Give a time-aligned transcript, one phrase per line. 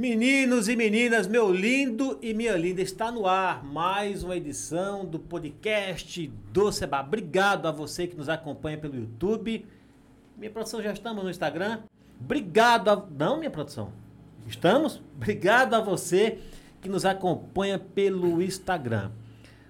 [0.00, 5.18] Meninos e meninas, meu lindo e minha linda, está no ar mais uma edição do
[5.18, 7.02] podcast do Seba.
[7.02, 9.66] Obrigado a você que nos acompanha pelo YouTube.
[10.38, 11.80] Minha produção, já estamos no Instagram.
[12.18, 13.06] Obrigado a...
[13.10, 13.92] Não, minha produção.
[14.46, 15.02] Estamos?
[15.14, 16.38] Obrigado a você
[16.80, 19.10] que nos acompanha pelo Instagram.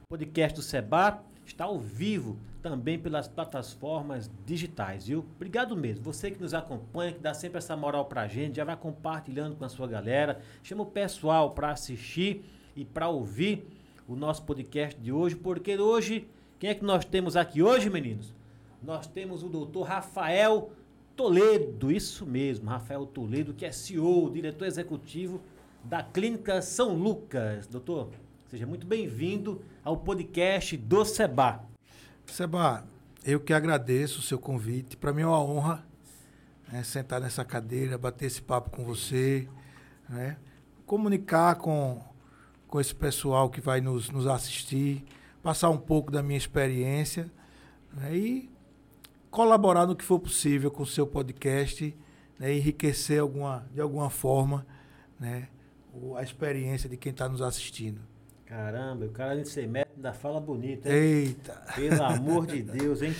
[0.05, 5.25] O podcast do Seba está ao vivo também pelas plataformas digitais, viu?
[5.37, 6.05] Obrigado mesmo.
[6.05, 9.65] Você que nos acompanha, que dá sempre essa moral pra gente, já vai compartilhando com
[9.65, 10.41] a sua galera.
[10.63, 12.45] Chama o pessoal para assistir
[12.77, 13.67] e para ouvir
[14.07, 18.35] o nosso podcast de hoje, porque hoje, quem é que nós temos aqui hoje, meninos?
[18.83, 20.71] Nós temos o doutor Rafael
[21.17, 25.41] Toledo, isso mesmo, Rafael Toledo, que é CEO, diretor executivo
[25.85, 27.67] da Clínica São Lucas.
[27.67, 28.09] Doutor,
[28.49, 31.70] seja muito bem-vindo ao podcast do Seba.
[32.31, 32.85] Seba,
[33.25, 34.97] eu que agradeço o seu convite.
[34.97, 35.85] Para mim é uma honra
[36.71, 39.49] né, sentar nessa cadeira, bater esse papo com você,
[40.09, 40.37] né,
[40.87, 42.03] comunicar com,
[42.69, 45.05] com esse pessoal que vai nos, nos assistir,
[45.43, 47.31] passar um pouco da minha experiência
[47.93, 48.51] né, e
[49.31, 51.97] colaborar no que for possível com o seu podcast,
[52.39, 54.67] né, enriquecer alguma, de alguma forma
[55.19, 55.49] né,
[56.17, 58.10] a experiência de quem está nos assistindo.
[58.51, 60.93] Caramba, o cara de ser médico ainda fala bonito, hein?
[60.93, 61.53] Eita!
[61.77, 63.15] Pelo amor de Deus, hein?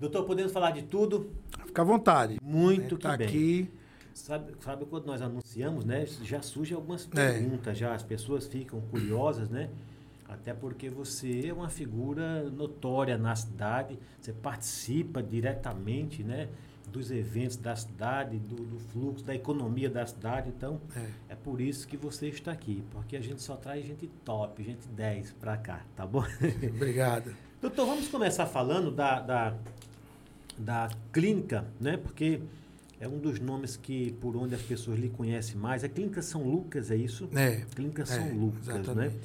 [0.00, 1.30] Doutor, podemos falar de tudo?
[1.66, 2.40] Fica à vontade.
[2.42, 3.26] Muito tá que bem.
[3.28, 3.70] aqui.
[4.12, 6.04] Sabe, sabe quando nós anunciamos, né?
[6.24, 9.70] Já surgem algumas perguntas, já as pessoas ficam curiosas, né?
[10.28, 16.48] Até porque você é uma figura notória na cidade, você participa diretamente, né?
[16.92, 20.50] Dos eventos da cidade, do, do, fluxo, da economia da cidade.
[20.50, 21.32] Então, é.
[21.32, 21.34] é.
[21.34, 25.32] por isso que você está aqui, porque a gente só traz gente top, gente 10
[25.32, 26.24] para cá, tá bom?
[26.76, 27.34] Obrigado.
[27.60, 29.54] Doutor, vamos começar falando da, da,
[30.58, 31.96] da clínica, né?
[31.96, 32.40] Porque
[33.00, 35.82] é um dos nomes que por onde as pessoas lhe conhecem mais.
[35.82, 37.28] A Clínica São Lucas, é isso?
[37.34, 37.62] É.
[37.74, 38.74] Clínica São é, Lucas, né?
[38.78, 39.14] exatamente.
[39.16, 39.22] né?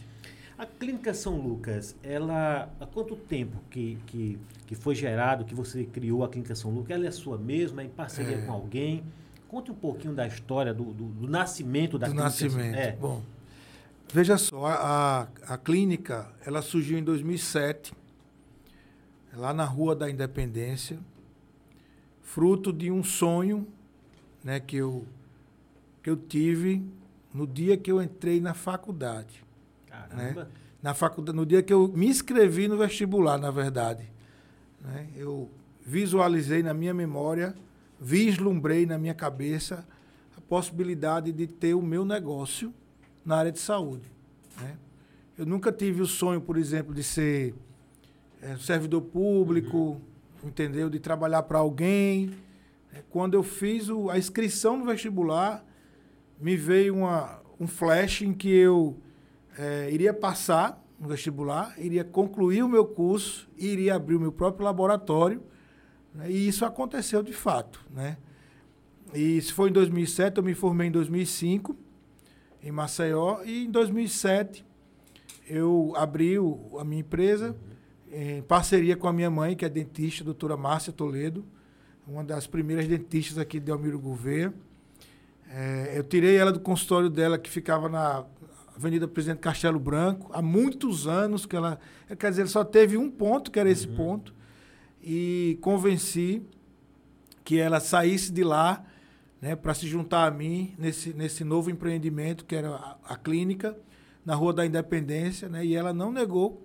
[0.57, 5.85] A Clínica São Lucas, ela há quanto tempo que, que, que foi gerado, que você
[5.85, 6.89] criou a Clínica São Lucas?
[6.95, 8.41] Ela é sua mesma, é em parceria é.
[8.41, 9.03] com alguém?
[9.47, 12.23] Conte um pouquinho da história do, do, do nascimento da do Clínica.
[12.23, 12.75] nascimento.
[12.75, 12.91] É.
[12.93, 13.21] Bom,
[14.11, 17.93] veja só, a, a clínica, ela surgiu em 2007,
[19.35, 20.97] lá na Rua da Independência,
[22.23, 23.67] fruto de um sonho
[24.43, 25.05] né, que, eu,
[26.01, 26.83] que eu tive
[27.31, 29.45] no dia que eu entrei na faculdade.
[30.13, 30.47] Né?
[30.81, 34.09] Na faculdade, no dia que eu me inscrevi no vestibular, na verdade.
[34.81, 35.07] Né?
[35.15, 35.49] Eu
[35.85, 37.55] visualizei na minha memória,
[37.99, 39.87] vislumbrei na minha cabeça
[40.37, 42.73] a possibilidade de ter o meu negócio
[43.25, 44.09] na área de saúde.
[44.61, 44.77] Né?
[45.37, 47.55] Eu nunca tive o sonho, por exemplo, de ser
[48.41, 50.49] é, servidor público, uhum.
[50.49, 50.89] entendeu?
[50.89, 52.31] De trabalhar para alguém.
[53.09, 55.63] Quando eu fiz o, a inscrição no vestibular,
[56.39, 58.97] me veio uma, um flash em que eu
[59.57, 64.65] é, iria passar no vestibular, iria concluir o meu curso, iria abrir o meu próprio
[64.65, 65.41] laboratório,
[66.13, 66.29] né?
[66.29, 68.17] e isso aconteceu de fato, né?
[69.13, 71.75] E se foi em 2007, eu me formei em 2005,
[72.61, 74.65] em Maceió, e em 2007
[75.47, 77.55] eu abri o, a minha empresa
[78.11, 81.45] em parceria com a minha mãe, que é dentista, doutora Márcia Toledo,
[82.05, 84.53] uma das primeiras dentistas aqui de Almiro Gouveia.
[85.49, 88.25] É, eu tirei ela do consultório dela, que ficava na
[88.77, 91.79] Avenida Presidente Castelo Branco, há muitos anos que ela.
[92.19, 93.95] Quer dizer, só teve um ponto, que era esse uhum.
[93.95, 94.35] ponto,
[95.01, 96.43] e convenci
[97.43, 98.85] que ela saísse de lá
[99.41, 103.75] né, para se juntar a mim nesse, nesse novo empreendimento, que era a, a, clínica,
[104.23, 106.63] na Rua da Independência, né, e ela não negou,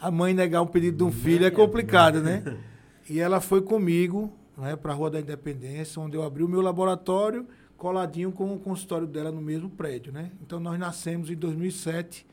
[0.00, 2.42] a mãe negar um pedido de um filho é complicado, né?
[3.10, 6.60] E ela foi comigo né, para a Rua da Independência, onde eu abri o meu
[6.60, 7.46] laboratório
[7.78, 10.32] coladinho com o consultório dela no mesmo prédio, né?
[10.42, 12.26] Então nós nascemos em 2007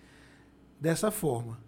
[0.82, 1.60] dessa forma.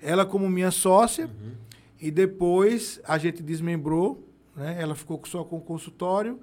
[0.00, 1.52] Ela como minha sócia uhum.
[2.00, 4.26] e depois a gente desmembrou,
[4.56, 4.80] né?
[4.80, 6.40] Ela ficou só com o consultório,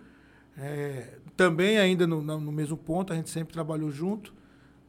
[0.57, 4.33] é, também ainda no, no, mesmo ponto, a gente sempre trabalhou junto,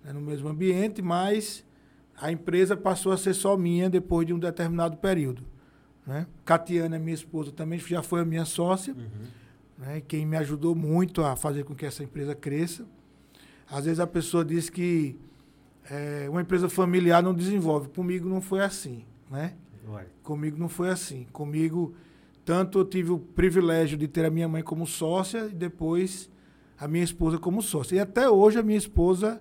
[0.05, 0.13] né?
[0.13, 1.65] no mesmo ambiente, mas
[2.21, 5.45] a empresa passou a ser só minha depois de um determinado período.
[6.05, 6.27] Né?
[6.45, 8.93] Catiana, minha esposa, também já foi a minha sócia.
[8.93, 9.42] Uhum
[9.79, 12.85] né, quem me ajudou muito a fazer com que essa empresa cresça.
[13.71, 15.17] Às vezes a pessoa diz que
[15.91, 17.89] é, uma empresa familiar não desenvolve.
[17.89, 19.55] Comigo não foi assim, né?
[20.23, 21.27] Comigo não foi assim.
[21.33, 21.95] Comigo,
[22.45, 26.31] tanto eu tive o privilégio de ter a minha mãe como sócia e depois
[26.79, 27.97] a minha esposa como sócia.
[27.97, 29.41] E até hoje a minha esposa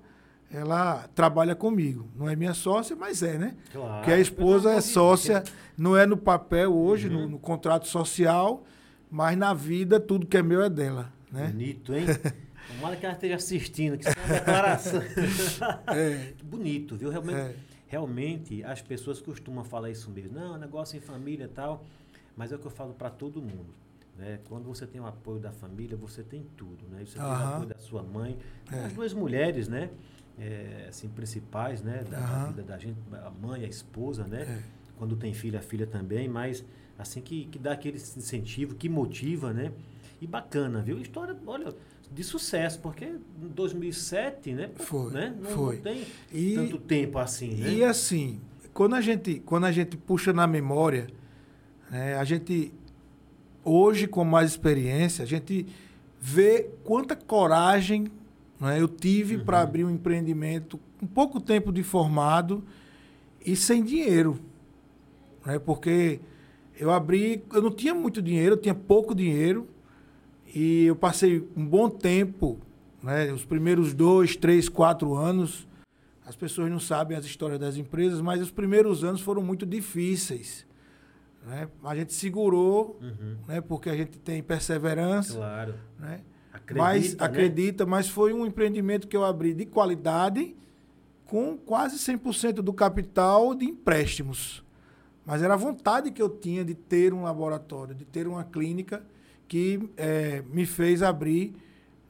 [0.53, 2.07] ela trabalha comigo.
[2.15, 3.55] Não é minha sócia, mas é, né?
[3.71, 5.43] Claro, Porque a esposa é sócia,
[5.77, 7.21] não é no papel hoje, uhum.
[7.21, 8.63] no, no, contrato social,
[9.11, 11.11] mas na vida, tudo que é meu é dela.
[11.29, 11.47] Né?
[11.47, 12.05] Bonito, hein?
[12.75, 15.01] Tomara que ela esteja assistindo, que isso é uma declaração.
[15.93, 16.33] é.
[16.43, 17.09] Bonito, viu?
[17.09, 17.55] Realmente, é.
[17.87, 20.33] realmente, as pessoas costumam falar isso mesmo.
[20.33, 21.83] Não, negócio em família e tal.
[22.37, 23.73] Mas é o que eu falo para todo mundo.
[24.17, 24.39] Né?
[24.47, 26.87] Quando você tem o apoio da família, você tem tudo.
[26.89, 27.03] Né?
[27.05, 28.37] Você tem o apoio da sua mãe.
[28.71, 28.85] É.
[28.85, 29.89] As duas mulheres, né?
[30.39, 32.05] É, assim, principais né?
[32.09, 34.43] da, da, vida da gente, a mãe, a esposa, né?
[34.43, 34.63] É.
[34.97, 36.63] Quando tem filha, a filha também, mas
[37.01, 39.71] assim que, que dá aquele incentivo, que motiva, né?
[40.21, 40.99] E bacana, viu?
[40.99, 41.73] História, olha,
[42.11, 44.69] de sucesso, porque em 2007, né?
[44.75, 45.35] Foi, né?
[45.39, 45.75] Não, foi.
[45.75, 47.73] não tem e, tanto tempo assim, né?
[47.73, 48.39] E assim,
[48.73, 51.07] quando a gente, quando a gente puxa na memória,
[51.89, 52.73] né, a gente,
[53.63, 55.65] hoje com mais experiência, a gente
[56.19, 58.11] vê quanta coragem
[58.61, 59.43] né, eu tive uhum.
[59.45, 62.63] para abrir um empreendimento com pouco tempo de formado
[63.43, 64.39] e sem dinheiro.
[65.43, 66.19] Né, porque
[66.81, 69.67] eu abri, eu não tinha muito dinheiro, eu tinha pouco dinheiro,
[70.53, 72.59] e eu passei um bom tempo,
[73.03, 75.67] né, os primeiros dois, três, quatro anos.
[76.25, 80.65] As pessoas não sabem as histórias das empresas, mas os primeiros anos foram muito difíceis.
[81.45, 81.67] Né?
[81.83, 83.37] A gente segurou, uhum.
[83.47, 85.35] né, porque a gente tem perseverança.
[85.35, 85.75] Claro.
[85.99, 86.21] Né?
[86.51, 87.25] Acredita, mas né?
[87.25, 90.55] acredita, mas foi um empreendimento que eu abri de qualidade,
[91.27, 94.60] com quase 100% do capital de empréstimos.
[95.25, 99.03] Mas era a vontade que eu tinha de ter um laboratório, de ter uma clínica
[99.47, 101.53] que é, me fez abrir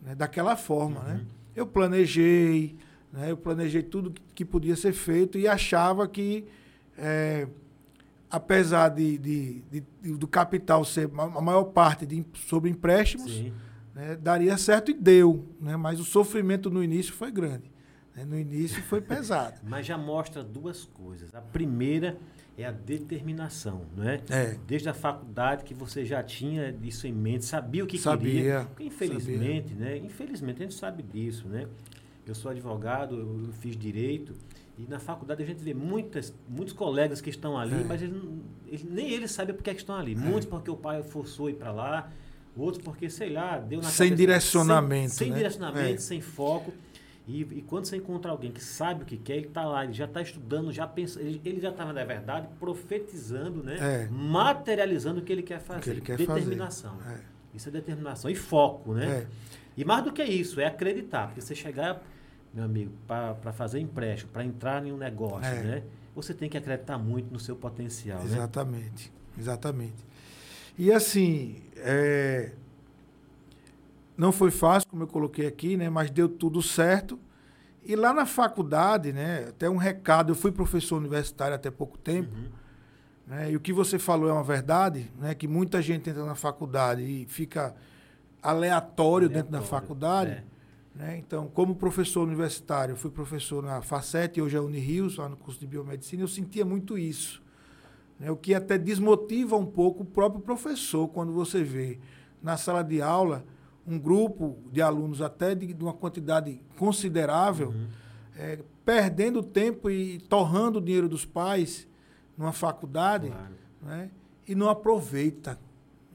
[0.02, 1.02] né, daquela forma.
[1.02, 1.14] Né?
[1.14, 1.18] Uhum.
[1.18, 1.26] Né?
[1.56, 2.76] Eu planejei,
[3.12, 6.46] né, eu planejei tudo que, que, podia ser feito e achava que,
[6.98, 7.48] é,
[8.30, 13.52] apesar de, de, de, do capital ser a maior parte de, sobre empréstimos,
[13.94, 15.44] né, daria certo e deu.
[15.60, 15.76] Né?
[15.76, 17.71] Mas o sofrimento no início foi grande.
[18.22, 18.26] Né?
[18.26, 19.60] No início foi pesado.
[19.68, 21.34] Mas já mostra duas coisas.
[21.34, 22.18] A primeira
[22.58, 24.22] é a determinação, não é?
[24.30, 24.58] é?
[24.68, 28.66] Desde a faculdade que você já tinha isso em mente, sabia o que sabia, queria.
[28.70, 29.86] Porque, infelizmente, sabia.
[29.86, 29.98] né?
[29.98, 31.68] Infelizmente a gente sabe disso, né?
[32.26, 34.36] Eu sou advogado, eu fiz direito
[34.78, 37.84] e na faculdade a gente vê muitas, muitos colegas que estão ali, é.
[37.84, 38.22] mas eles,
[38.68, 40.14] eles, nem eles sabem por que, é que estão ali.
[40.14, 40.16] É.
[40.16, 42.12] Muitos porque o pai forçou ir para lá,
[42.56, 45.38] outros porque sei lá deu na sem cabeça, direcionamento, sem, sem né?
[45.38, 45.98] direcionamento, é.
[45.98, 46.72] sem foco.
[47.28, 49.94] E, e, quando você encontra alguém que sabe o que quer, ele está lá, ele
[49.94, 53.78] já está estudando, já pensa, ele, ele já está, na verdade, profetizando, né?
[53.80, 54.08] É.
[54.10, 55.82] materializando o que ele quer fazer.
[55.82, 56.98] Que ele quer determinação.
[56.98, 57.16] Fazer.
[57.16, 57.22] É.
[57.54, 58.30] Isso é determinação.
[58.30, 59.06] E foco, né?
[59.06, 59.28] É.
[59.78, 61.28] E mais do que isso, é acreditar.
[61.28, 62.02] Porque você chegar,
[62.54, 65.64] meu amigo, para fazer empréstimo, para entrar em um negócio, é.
[65.64, 65.84] né?
[66.16, 68.20] Você tem que acreditar muito no seu potencial.
[68.20, 68.26] Né?
[68.26, 69.10] Exatamente.
[69.10, 69.40] Né?
[69.40, 70.06] Exatamente.
[70.78, 72.52] E assim, é,
[74.22, 75.90] não foi fácil, como eu coloquei aqui, né?
[75.90, 77.20] Mas deu tudo certo.
[77.84, 79.48] E lá na faculdade, né?
[79.50, 82.32] Até um recado, eu fui professor universitário até pouco tempo.
[82.36, 82.52] Uhum.
[83.26, 85.34] Né, e o que você falou é uma verdade, né?
[85.34, 87.74] Que muita gente entra na faculdade e fica
[88.44, 90.32] aleatório, aleatório dentro da faculdade.
[90.32, 90.44] É.
[90.94, 91.18] Né?
[91.18, 95.60] Então, como professor universitário, eu fui professor na Facete, hoje é Unirios, lá no curso
[95.60, 97.42] de biomedicina, eu sentia muito isso.
[98.20, 98.30] Né?
[98.30, 101.98] O que até desmotiva um pouco o próprio professor quando você vê
[102.40, 103.44] na sala de aula
[103.86, 107.88] um grupo de alunos até de, de uma quantidade considerável, uhum.
[108.38, 111.88] é, perdendo tempo e torrando o dinheiro dos pais
[112.38, 113.54] numa faculdade, claro.
[113.82, 114.10] né,
[114.48, 115.60] e não aproveita.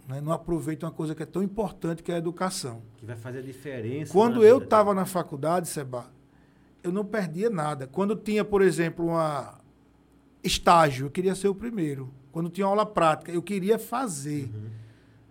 [0.09, 2.83] Né, não aproveita uma coisa que é tão importante que é a educação.
[2.97, 4.13] Que vai fazer a diferença.
[4.13, 6.07] Quando eu estava na faculdade, Seba,
[6.83, 7.87] eu não perdia nada.
[7.89, 9.61] Quando tinha, por exemplo, uma
[10.45, 12.13] estágio, eu queria ser o primeiro.
[12.31, 14.51] Quando tinha aula prática, eu queria fazer.
[14.55, 14.71] Uhum.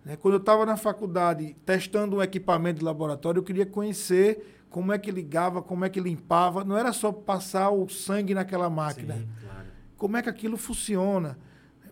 [0.06, 0.14] Né?
[0.14, 4.98] Quando eu estava na faculdade testando um equipamento de laboratório, eu queria conhecer como é
[4.98, 6.62] que ligava, como é que limpava.
[6.62, 9.14] Não era só passar o sangue naquela máquina.
[9.14, 9.66] Sim, claro.
[9.96, 11.36] Como é que aquilo funciona.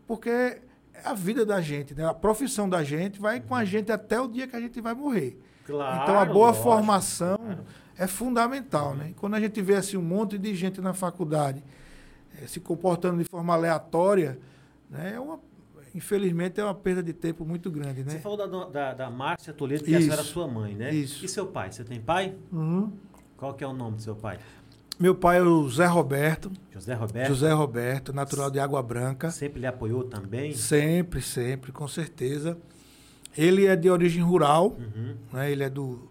[0.07, 0.63] Porque é
[1.05, 2.07] a vida da gente, né?
[2.07, 3.65] a profissão da gente vai com a uhum.
[3.65, 5.37] gente até o dia que a gente vai morrer.
[5.67, 7.65] Claro, então a boa lógico, formação claro.
[7.99, 8.91] é fundamental.
[8.91, 8.97] Uhum.
[8.97, 9.09] Né?
[9.11, 11.65] E quando a gente vê assim, um monte de gente na faculdade
[12.41, 14.39] é, se comportando de forma aleatória,
[14.89, 15.15] né?
[15.17, 15.41] é uma
[15.95, 18.13] infelizmente, é uma perda de tempo muito grande, né?
[18.13, 20.13] Você falou da, da, da Márcia Toledo, que Isso.
[20.13, 20.93] era sua mãe, né?
[20.93, 21.25] Isso.
[21.25, 21.71] E seu pai?
[21.71, 22.35] Você tem pai?
[22.53, 22.93] Uhum.
[23.37, 24.39] Qual que é o nome do seu pai?
[24.99, 26.51] Meu pai é o Zé Roberto.
[26.73, 27.29] José Roberto?
[27.29, 29.31] José Roberto, natural de Água Branca.
[29.31, 30.55] Sempre lhe apoiou também?
[30.55, 32.59] Sempre, sempre, com certeza.
[33.37, 35.15] Ele é de origem rural, uhum.
[35.33, 35.51] né?
[35.51, 36.09] ele é do,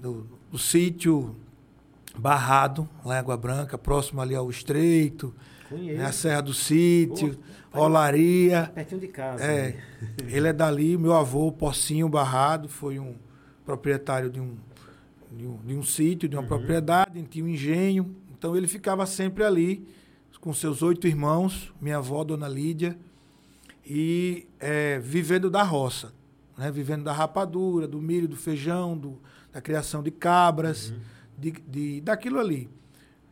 [0.00, 1.34] do, do sítio
[2.16, 5.34] Barrado, lá em Água Branca, próximo ali ao Estreito.
[5.70, 6.04] Né?
[6.04, 7.34] A Serra do Sítio.
[7.34, 8.70] Pô Olaria.
[8.74, 9.42] Pertinho de casa.
[9.44, 9.72] É.
[9.72, 9.82] Né?
[10.28, 13.14] Ele é dali, meu avô, Pocinho Barrado, foi um
[13.64, 14.56] proprietário de um,
[15.32, 16.48] de um, de um sítio, de uma uhum.
[16.48, 18.14] propriedade, tinha um engenho.
[18.36, 19.86] Então ele ficava sempre ali,
[20.40, 22.98] com seus oito irmãos, minha avó, Dona Lídia,
[23.86, 26.12] e é, vivendo da roça.
[26.56, 29.18] né, vivendo da rapadura, do milho, do feijão, do,
[29.52, 30.98] da criação de cabras, uhum.
[31.38, 32.68] de, de, daquilo ali.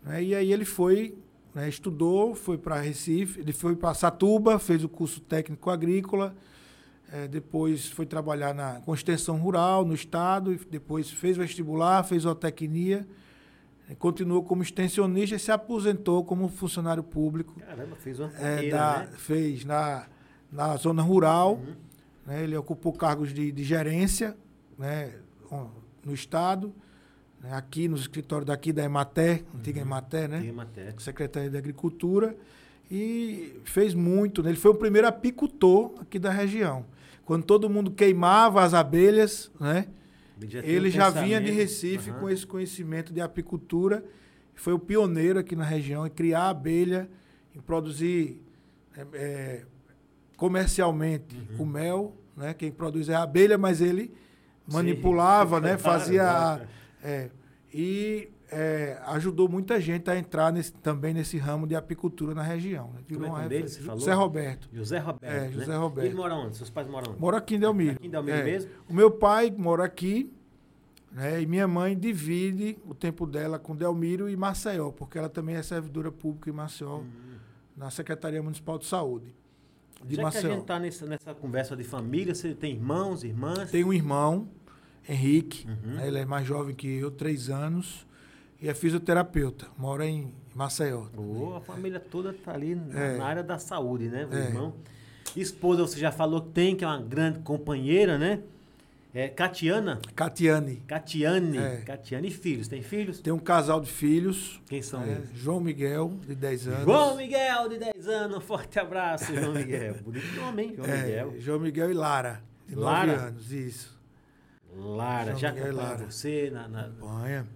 [0.02, 0.24] Né?
[0.24, 1.14] E aí ele foi,
[1.54, 6.34] né, estudou, foi para Recife, ele foi para Satuba, fez o curso técnico agrícola,
[7.12, 13.06] é, depois foi trabalhar na, com extensão rural no estado, depois fez vestibular, fez zootecnia,
[13.98, 17.54] continuou como extensionista e se aposentou como funcionário público.
[17.60, 19.08] Caramba, fez uma é, carreira, é, da, né?
[19.16, 20.06] Fez na,
[20.50, 21.74] na zona rural, uhum.
[22.26, 24.34] né, ele ocupou cargos de, de gerência
[24.78, 25.12] né,
[26.02, 26.72] no estado, né,
[27.50, 29.86] aqui nos escritórios daqui da Emater, antiga uhum.
[29.86, 30.46] Emater, né?
[30.46, 30.94] Emater.
[30.98, 32.36] Secretaria de Agricultura,
[32.90, 34.42] e fez muito.
[34.42, 34.50] Né?
[34.50, 36.84] Ele foi o primeiro apicultor aqui da região.
[37.24, 39.86] Quando todo mundo queimava as abelhas, né?
[40.62, 42.20] ele já vinha de Recife uhum.
[42.20, 44.04] com esse conhecimento de apicultura.
[44.54, 47.08] Foi o pioneiro aqui na região em criar abelha,
[47.56, 48.42] em produzir
[48.96, 49.62] é, é,
[50.36, 51.62] comercialmente uhum.
[51.62, 52.16] o mel.
[52.36, 52.52] Né?
[52.54, 54.12] Quem produz é a abelha, mas ele
[54.70, 55.62] manipulava, Sim.
[55.64, 55.78] né?
[55.78, 56.68] fazia.
[57.02, 57.30] É,
[57.72, 62.92] e é, ajudou muita gente a entrar nesse, também nesse ramo de apicultura na região.
[62.92, 63.00] Né?
[63.08, 63.98] Como é dele, você falou?
[63.98, 64.68] José Roberto.
[64.72, 65.32] José Roberto.
[65.32, 65.52] É, né?
[65.52, 66.06] José Roberto.
[66.06, 66.56] E ele mora onde?
[66.56, 67.20] Seus pais moram onde?
[67.20, 67.96] Mora aqui em Delmiro.
[67.96, 68.44] Aqui em Delmiro é.
[68.44, 68.70] mesmo?
[68.88, 70.30] O meu pai mora aqui,
[71.10, 71.40] né?
[71.40, 75.62] E minha mãe divide o tempo dela com Delmiro e Maceió, porque ela também é
[75.62, 77.06] servidora pública em Maceió, hum.
[77.74, 79.34] na Secretaria Municipal de Saúde.
[80.04, 80.42] De Já Maceió.
[80.42, 83.70] que a gente está nessa, nessa conversa de família, você tem irmãos, irmãs?
[83.70, 84.48] Tem um irmão,
[85.08, 85.94] Henrique, uhum.
[85.96, 86.08] né?
[86.08, 88.06] ele é mais jovem que eu, três anos
[88.60, 91.06] e é fisioterapeuta, mora em Maceió.
[91.16, 93.18] Oh, a família toda está ali na, é.
[93.18, 94.44] na, área da saúde, né, meu é.
[94.44, 94.74] irmão?
[95.34, 98.40] Esposa, você já falou que tem, que é uma grande companheira, né?
[99.14, 100.00] É Catiana?
[100.16, 100.76] Catiane.
[100.86, 101.58] Catiane.
[101.58, 101.76] É.
[101.84, 102.66] Catiane e filhos.
[102.66, 103.20] Tem filhos?
[103.20, 104.58] Tem um casal de filhos.
[104.66, 105.30] Quem são é, eles?
[105.34, 106.84] João Miguel, de 10 anos.
[106.84, 108.42] João Miguel, de 10 anos.
[108.44, 109.96] Forte abraço, João Miguel.
[110.02, 111.34] Bonito nome, hein, João é, Miguel?
[111.40, 113.12] João Miguel e Lara, de Lara?
[113.12, 114.01] 9 anos, isso.
[114.74, 117.46] Lara, já acompanha você na, na, acompanha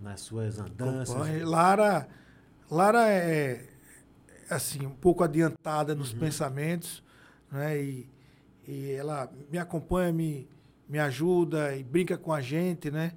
[0.00, 1.42] nas suas andanças?
[1.42, 2.08] Lara,
[2.70, 3.68] Lara é
[4.48, 6.20] assim um pouco adiantada nos uhum.
[6.20, 7.02] pensamentos,
[7.50, 7.82] né?
[7.82, 8.10] E,
[8.66, 10.48] e ela me acompanha, me,
[10.88, 13.12] me ajuda e brinca com a gente, né?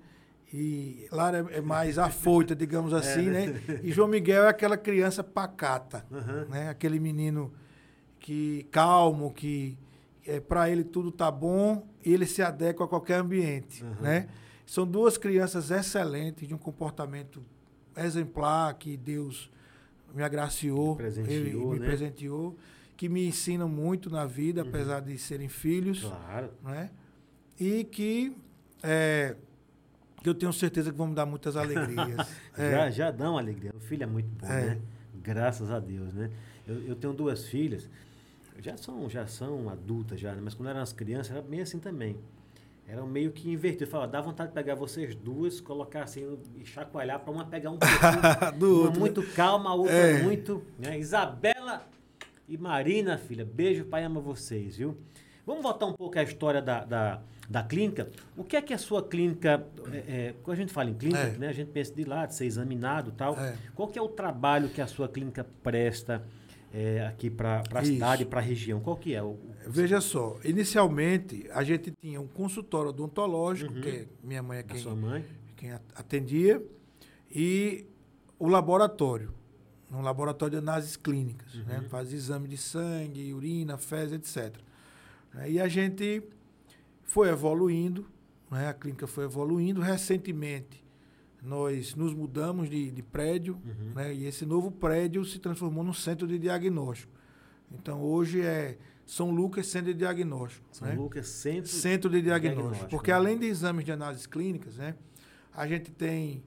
[0.52, 3.48] E Lara é mais afoita, digamos é, assim, é, né?
[3.48, 3.80] né?
[3.84, 6.46] E João Miguel é aquela criança pacata, uhum.
[6.50, 6.70] né?
[6.70, 7.54] Aquele menino
[8.20, 9.78] que calmo, que
[10.26, 13.96] é, para ele tudo tá bom e ele se adequa a qualquer ambiente, uhum.
[14.02, 14.28] né?
[14.66, 17.44] São duas crianças excelentes, de um comportamento
[17.98, 19.52] exemplar que Deus
[20.14, 21.86] me agraciou, me presenteou, me né?
[21.86, 22.58] presenteou
[22.98, 24.70] que me ensinam muito na vida, uhum.
[24.70, 26.02] apesar de serem filhos.
[26.02, 26.52] Claro.
[26.64, 26.90] Né?
[27.60, 28.36] E que
[28.82, 29.36] é,
[30.24, 32.28] eu tenho certeza que vão me dar muitas alegrias.
[32.58, 32.72] é.
[32.72, 33.72] já, já dão alegria.
[33.76, 34.66] O filho é muito bom, é.
[34.66, 34.82] né?
[35.22, 36.30] Graças a Deus, né?
[36.68, 37.90] Eu, eu, tenho duas filhas,
[38.60, 40.42] já são, já são adultas já, né?
[40.44, 42.18] mas quando eram as crianças era bem assim também
[42.88, 43.90] era meio que invertido.
[43.90, 47.78] Falava, dá vontade de pegar vocês duas, colocar assim e chacoalhar para uma pegar um
[47.78, 48.52] pouquinho.
[48.58, 49.00] Do uma outro.
[49.00, 50.22] muito calma, a outra é.
[50.22, 50.64] muito.
[50.78, 51.00] Né?
[51.00, 51.86] Isabela
[52.48, 54.96] e Marina, filha, beijo, pai ama vocês, viu?
[55.46, 58.10] Vamos voltar um pouco à história da, da, da clínica.
[58.38, 59.66] O que é que a sua clínica.
[59.92, 61.38] É, é, quando a gente fala em clínica, é.
[61.38, 63.38] né, a gente pensa de lá, de ser examinado e tal.
[63.40, 63.56] É.
[63.74, 66.24] Qual que é o trabalho que a sua clínica presta?
[66.76, 68.82] É, aqui para a cidade, para a região?
[68.82, 69.24] Qual que é?
[69.24, 73.82] O, Veja só, inicialmente a gente tinha um consultório odontológico, uhum.
[73.82, 74.84] que minha mãe é quem,
[75.56, 76.62] quem atendia,
[77.32, 77.88] e
[78.38, 79.34] o laboratório,
[79.90, 81.64] um laboratório de análises clínicas, uhum.
[81.64, 81.86] né?
[81.90, 84.60] faz exame de sangue, urina, fezes, etc.
[85.34, 85.52] Né?
[85.52, 86.22] E a gente
[87.04, 88.06] foi evoluindo,
[88.52, 88.68] né?
[88.68, 90.85] a clínica foi evoluindo recentemente
[91.46, 93.94] nós nos mudamos de, de prédio, uhum.
[93.94, 94.14] né?
[94.14, 97.14] E esse novo prédio se transformou num centro de diagnóstico.
[97.72, 100.66] Então hoje é São Lucas Centro de Diagnóstico.
[100.72, 100.96] São né?
[100.96, 102.62] Lucas Centro, centro de Diagnóstico.
[102.62, 103.18] diagnóstico porque né?
[103.18, 104.96] além de exames de análises clínicas, né?
[105.54, 106.44] A gente tem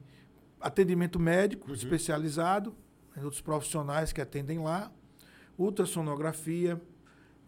[0.61, 1.75] atendimento médico uhum.
[1.75, 2.75] especializado,
[3.15, 3.23] né?
[3.23, 4.91] outros profissionais que atendem lá,
[5.57, 6.81] ultrassonografia,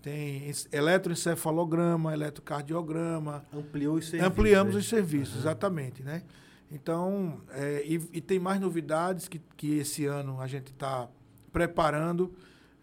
[0.00, 3.45] tem eletroencefalograma, eletrocardiograma.
[3.52, 4.33] Ampliou os serviços.
[4.33, 4.80] Ampliamos né?
[4.80, 5.40] os serviços, uhum.
[5.40, 6.23] exatamente, né?
[6.70, 11.08] Então, é, e, e, tem mais novidades que, que esse ano a gente está
[11.52, 12.32] preparando,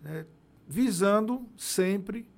[0.02, 0.26] né,
[0.68, 2.30] visando sempre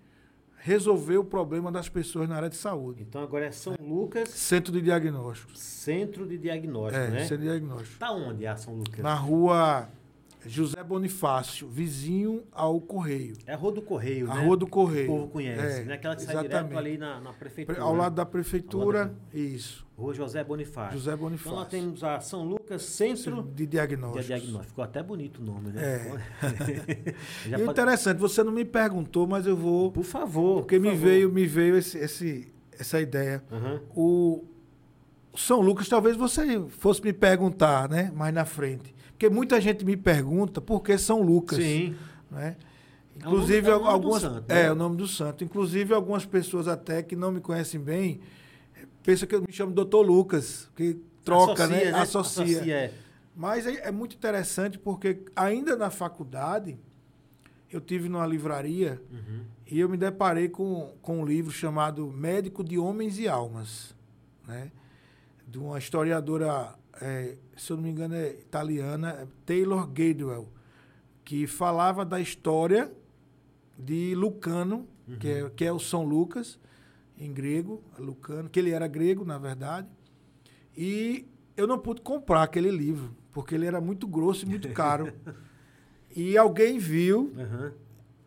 [0.58, 3.02] resolver o problema das pessoas na área de saúde.
[3.02, 4.30] Então agora é São Lucas.
[4.30, 5.56] Centro de diagnóstico.
[5.56, 7.24] Centro de diagnóstico, é, né?
[7.24, 7.94] Centro de diagnóstico.
[7.94, 9.00] Está onde é São Lucas?
[9.00, 9.90] Na rua
[10.46, 13.36] José Bonifácio, vizinho ao Correio.
[13.46, 14.46] É a Rua do Correio, a né?
[14.46, 15.12] Rua do Correio.
[15.12, 15.94] O povo conhece, é, né?
[15.96, 16.70] Aquela que sai exatamente.
[16.70, 17.82] direto ali na, na prefeitura.
[17.82, 19.40] Ao lado da prefeitura, lado da...
[19.40, 19.86] isso.
[19.98, 20.98] Rua José Bonifácio.
[20.98, 21.50] José Bonifácio.
[21.50, 24.22] Então nós temos a São Lucas Centro de Diagnóstico.
[24.22, 24.70] De diagnóstico.
[24.70, 25.82] Ficou até bonito o nome, né?
[25.84, 27.16] É.
[27.48, 27.64] e pode...
[27.64, 29.92] interessante, você não me perguntou, mas eu vou.
[29.92, 30.62] Por favor.
[30.62, 31.04] Porque por me favor.
[31.04, 32.48] veio, me veio esse, esse
[32.80, 33.44] essa ideia.
[33.52, 33.82] Aham.
[33.94, 34.46] O
[35.36, 38.12] São Lucas, talvez você fosse me perguntar, né?
[38.16, 38.96] Mais na frente.
[39.20, 41.60] Porque muita gente me pergunta por que São Lucas.
[41.60, 41.94] Sim.
[42.32, 42.56] Né?
[42.56, 44.22] É o nome- Inclusive, é nome do algumas.
[44.22, 44.72] santo, é, né?
[44.72, 45.44] o nome do santo.
[45.44, 48.22] Inclusive, algumas pessoas até que não me conhecem bem
[49.04, 51.90] pensam que eu me chamo Doutor Lucas, que troca, né?
[51.92, 52.64] Associa.
[52.74, 52.94] é.
[53.36, 56.78] Mas é, é muito interessante porque ainda na faculdade
[57.70, 59.42] eu tive numa livraria Uhum.
[59.70, 63.94] e eu me deparei com, com um livro chamado Médico de Homens e Almas,
[64.48, 64.72] né?
[65.46, 70.48] de uma historiadora, eh, se eu não me engano, é italiana, é Taylor Gadwell,
[71.24, 72.92] que falava da história
[73.78, 74.88] de Lucano,
[75.20, 76.60] que, é, que é o São Lucas,
[77.18, 79.88] em grego, Lucano, que ele era grego, na verdade.
[80.78, 81.26] E
[81.58, 85.12] eu não pude comprar aquele livro, porque ele era muito grosso e muito caro.
[86.16, 87.74] e alguém viu, Aham.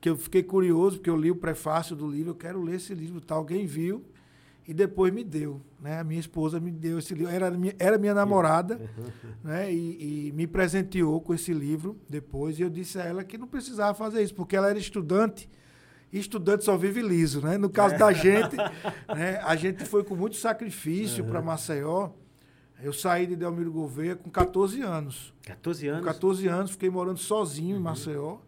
[0.01, 2.95] que eu fiquei curioso, porque eu li o prefácio do livro, eu quero ler esse
[2.95, 3.39] livro, tal.
[3.39, 4.05] Alguém viu
[4.67, 5.99] e depois me deu, né?
[5.99, 8.81] A minha esposa me deu esse livro, era minha, era minha namorada,
[9.43, 9.73] né?
[9.73, 13.49] E, e me presenteou com esse livro depois e eu disse a ela que não
[13.49, 15.49] precisava fazer isso, porque ela era estudante.
[16.13, 17.57] E estudante só vive liso, né?
[17.57, 18.57] No caso da gente,
[19.15, 19.41] né?
[19.43, 22.11] A gente foi com muito sacrifício para Maceió.
[22.83, 25.33] Eu saí de Delmiro Gouveia com 14 anos.
[25.47, 26.05] 14 Com anos.
[26.05, 28.39] 14 anos, fiquei morando sozinho em Maceió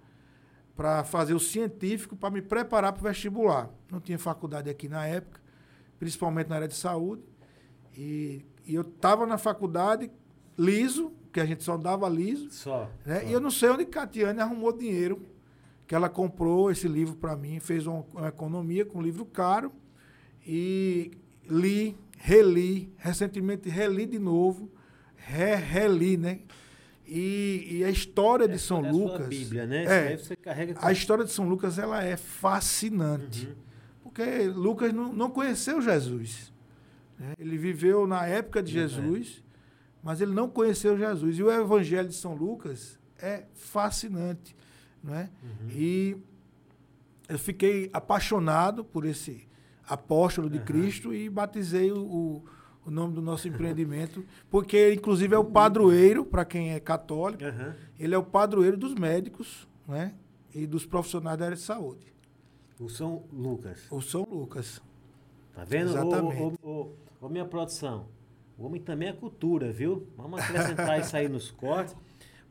[0.77, 3.71] para fazer o científico, para me preparar para o vestibular.
[3.91, 5.41] Não tinha faculdade aqui na época,
[5.99, 7.23] principalmente na área de saúde.
[7.97, 10.11] E, e eu estava na faculdade
[10.59, 12.89] liso, que a gente só andava liso, Só.
[13.05, 13.21] né?
[13.21, 13.27] só.
[13.27, 15.23] E eu não sei onde Catiane arrumou dinheiro,
[15.87, 19.73] que ela comprou esse livro para mim, fez uma, uma economia com um livro caro
[20.47, 21.11] e
[21.49, 24.71] li, reli, recentemente reli de novo,
[25.17, 26.41] re, reli, né?
[27.07, 29.85] E, e a história de São é a Lucas, Sua Bíblia, né?
[29.85, 30.19] É.
[30.81, 33.55] A história de São Lucas ela é fascinante, Uhum.
[34.15, 36.53] Porque Lucas não, não conheceu Jesus.
[37.19, 37.35] né?
[37.37, 39.03] Ele viveu na época de Verdade.
[39.03, 39.45] Jesus,
[40.01, 41.37] mas ele não conheceu Jesus.
[41.37, 44.55] E o Evangelho de São Lucas é fascinante.
[45.03, 45.29] Não é?
[45.43, 45.69] Uhum.
[45.69, 46.17] E
[47.29, 49.49] eu fiquei apaixonado por esse
[49.85, 50.65] apóstolo de Aham.
[50.65, 52.45] Cristo e batizei o,
[52.87, 57.45] o, nome do nosso empreendimento, porque ele, inclusive, é o padroeiro, para quem é católico,
[57.45, 57.75] Aham.
[57.99, 60.15] ele é o padroeiro dos médicos né?
[60.55, 62.14] e dos profissionais da área de saúde.
[62.79, 63.87] O São Lucas.
[63.91, 64.81] O São Lucas.
[65.55, 65.91] Tá vendo?
[65.91, 66.59] Exatamente.
[66.63, 68.07] ô, minha produção.
[68.59, 70.07] O homem também é cultura, viu?
[70.17, 71.97] Vamos acrescentar isso aí nos cortes.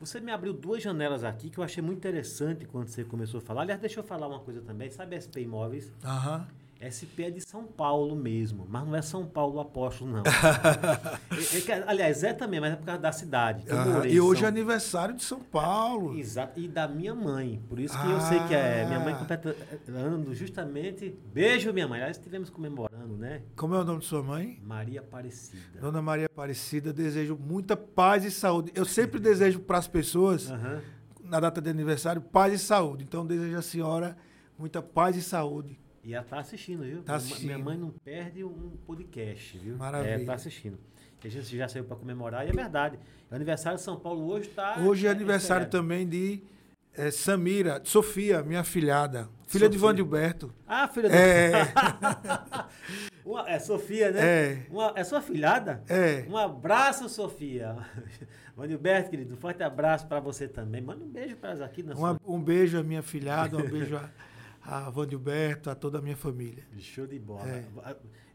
[0.00, 3.40] Você me abriu duas janelas aqui que eu achei muito interessante quando você começou a
[3.40, 3.62] falar.
[3.62, 4.90] Aliás, deixa eu falar uma coisa também.
[4.90, 5.92] Sabe SP Imóveis?
[6.04, 6.46] Aham.
[6.90, 10.22] SP é de São Paulo mesmo, mas não é São Paulo apóstolo, não.
[11.32, 13.64] É- é aliás, é também, mas é por causa da cidade.
[13.92, 16.16] Morei E hoje é São- aniversário de São Paulo.
[16.18, 17.62] Exato, e da minha mãe.
[17.68, 18.84] Por isso que eu sei que é.
[18.86, 19.16] Minha mãe Ah.
[19.18, 19.56] completa
[19.88, 21.14] ano justamente.
[21.32, 21.98] Beijo, minha mãe.
[22.00, 23.42] Aliás, estivemos comemorando, né?
[23.56, 24.58] Como é o nome de sua mãe?
[24.62, 25.80] Maria Aparecida.
[25.80, 28.72] Dona Maria Aparecida, desejo muita paz e saúde.
[28.74, 30.80] Eu sempre desejo para as pessoas, Aham.
[31.22, 33.04] na data de aniversário, paz e saúde.
[33.04, 34.16] Então, desejo à senhora
[34.58, 35.78] muita paz e saúde.
[36.04, 37.02] E ela tá assistindo, viu?
[37.02, 37.46] Tá Minha- assistindo.
[37.46, 39.76] Minha mãe não perde um podcast, viu?
[39.76, 40.10] Maravilha.
[40.22, 40.78] É, tá assistindo.
[41.24, 42.98] A gente já saiu para comemorar e é verdade.
[43.30, 44.76] O aniversário de São Paulo hoje tá.
[44.78, 45.72] Hoje é aniversário excelente.
[45.72, 46.42] também de
[46.94, 49.30] eh, Samira, Sofia, minha filhada.
[49.46, 49.88] Filha de Sofia.
[49.88, 50.54] Vandilberto.
[50.66, 51.16] Ah, filha da.
[51.16, 51.52] É,
[53.24, 54.20] Uma- é Sofia, né?
[54.22, 54.66] É.
[54.68, 55.82] Uma- é sua filhada?
[55.88, 56.26] é.
[56.28, 57.74] Um abraço, Sofia.
[58.54, 60.82] Vanilberto, querido, um forte abraço para você também.
[60.82, 62.20] Manda um beijo para elas aqui na Uma- sua.
[62.26, 64.10] um beijo à minha filhada, um beijo a,
[64.64, 66.64] a Vandilberto, a toda a minha família.
[66.78, 67.48] Show de bola.
[67.48, 67.64] É.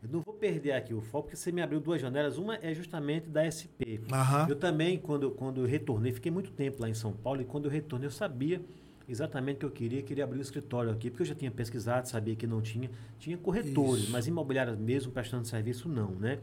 [0.01, 2.37] Eu não vou perder aqui o foco, porque você me abriu duas janelas.
[2.37, 3.99] Uma é justamente da SP.
[4.11, 4.45] Aham.
[4.47, 7.65] Eu também, quando, quando eu retornei, fiquei muito tempo lá em São Paulo, e quando
[7.65, 8.61] eu retornei, eu sabia
[9.09, 12.07] exatamente o que eu queria, queria abrir um escritório aqui, porque eu já tinha pesquisado,
[12.07, 12.89] sabia que não tinha.
[13.17, 14.11] Tinha corretores, Isso.
[14.11, 16.39] mas imobiliárias mesmo, prestando serviço, não, né?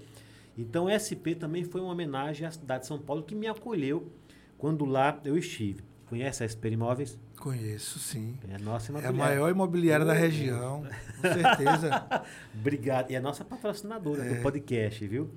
[0.59, 4.11] Então, SP também foi uma homenagem à cidade de São Paulo, que me acolheu
[4.59, 5.83] quando lá eu estive.
[6.07, 7.19] Conhece a SP Imóveis?
[7.51, 8.35] Conheço, sim.
[8.51, 9.13] É a nossa É a imobiliária.
[9.37, 10.85] maior imobiliária da região,
[11.23, 12.05] com certeza.
[12.53, 13.13] Obrigado.
[13.13, 14.35] E é a nossa patrocinadora É.
[14.35, 15.31] do podcast, viu?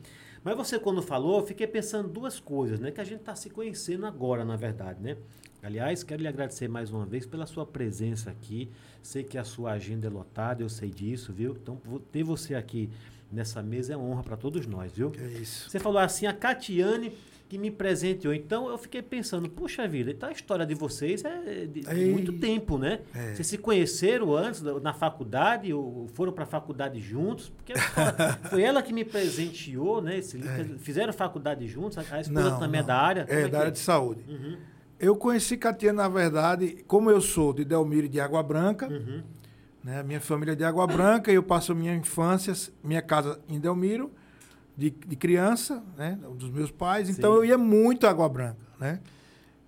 [0.43, 2.89] Mas você, quando falou, eu fiquei pensando duas coisas, né?
[2.89, 5.17] Que a gente está se conhecendo agora, na verdade, né?
[5.61, 8.71] Aliás, quero lhe agradecer mais uma vez pela sua presença aqui.
[9.03, 11.55] Sei que a sua agenda é lotada, eu sei disso, viu?
[11.61, 11.79] Então,
[12.11, 12.89] ter você aqui
[13.31, 15.11] nessa mesa é uma honra para todos nós, viu?
[15.15, 15.69] É isso.
[15.69, 17.11] Você falou assim, a Catiane
[17.49, 18.31] que me presenteou.
[18.31, 22.11] Então eu fiquei pensando, puxa vida, então a história de vocês é de, de Ei.
[22.11, 22.99] muito tempo, né?
[23.13, 23.33] É.
[23.33, 27.49] Vocês se conheceram antes, na faculdade, ou foram para a faculdade juntos?
[27.49, 27.73] Porque
[28.51, 30.19] foi- ela que me presenteou, né?
[30.19, 30.75] Esse livro.
[30.75, 30.77] É.
[30.77, 32.87] Fizeram faculdade juntos, a esposa Não, também é não.
[32.87, 33.25] da área.
[33.27, 34.23] É, que da área de saúde.
[34.29, 34.55] Uhum,
[34.99, 39.23] Eu conheci Catiana, na verdade, como eu sou de Delmiro e de Água Branca, uhum.
[39.83, 40.03] Né?
[40.03, 44.11] Minha família é de Água Branca, eu passo minha infância, minha casa em Delmiro,
[44.79, 46.17] de, de criança, né?
[46.37, 47.07] dos meus pais.
[47.07, 47.15] Sim.
[47.17, 49.01] Então eu ia muito a Água Branca, né?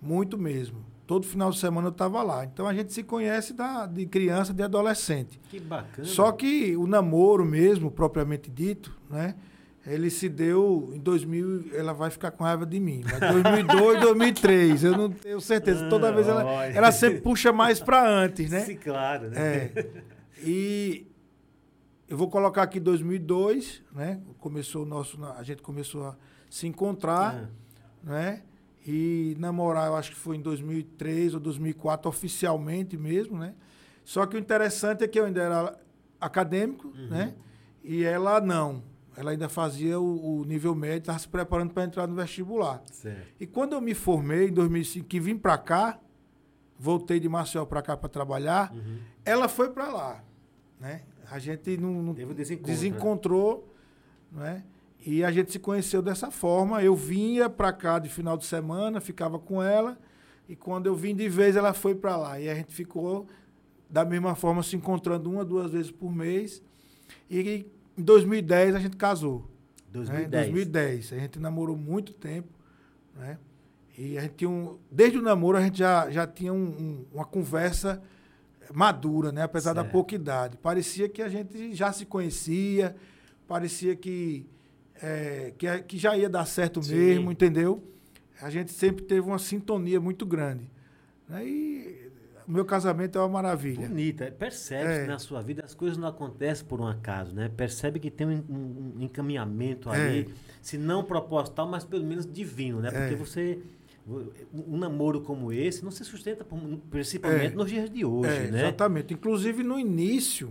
[0.02, 0.78] Muito mesmo.
[1.06, 2.46] Todo final de semana eu estava lá.
[2.46, 5.38] Então a gente se conhece da, de criança, de adolescente.
[5.50, 6.08] Que bacana.
[6.08, 9.36] Só que o namoro mesmo, propriamente dito, né?
[9.86, 13.04] Ele se deu em 2000, ela vai ficar com raiva de mim.
[13.04, 15.90] Mas 2002, 2003, eu não tenho certeza.
[15.90, 18.62] Toda vez ela, ela sempre puxa mais para antes, né?
[18.62, 19.72] Sim, claro, né?
[19.76, 19.88] É.
[20.44, 21.08] E
[22.08, 24.20] eu vou colocar aqui 2002, né?
[24.42, 26.18] Começou o nosso, a gente começou a
[26.50, 27.50] se encontrar, Ah,
[28.04, 28.44] né?
[28.86, 33.54] E namorar, eu acho que foi em 2003 ou 2004 oficialmente mesmo, né?
[34.04, 35.80] Só que o interessante é que eu ainda era
[36.20, 37.08] acadêmico, Uhum.
[37.08, 37.36] né?
[37.84, 38.84] E ela não.
[39.16, 42.82] Ela ainda fazia o, o nível médio, estava se preparando para entrar no vestibular.
[42.92, 43.28] certo.
[43.40, 46.00] E quando eu me formei em 2005, que vim para cá,
[46.80, 48.98] voltei de Maceió para cá para trabalhar, Uhum.
[49.24, 50.24] ela foi para lá,
[50.80, 51.04] né?
[51.30, 52.34] A gente não, não Teve
[54.32, 54.64] o desencontro, desencontrou, né?
[55.04, 56.84] E a gente se conheceu dessa forma.
[56.84, 59.98] Eu vinha para cá de final de semana, ficava com ela,
[60.48, 62.40] e quando eu vim de vez, ela foi para lá.
[62.40, 63.26] E a gente ficou
[63.90, 66.62] da mesma forma se encontrando uma, duas vezes por mês.
[67.30, 67.66] E
[67.98, 69.40] em 2010 a gente casou.
[69.40, 69.90] né?
[69.90, 70.46] Em 2010.
[70.52, 71.14] 2010.
[71.14, 72.48] A gente namorou muito tempo,
[73.16, 73.38] né?
[73.98, 77.06] E a gente tinha um, desde o namoro a gente já, já tinha um- um-
[77.14, 78.02] uma conversa
[78.74, 79.42] madura, né?
[79.44, 79.92] Apesar da Certo.
[79.92, 80.58] pouca idade.
[80.58, 82.96] Parecia que a gente já se conhecia,
[83.52, 84.46] parecia que,
[85.02, 86.96] é, que, a- que já ia dar certo Sim.
[86.96, 87.84] mesmo, entendeu?
[88.42, 90.72] A gente sempre teve uma sintonia muito grande.
[91.28, 91.46] Né?
[91.46, 92.10] E
[92.48, 93.90] o meu casamento é uma maravilha.
[93.90, 94.32] Bonita.
[94.32, 95.02] Percebe É.
[95.02, 97.50] que na sua vida as coisas não acontecem por um acaso, né?
[97.56, 99.96] Percebe que tem um, um- um encaminhamento É.
[100.08, 102.90] ali, se não proposital, mas pelo menos divino, né?
[102.90, 103.18] Porque É.
[103.18, 103.60] você.
[104.54, 106.46] Um namoro como esse não se sustenta
[106.90, 107.56] principalmente É.
[107.56, 108.60] nos dias de hoje, É, né?
[108.62, 109.14] Exatamente.
[109.14, 110.50] Inclusive, no início,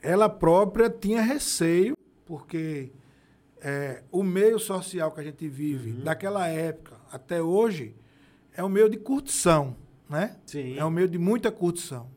[0.00, 1.95] ela própria tinha receio,
[2.26, 2.90] porque
[3.62, 6.04] é, o meio social que a gente vive, Uhum.
[6.04, 7.94] daquela época até hoje,
[8.54, 9.74] é um meio de curtição,
[10.10, 10.36] né?
[10.44, 10.76] Sim.
[10.78, 12.08] É um meio de muita curtição.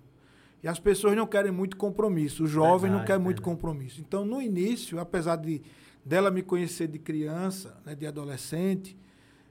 [0.61, 2.43] E as pessoas não querem muito compromisso.
[2.43, 3.55] O jovem não Verdade, quer muito verdade.
[3.55, 4.01] compromisso.
[4.01, 5.61] Então, no início, apesar de
[6.03, 8.97] dela me conhecer de criança, né, de adolescente,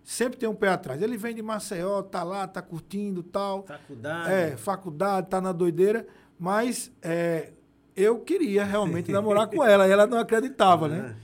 [0.02, 1.00] sempre tem um pé atrás.
[1.00, 3.64] Ele vem de Maceió, tá lá, tá curtindo, tal.
[3.66, 4.30] Faculdade.
[4.30, 6.06] É, faculdade, tá na doideira,
[6.38, 7.52] mas é,
[8.00, 11.16] eu queria realmente namorar com ela, e ela não acreditava, né?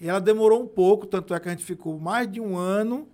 [0.00, 3.08] E ela demorou um pouco, tanto é que a gente ficou mais de um ano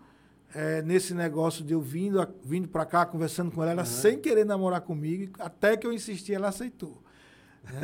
[0.55, 4.45] é, nesse negócio de eu vindo, vindo para cá, conversando com ela, ela sem querer
[4.47, 7.03] namorar comigo, até que eu insisti, ela aceitou.
[7.65, 7.81] né?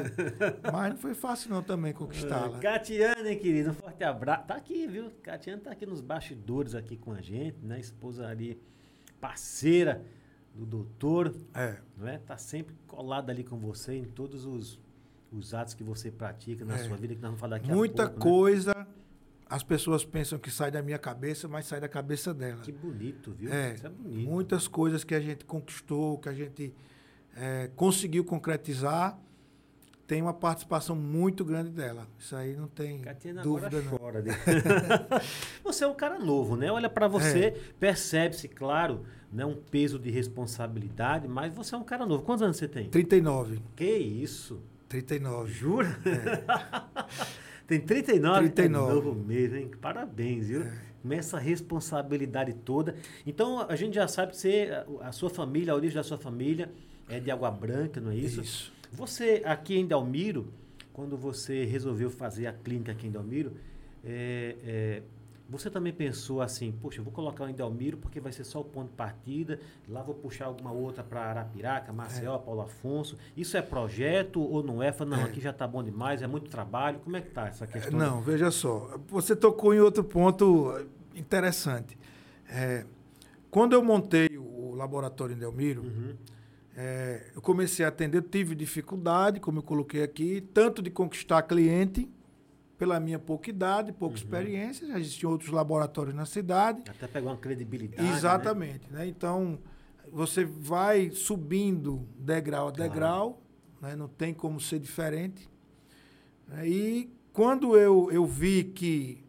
[0.73, 2.59] Mas não foi fácil não também conquistá-la.
[2.59, 4.47] Catiane, querido, um forte abraço.
[4.47, 5.11] Tá aqui, viu?
[5.23, 7.79] Catiane tá aqui nos bastidores aqui com a gente, né?
[7.79, 8.59] Esposa ali,
[9.20, 10.03] parceira
[10.55, 12.16] do doutor, É, não é?
[12.18, 14.79] Tá sempre colada ali com você em todos os,
[15.37, 16.79] os atos que você pratica na É.
[16.79, 18.31] sua vida, que nós vamos falar aqui muita a pouco, né?
[18.31, 18.87] coisa,
[19.49, 22.61] as pessoas pensam que sai da minha cabeça, mas sai da cabeça dela.
[22.62, 23.53] Que bonito, viu?
[23.53, 24.29] É, Isso é bonito.
[24.31, 26.73] muitas coisas que a gente conquistou, que a gente
[27.37, 29.18] é, conseguiu concretizar,
[30.07, 32.07] tem uma participação muito grande dela.
[32.18, 33.99] Isso aí não tem Catiana agora dúvida, não.
[33.99, 34.20] chora.
[34.23, 34.33] né?
[35.64, 36.70] você é um cara novo, né?
[36.70, 37.51] Olha pra você, É.
[37.81, 42.23] percebe-se, claro, né, um peso de responsabilidade, mas você é um cara novo.
[42.23, 42.88] Quantos anos você tem?
[42.90, 43.61] 39.
[43.75, 44.61] Que isso?
[44.88, 45.53] 39.
[45.53, 45.99] Jura?
[47.66, 48.51] Tem 39?
[48.51, 48.90] 39.
[48.90, 49.70] É novo mesmo, hein?
[49.81, 50.62] Parabéns, viu?
[50.62, 50.73] É.
[51.03, 52.94] Com essa responsabilidade toda.
[53.27, 54.70] Então, a gente já sabe que você,
[55.01, 56.70] a, sua família, a origem da sua família
[57.09, 58.40] é de Água Branca, não é isso?
[58.40, 58.73] Isso.
[58.92, 60.53] Você, aqui em Delmiro,
[60.92, 63.53] quando você resolveu fazer a clínica aqui em Delmiro,
[64.05, 65.03] é, é,
[65.57, 68.64] você também pensou assim, poxa, eu vou colocar em Delmiro porque vai ser só o
[68.64, 73.17] ponto de partida, lá vou puxar alguma outra para Arapiraca, Maceió, Paulo Afonso.
[73.37, 74.93] Isso é projeto ou não é?
[74.93, 75.25] Fala, não, É.
[75.25, 76.99] aqui já está bom demais, é muito trabalho.
[77.01, 77.99] Como é que tá essa questão?
[77.99, 78.99] Não, veja só.
[79.09, 80.73] Você tocou em outro ponto
[81.14, 81.97] interessante.
[82.49, 82.85] É,
[83.51, 86.14] quando eu montei o laboratório em Delmiro, Uhum.
[86.77, 92.11] É, eu comecei a atender, tive dificuldade, como eu coloquei aqui, tanto de conquistar cliente,
[92.79, 96.83] pela minha pouca idade, pouca experiência, já existiam outros laboratórios na cidade.
[96.89, 98.03] Até pegar uma credibilidade.
[98.03, 98.15] né?
[98.17, 98.91] Exatamente.
[98.93, 99.07] Né?
[99.07, 99.59] Então,
[100.13, 102.91] você vai subindo degrau a Claro.
[102.91, 103.43] degrau,
[103.81, 103.95] né?
[103.97, 105.49] não tem como ser diferente.
[106.49, 106.69] Né?
[106.69, 109.25] E quando eu, eu vi que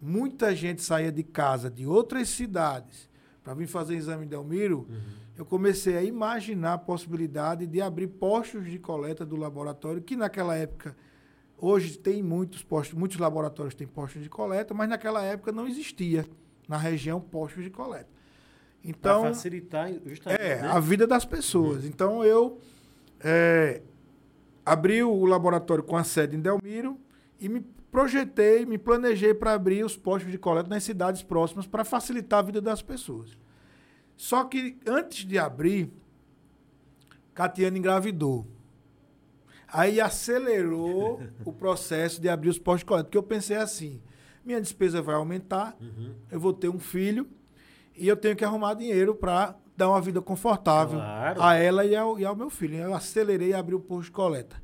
[0.00, 3.08] muita gente saía de casa de outras cidades
[3.42, 4.96] para vir fazer exame em Delmiro, Uhum.
[5.38, 10.54] eu comecei a imaginar a possibilidade de abrir postos de coleta do laboratório, que naquela
[10.56, 10.94] época,
[11.60, 16.26] hoje tem muitos postos, muitos laboratórios têm postos de coleta, mas naquela época não existia
[16.68, 18.08] na região postos de coleta.
[18.82, 20.40] Para Então, facilitar justamente.
[20.40, 20.68] é, né?
[20.68, 21.84] a vida das pessoas.
[21.84, 22.58] Então eu
[23.20, 23.82] é,
[24.64, 26.98] abri o laboratório com a sede em Delmiro
[27.38, 31.84] e me projetei, me planejei para abrir os postos de coleta nas cidades próximas para
[31.84, 33.36] facilitar a vida das pessoas.
[34.16, 35.90] Só que antes de abrir,
[37.34, 38.46] Catiana engravidou.
[39.72, 44.00] Aí acelerou o processo de abrir os postos de coleta, porque eu pensei assim,
[44.44, 46.14] minha despesa vai aumentar, uhum.
[46.30, 47.26] eu vou ter um filho
[47.96, 51.42] e eu tenho que arrumar dinheiro para dar uma vida confortável claro.
[51.42, 52.76] a ela e ao, e ao, meu filho.
[52.76, 54.56] Eu acelerei e abri o posto de coleta.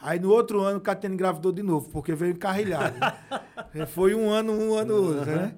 [0.00, 2.98] Aí no outro ano, Catiana engravidou de novo, porque veio encarrilhado.
[3.74, 3.86] Né?
[3.86, 5.06] Foi um ano, um ano, uhum.
[5.06, 5.54] outro, né?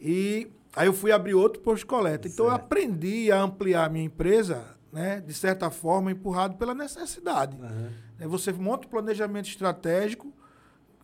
[0.00, 2.26] E aí eu fui abrir outro posto de coleta.
[2.26, 2.58] Então certo.
[2.58, 5.20] eu aprendi a ampliar a minha empresa, né?
[5.20, 7.56] De certa forma, empurrado pela necessidade.
[7.56, 8.28] Uhum.
[8.28, 10.32] Você monta um planejamento estratégico,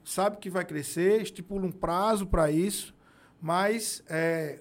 [0.05, 2.95] sabe que vai crescer, estipula um prazo para isso,
[3.41, 4.61] mas é,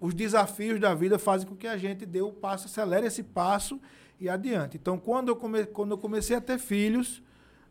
[0.00, 3.80] os desafios da vida fazem com que a gente dê o passo, acelere esse passo
[4.18, 4.76] e adiante.
[4.76, 7.22] Então, quando eu, come, quando eu comecei a ter filhos,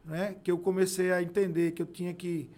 [0.06, 2.50] né, que eu comecei a entender que eu tinha que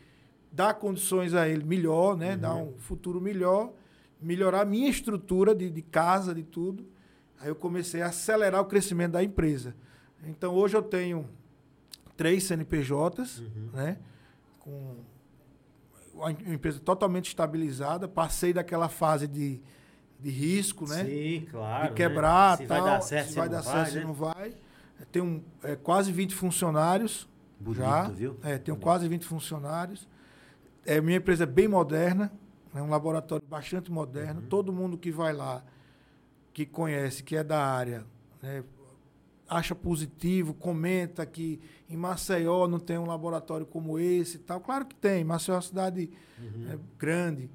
[0.52, 2.40] dar condições a ele melhor, né, uhum.
[2.40, 3.74] dar um futuro melhor,
[4.22, 6.86] melhorar a minha estrutura de, de casa, de tudo,
[7.42, 9.76] aí eu comecei a acelerar o crescimento da empresa.
[10.24, 11.28] Então, hoje eu tenho
[12.16, 13.70] três CNPJs, uhum.
[13.74, 13.98] né,
[14.60, 14.96] com
[16.14, 19.60] uma empresa totalmente estabilizada, passei daquela fase de,
[20.20, 21.04] de risco, né?
[21.04, 21.84] Sim, claro.
[21.86, 21.96] De né?
[21.96, 22.58] quebrar, né?
[22.58, 24.02] se tal, vai dar certo, se vai dar vai, certo, né?
[24.02, 24.54] se não vai.
[25.12, 27.28] Tenho é, quase 20 funcionários
[27.60, 28.04] Bonito, já.
[28.04, 28.38] Viu?
[28.44, 28.80] É, tenho Bonito.
[28.80, 30.08] quase 20 funcionários.
[30.86, 32.32] É, minha empresa é bem moderna,
[32.74, 32.84] é né?
[32.84, 34.42] um laboratório bastante moderno.
[34.42, 34.48] Uhum.
[34.48, 35.64] Todo mundo que vai lá,
[36.54, 38.06] que conhece, que é da área,
[38.42, 38.64] né?
[39.52, 41.60] acha positivo, comenta que
[41.90, 44.62] em Maceió não tem um laboratório como esse e tal.
[44.62, 46.10] Claro que tem, Maceió é uma cidade
[46.40, 46.72] uhum.
[46.72, 47.50] é, grande,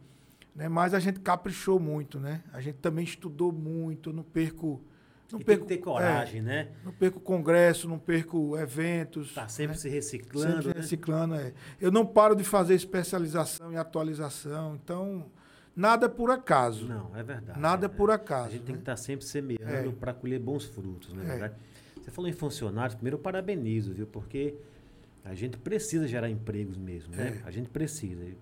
[0.54, 0.68] né?
[0.68, 2.42] mas a gente caprichou muito, né?
[2.52, 4.82] A gente também estudou muito, não perco...
[5.32, 6.68] Não e perco, tem que ter coragem, é, né?
[6.84, 9.28] Não perco congresso, não perco eventos.
[9.28, 9.80] Está sempre né?
[9.80, 10.52] se reciclando.
[10.52, 10.74] Sempre né?
[10.76, 11.52] reciclando, é.
[11.80, 15.26] Eu não paro de fazer especialização e atualização, então
[15.76, 16.86] nada é por acaso.
[16.86, 17.60] Não, é verdade.
[17.60, 18.48] Nada é, é por acaso.
[18.48, 18.66] A gente né?
[18.66, 19.92] tem que estar tá sempre semeando é.
[19.92, 21.28] para colher bons frutos, não é, é.
[21.28, 21.54] verdade?
[22.02, 24.06] Você falou em funcionários, primeiro eu parabenizo, viu?
[24.06, 24.54] Porque
[25.24, 27.40] a gente precisa gerar empregos mesmo, né?
[27.44, 27.48] É.
[27.48, 28.24] A gente precisa.
[28.24, 28.36] E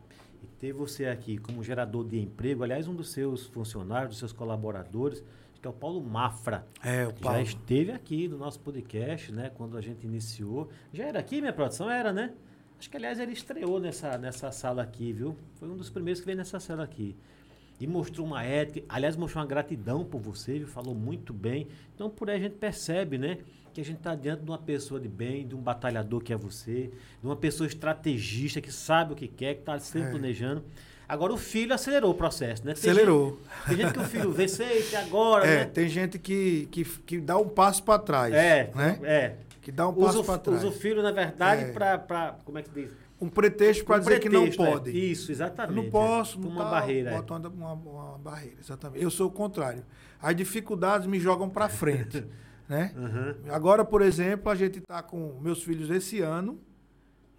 [0.58, 5.24] ter você aqui como gerador de emprego, aliás, um dos seus funcionários, dos seus colaboradores,
[5.60, 6.66] que é o Paulo Mafra.
[6.82, 7.38] É, o Paulo.
[7.38, 9.50] Já esteve aqui no nosso podcast, né?
[9.54, 10.68] Quando a gente iniciou.
[10.92, 11.90] Já era aqui, minha produção?
[11.90, 12.34] Era, né?
[12.78, 15.37] Acho que, aliás, ele estreou nessa, nessa sala aqui, viu?
[15.54, 17.16] Foi um dos primeiros que veio nessa sala aqui.
[17.80, 20.68] E mostrou uma ética, aliás, mostrou uma gratidão por você, viu?
[20.68, 21.66] Falou muito bem.
[21.94, 23.38] Então, por aí a gente percebe, né?
[23.72, 26.37] Que a gente está diante de uma pessoa de bem, de um batalhador que é
[26.37, 30.10] você, de uma pessoa estrategista que sabe o que quer, que está sempre é.
[30.12, 30.62] planejando.
[31.08, 32.72] Agora o filho acelerou o processo, né?
[32.72, 33.38] Tem acelerou.
[33.66, 35.64] Gente, tem gente que o filho vê, sei, agora, é, né?
[35.66, 38.32] Tem gente que, que, que dá um passo para trás.
[38.32, 38.98] É, né?
[39.02, 39.37] é.
[39.64, 40.62] Que dá um passo para trás.
[40.62, 41.72] Usa o filho, na verdade, é.
[41.72, 42.37] para.
[42.44, 42.92] Como é que diz?
[43.20, 44.90] um pretexto para um dizer pretexto, que não pode.
[44.90, 44.92] É.
[44.92, 45.74] Isso, exatamente.
[45.74, 46.46] Não posso, é.
[46.46, 47.11] uma tá, barreira.
[47.11, 47.14] É.
[47.14, 49.03] Bota uma, uma, barreira, exatamente.
[49.03, 49.85] Eu sou o contrário.
[50.20, 52.24] As dificuldades me jogam para frente.
[52.68, 52.92] né?
[52.96, 53.53] Uhum.
[53.53, 56.61] Agora, por exemplo, a gente está com meus filhos esse ano,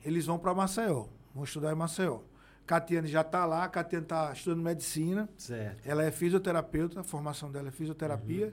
[0.03, 2.19] eles vão para Maceió, vão estudar em Maceió.
[2.65, 5.29] Catiane já está lá, Catiane está estudando medicina.
[5.37, 5.81] Certo.
[5.85, 8.47] Ela é fisioterapeuta, a formação dela é fisioterapia.
[8.47, 8.51] Uhum.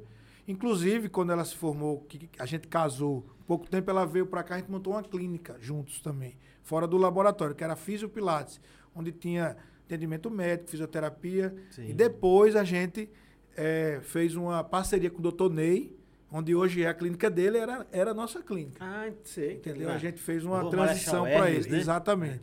[0.49, 4.55] Inclusive, quando ela se formou, que a gente casou, pouco tempo ela veio para cá,
[4.55, 8.59] a gente montou uma clínica juntos também fora do laboratório, que era Fisiopilates,
[8.95, 11.55] onde tinha atendimento médico, fisioterapia.
[11.71, 11.89] Sim.
[11.89, 13.11] E depois a gente
[13.55, 15.95] é, fez uma parceria com o doutor Ney,
[16.31, 18.79] onde hoje é a clínica dele, era, era a nossa clínica.
[18.81, 19.57] Ah, sei.
[19.57, 19.91] Entendeu?
[19.91, 21.69] A gente fez uma transição para ele.
[21.69, 21.79] Né?
[21.79, 22.43] Exatamente.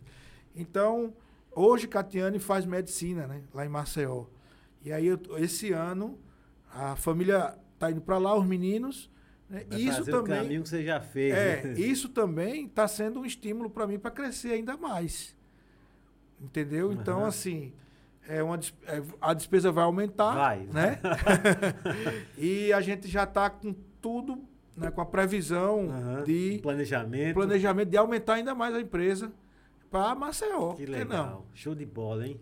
[0.55, 1.13] Então,
[1.51, 3.41] hoje Catiane faz medicina, né?
[3.51, 4.25] Lá em Maceió.
[4.83, 6.19] E aí, eu, esse ano,
[6.71, 9.09] a família está indo para lá, os meninos,
[9.49, 9.65] né?
[9.71, 11.33] isso também, o caminho que você já fez.
[11.33, 11.73] É, né?
[11.73, 15.35] isso também está sendo um estímulo para mim para crescer ainda mais.
[16.39, 16.87] Entendeu?
[16.87, 16.93] Uhum.
[16.93, 17.73] Então, assim,
[18.27, 20.35] é uma, é, a despesa vai aumentar.
[20.35, 20.59] Vai.
[20.71, 20.99] Né?
[22.37, 24.43] e a gente já está com tudo,
[24.77, 26.23] né, com a previsão uhum.
[26.23, 26.59] de.
[26.61, 27.33] Planejamento.
[27.33, 29.31] Planejamento de aumentar ainda mais a empresa
[29.89, 30.73] para Maceió.
[30.73, 31.47] Que legal.
[31.53, 32.39] Que Show de bola, hein?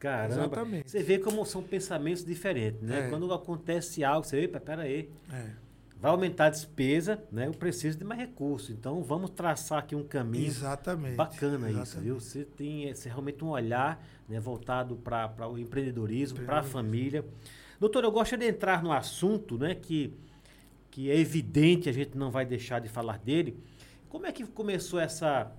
[0.00, 0.44] Caramba.
[0.44, 0.90] Exatamente.
[0.90, 3.06] Você vê como são pensamentos diferentes, né?
[3.06, 3.10] É.
[3.10, 5.10] Quando acontece algo, você, epa, peraí.
[5.30, 5.67] É
[6.00, 7.46] vai aumentar a despesa, né?
[7.46, 8.70] Eu preciso de mais recursos.
[8.70, 11.82] Então vamos traçar aqui um caminho exatamente, bacana exatamente.
[11.82, 12.20] isso, viu?
[12.20, 17.24] Você tem esse, realmente um olhar né, voltado para o empreendedorismo, para a família.
[17.80, 19.74] Doutor, eu gosto de entrar no assunto, né?
[19.74, 20.12] Que,
[20.90, 23.58] que é evidente, a gente não vai deixar de falar dele.
[24.08, 25.52] Como é que começou essa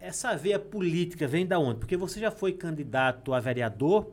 [0.00, 1.26] essa veia política?
[1.26, 1.78] Vem da onde?
[1.78, 4.12] Porque você já foi candidato a vereador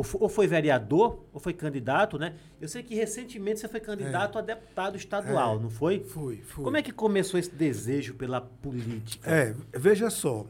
[0.00, 2.34] Ou, ou foi vereador, ou foi candidato, né?
[2.58, 4.40] Eu sei que recentemente você foi candidato é.
[4.40, 5.62] a deputado estadual, é.
[5.62, 6.00] não foi?
[6.00, 6.64] Fui, fui.
[6.64, 9.30] Como é que começou esse desejo pela política?
[9.30, 10.46] É, veja só.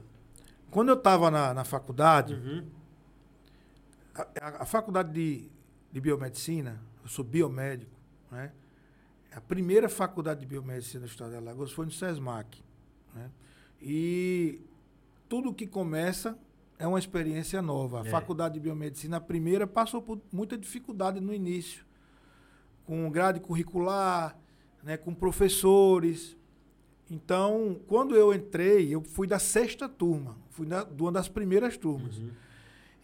[0.70, 2.64] Quando eu estava na, na faculdade, uhum.
[4.14, 5.50] a, a, a, faculdade de,
[5.90, 7.90] de biomedicina, eu sou biomédico,
[8.30, 8.52] né?
[9.32, 12.62] A primeira faculdade de biomedicina do estado de Alagoas foi no SESMAC.
[13.14, 13.30] Né?
[13.80, 14.60] E
[15.28, 16.36] tudo que começa
[16.80, 18.02] é uma experiência nova.
[18.02, 18.10] A é.
[18.10, 21.84] faculdade de biomedicina, a primeira, passou por muita dificuldade no início,
[22.86, 24.36] com grade curricular,
[24.82, 26.36] né, com professores.
[27.10, 31.76] Então, quando eu entrei, eu fui da sexta turma, fui da, de uma das primeiras
[31.76, 32.16] turmas.
[32.16, 32.30] Uhum.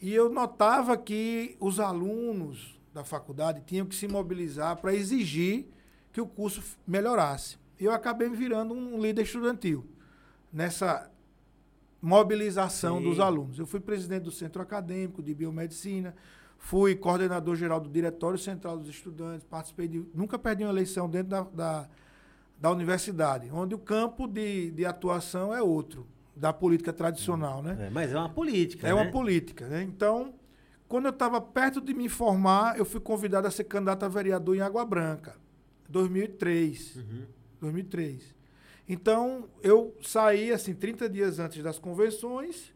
[0.01, 5.67] E eu notava que os alunos da faculdade tinham que se mobilizar para exigir
[6.13, 7.59] que o curso melhorasse.
[7.79, 9.85] E eu acabei virando um líder estudantil
[10.51, 11.11] nessa
[12.01, 13.05] mobilização Sim.
[13.05, 13.59] dos alunos.
[13.59, 16.15] Eu fui presidente do Centro Acadêmico de Biomedicina,
[16.59, 20.05] fui coordenador geral do Diretório Central dos Estudantes, participei de.
[20.15, 21.89] Nunca perdi uma eleição dentro da, da,
[22.61, 27.87] da universidade, onde o campo de, de atuação é outro, da política tradicional, né?
[27.87, 28.87] É, mas é uma política.
[28.87, 29.03] É né?
[29.03, 29.83] uma política, né?
[29.83, 30.35] Então,
[30.89, 34.55] quando eu estava perto de me formar, eu fui convidado a ser candidato a vereador
[34.55, 35.35] em Água Branca.
[35.89, 36.97] 2003.
[36.97, 37.23] Uhum.
[37.61, 38.36] 2003.
[38.89, 42.73] Então, eu saí, assim, 30 dias antes das convenções,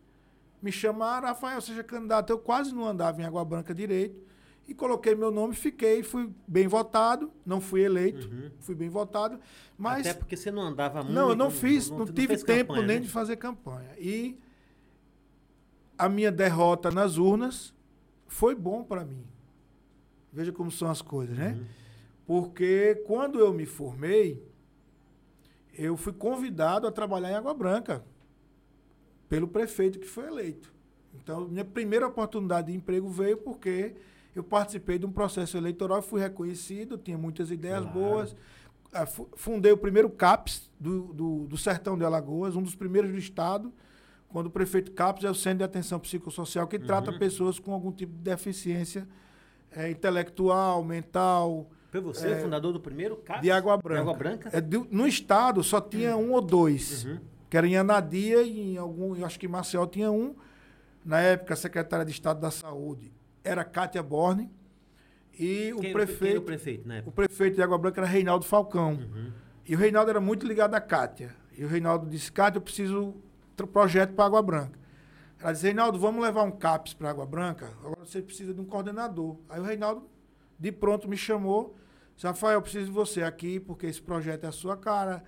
[0.60, 2.30] me chamaram, Rafael, seja candidato.
[2.30, 4.20] Eu quase não andava em Água Branca direito.
[4.66, 8.50] E coloquei meu nome, fiquei, fui bem votado, não fui eleito, uhum.
[8.60, 9.40] fui bem votado.
[9.76, 11.12] Mas, Até porque você não andava muito.
[11.12, 13.02] Não, eu não fiz, não, não, não tive tempo campanha, nem né?
[13.02, 13.90] de fazer campanha.
[13.98, 14.38] E
[15.98, 17.74] a minha derrota nas urnas
[18.28, 19.24] foi bom para mim.
[20.32, 21.56] Veja como são as coisas, né?
[21.58, 21.66] Uhum.
[22.24, 24.40] Porque quando eu me formei,
[25.80, 28.04] eu fui convidado a trabalhar em Água Branca
[29.28, 30.72] pelo prefeito que foi eleito.
[31.14, 33.94] Então, minha primeira oportunidade de emprego veio porque
[34.34, 37.98] eu participei de um processo eleitoral, fui reconhecido, tinha muitas ideias claro.
[37.98, 38.36] boas.
[38.92, 43.18] Ah, fundei o primeiro CAPS do, do, do, Sertão de Alagoas, um dos primeiros do
[43.18, 43.72] estado,
[44.28, 46.84] quando o prefeito CAPS é o Centro de Atenção Psicossocial, que uhum.
[46.84, 49.08] trata pessoas com algum tipo de deficiência
[49.70, 53.42] é, intelectual, mental, foi você, é, fundador do primeiro CAPS?
[53.42, 53.94] De Água Branca.
[53.94, 54.50] De Água Branca?
[54.52, 57.04] É, de, no estado só tinha um ou dois.
[57.04, 57.18] Uhum.
[57.48, 60.36] Que era em Anadia e em algum, eu acho que em Marcel tinha um.
[61.04, 64.50] Na época, a secretária de Estado da Saúde era Cátia Borne.
[65.34, 66.38] E quem, o prefeito.
[66.38, 67.02] o prefeito, né?
[67.04, 68.92] O prefeito de Água Branca era Reinaldo Falcão.
[68.92, 69.32] Uhum.
[69.66, 71.34] E o Reinaldo era muito ligado à Cátia.
[71.56, 73.16] E o Reinaldo disse: Cátia, eu preciso
[73.56, 74.78] de projeto para Água Branca.
[75.40, 77.70] Ela disse: Reinaldo, vamos levar um CAPS para Água Branca?
[77.80, 79.36] Agora você precisa de um coordenador.
[79.48, 80.06] Aí o Reinaldo,
[80.58, 81.74] de pronto, me chamou
[82.28, 85.22] Rafael, eu preciso de você aqui porque esse projeto é a sua cara.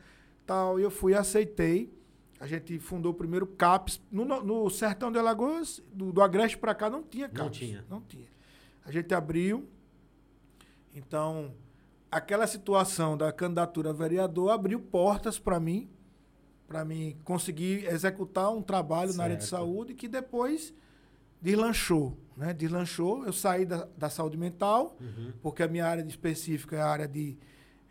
[0.47, 0.79] tal.
[0.79, 1.93] E eu fui aceitei.
[2.39, 4.01] A gente fundou o primeiro CAPS.
[4.11, 7.43] No, no sertão de Alagoas, do, do Agreste para cá, não tinha CAPS.
[7.45, 7.85] Não tinha.
[7.89, 8.29] Não tinha.
[8.85, 9.69] A gente abriu.
[10.95, 11.55] Então,
[12.11, 15.89] aquela situação da candidatura a vereador abriu portas para mim,
[16.67, 19.19] para mim conseguir executar um trabalho certo.
[19.19, 20.75] na área de saúde que depois
[21.43, 22.55] deslanchou, né?
[22.55, 23.27] Deslanchou.
[23.27, 25.33] Eu saí da, da saúde mental, uhum.
[25.43, 27.37] porque a minha área de específica é a área de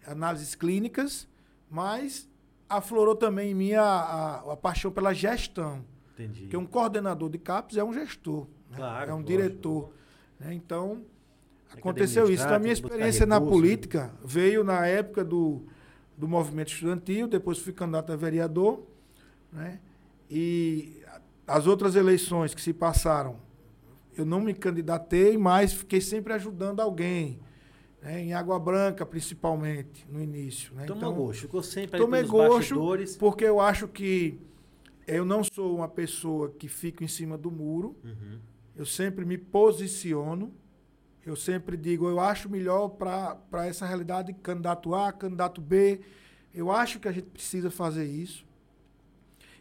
[0.08, 1.28] análises clínicas,
[1.70, 2.30] mas
[2.70, 5.84] aflorou também em mim a, a, a paixão pela gestão.
[6.14, 6.42] Entendi.
[6.42, 8.78] Porque um coordenador de CAPES é um gestor, né?
[8.78, 9.94] claro, é um diretor.
[10.40, 10.54] Né?
[10.54, 11.04] Então,
[11.76, 12.44] aconteceu isso.
[12.44, 14.14] Então, a minha experiência na recurso, política né?
[14.24, 15.66] veio na época do,
[16.18, 18.86] do movimento estudantil, depois fui candidato a vereador,
[19.52, 19.80] né?
[20.34, 21.01] E
[21.48, 23.38] as outras eleições que se passaram,
[24.16, 27.40] eu não me candidatei, mas fiquei sempre ajudando alguém.
[28.02, 28.22] Né?
[28.22, 30.74] Em Água Branca, principalmente, no início.
[30.74, 30.86] Né?
[30.86, 33.16] Tomou então, gosto, ficou sempre tomei gosto bastidores.
[33.16, 34.40] porque eu acho que
[35.08, 37.96] eu não sou uma pessoa que fica em cima do muro.
[38.04, 38.40] Uhum.
[38.76, 40.54] Eu sempre me posiciono.
[41.24, 46.02] Eu sempre digo, eu acho melhor para essa realidade candidato A, candidato B.
[46.54, 48.44] Eu acho que a gente precisa fazer isso.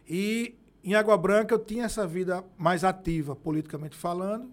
[0.09, 4.51] E em Água Branca eu tinha essa vida mais ativa, politicamente falando,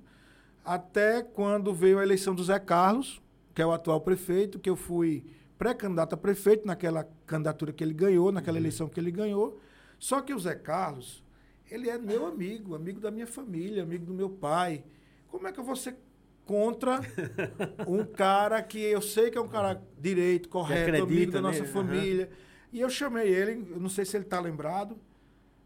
[0.65, 3.23] até quando veio a eleição do Zé Carlos,
[3.55, 5.25] que é o atual prefeito, que eu fui
[5.57, 8.63] pré-candidato a prefeito naquela candidatura que ele ganhou, naquela uhum.
[8.63, 9.59] eleição que ele ganhou.
[9.99, 11.25] Só que o Zé Carlos,
[11.71, 14.85] ele é meu amigo, amigo da minha família, amigo do meu pai.
[15.27, 15.97] Como é que eu vou ser
[16.45, 17.01] contra
[17.89, 21.63] um cara que eu sei que é um cara direito, correto, acredita, amigo da nossa
[21.63, 21.67] né?
[21.67, 22.27] família?
[22.27, 22.49] Uhum.
[22.75, 24.97] E eu chamei ele, eu não sei se ele está lembrado,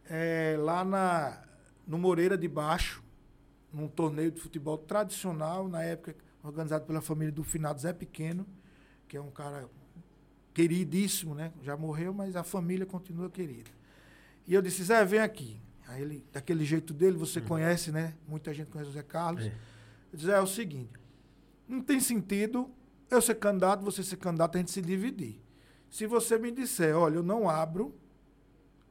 [0.09, 1.43] é, lá na,
[1.87, 3.03] no Moreira de Baixo,
[3.73, 8.47] num torneio de futebol tradicional, na época organizado pela família do finado Zé Pequeno,
[9.07, 9.69] que é um cara
[10.53, 11.53] queridíssimo, né?
[11.63, 13.71] Já morreu, mas a família continua querida.
[14.47, 15.61] E eu disse, Zé, vem aqui.
[15.87, 17.47] Aí ele, daquele jeito dele, você uhum.
[17.47, 18.15] conhece, né?
[18.27, 19.45] Muita gente conhece o Zé Carlos.
[19.45, 19.53] É.
[20.13, 20.93] Eu disse, é, é o seguinte,
[21.69, 22.71] não tem sentido
[23.11, 25.41] eu ser candidato, você ser candidato, a gente se dividir.
[25.91, 27.95] Se você me disser, olha, eu não abro,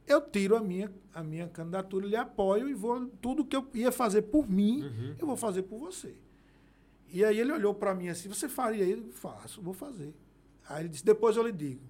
[0.06, 3.06] eu tiro a minha, a minha candidatura, lhe apoio e vou.
[3.20, 5.14] Tudo que eu ia fazer por mim, uhum.
[5.18, 6.14] eu vou fazer por você.
[7.08, 9.04] E aí ele olhou para mim assim, você faria isso?
[9.12, 10.14] Faço, vou fazer.
[10.68, 11.82] Aí ele disse, depois eu lhe digo.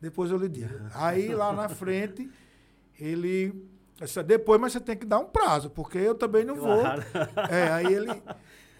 [0.00, 0.72] Depois eu lhe digo.
[0.72, 0.88] Uhum.
[0.94, 2.30] Aí lá na frente,
[2.98, 3.54] ele.
[4.00, 7.02] Disse, depois, mas você tem que dar um prazo, porque eu também não claro.
[7.02, 7.20] vou.
[7.50, 8.22] É, aí ele.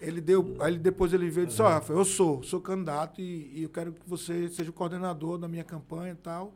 [0.01, 3.51] Ele deu, aí depois ele veio e disse, ó, oh, eu sou, sou candidato e,
[3.53, 6.53] e, eu quero que você seja o coordenador da minha campanha e tal.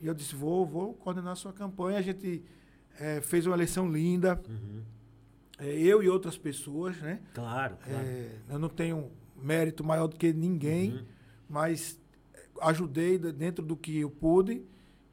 [0.00, 1.98] E eu disse, vou, vou coordenar a sua campanha.
[1.98, 2.42] A gente
[2.98, 4.40] é, fez uma eleição linda.
[4.48, 4.82] Uhum.
[5.58, 7.20] É, eu e outras pessoas, né?
[7.32, 8.06] Claro, claro.
[8.06, 11.04] É, eu não tenho mérito maior do que ninguém, uhum.
[11.48, 12.00] mas
[12.60, 14.64] ajudei dentro do que eu pude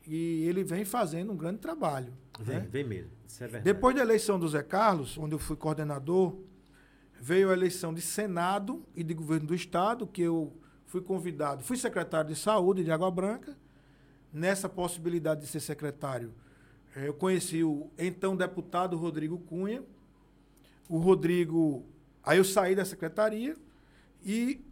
[0.07, 2.13] e ele vem fazendo um grande trabalho.
[2.39, 2.67] Vem, né?
[2.69, 3.11] vem mesmo.
[3.27, 3.65] Isso é verdade.
[3.65, 6.37] Depois da eleição do Zé Carlos, onde eu fui coordenador,
[7.19, 10.55] veio a eleição de Senado e de governo do Estado, que eu
[10.85, 13.55] fui convidado, fui secretário de saúde de Água Branca.
[14.33, 16.33] Nessa possibilidade de ser secretário,
[16.95, 19.83] eh, eu conheci o então deputado Rodrigo Cunha.
[20.89, 21.85] O Rodrigo.
[22.23, 23.55] Aí eu saí da secretaria
[24.23, 24.63] e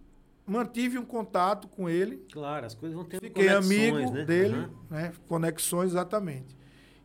[0.46, 2.26] mantive um contato com ele.
[2.32, 4.26] Claro, as coisas vão ter Fiquei amigo né?
[4.26, 4.70] dele, uhum.
[4.90, 5.14] né?
[5.28, 6.58] conexões exatamente.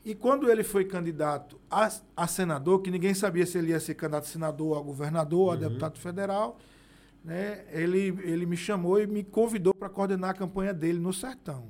[0.04, 3.94] E quando ele foi candidato a, a, senador, que ninguém sabia se ele ia ser
[3.94, 5.60] candidato a senador, a governador, a uhum.
[5.60, 6.58] deputado federal,
[7.24, 11.68] né, ele, ele me chamou e me convidou para coordenar a campanha dele no Sertão.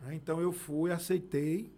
[0.00, 1.72] Né, então eu fui, aceitei,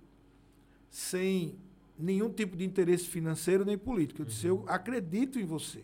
[0.90, 1.56] sem
[1.98, 4.22] nenhum tipo de interesse financeiro nem político.
[4.22, 4.64] Eu disse: uhum.
[4.64, 5.82] eu acredito em você,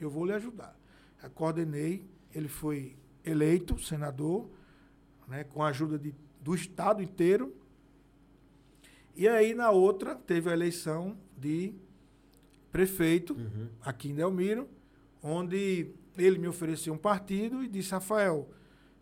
[0.00, 0.78] eu vou lhe ajudar.
[1.22, 4.48] Eu coordenei, ele foi eleito senador,
[5.26, 7.52] né, com a ajuda de, do Estado inteiro
[9.16, 11.72] e aí, na outra, teve a eleição de
[12.70, 13.68] prefeito, uhum.
[13.80, 14.68] aqui em Delmiro,
[15.22, 15.88] onde
[16.18, 18.46] ele me ofereceu um partido e disse, Rafael,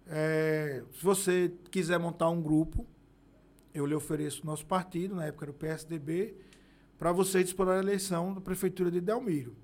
[0.06, 2.86] é, se você quiser montar um grupo,
[3.74, 6.34] eu lhe ofereço o nosso partido, na época era o PSDB,
[6.98, 9.56] para você disputar a eleição da prefeitura de Delmiro.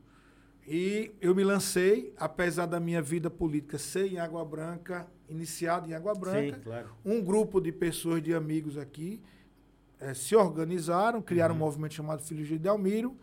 [0.66, 5.94] E eu me lancei, apesar da minha vida política ser em Água Branca, iniciada em
[5.94, 6.88] Água Branca, Sim, claro.
[7.04, 9.20] um grupo de pessoas, de amigos aqui,
[9.98, 11.60] é, se organizaram, criaram uhum.
[11.60, 13.16] um movimento chamado Filhos de Delmiro,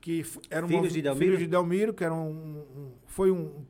[0.00, 3.64] que era um Filhos de Delmiro, Filhos de Delmiro que era um, um foi um,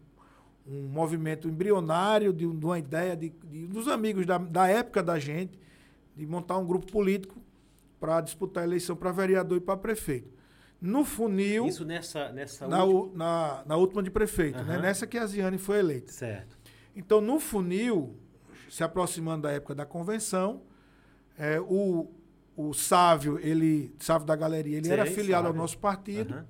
[0.67, 5.19] um movimento embrionário de, de uma ideia de, de, dos amigos da, da época da
[5.19, 5.59] gente
[6.17, 7.41] de montar um grupo político
[7.99, 10.31] para disputar a eleição para vereador e para prefeito.
[10.81, 11.67] No funil.
[11.67, 13.17] Isso nessa, nessa na, última...
[13.17, 14.65] na, na última de prefeito, uhum.
[14.65, 14.79] né?
[14.79, 16.11] Nessa que a Ziane foi eleita.
[16.11, 16.59] Certo.
[16.95, 18.17] Então, no funil,
[18.69, 20.63] se aproximando da época da convenção,
[21.39, 22.11] é, o,
[22.57, 26.35] o Sávio, ele, Sávio da Galeria, ele Sei, era filiado ao nosso partido.
[26.35, 26.45] Uhum.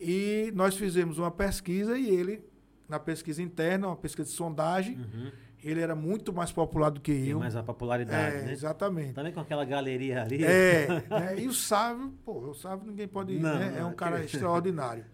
[0.00, 2.44] E nós fizemos uma pesquisa e ele,
[2.88, 5.30] na pesquisa interna, uma pesquisa de sondagem, uhum.
[5.62, 7.38] ele era muito mais popular do que eu.
[7.38, 8.52] mais a popularidade, é, né?
[8.52, 9.12] Exatamente.
[9.12, 10.44] Também com aquela galeria ali.
[10.44, 10.86] É,
[11.34, 13.38] é e o Sávio, pô, o Sávio ninguém pode...
[13.38, 13.76] Não, né?
[13.78, 15.04] É um cara extraordinário.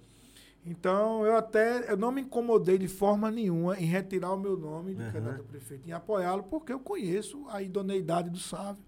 [0.66, 4.94] Então, eu até eu não me incomodei de forma nenhuma em retirar o meu nome
[4.94, 5.12] de uhum.
[5.12, 8.82] candidato a prefeito, em apoiá-lo, porque eu conheço a idoneidade do Sávio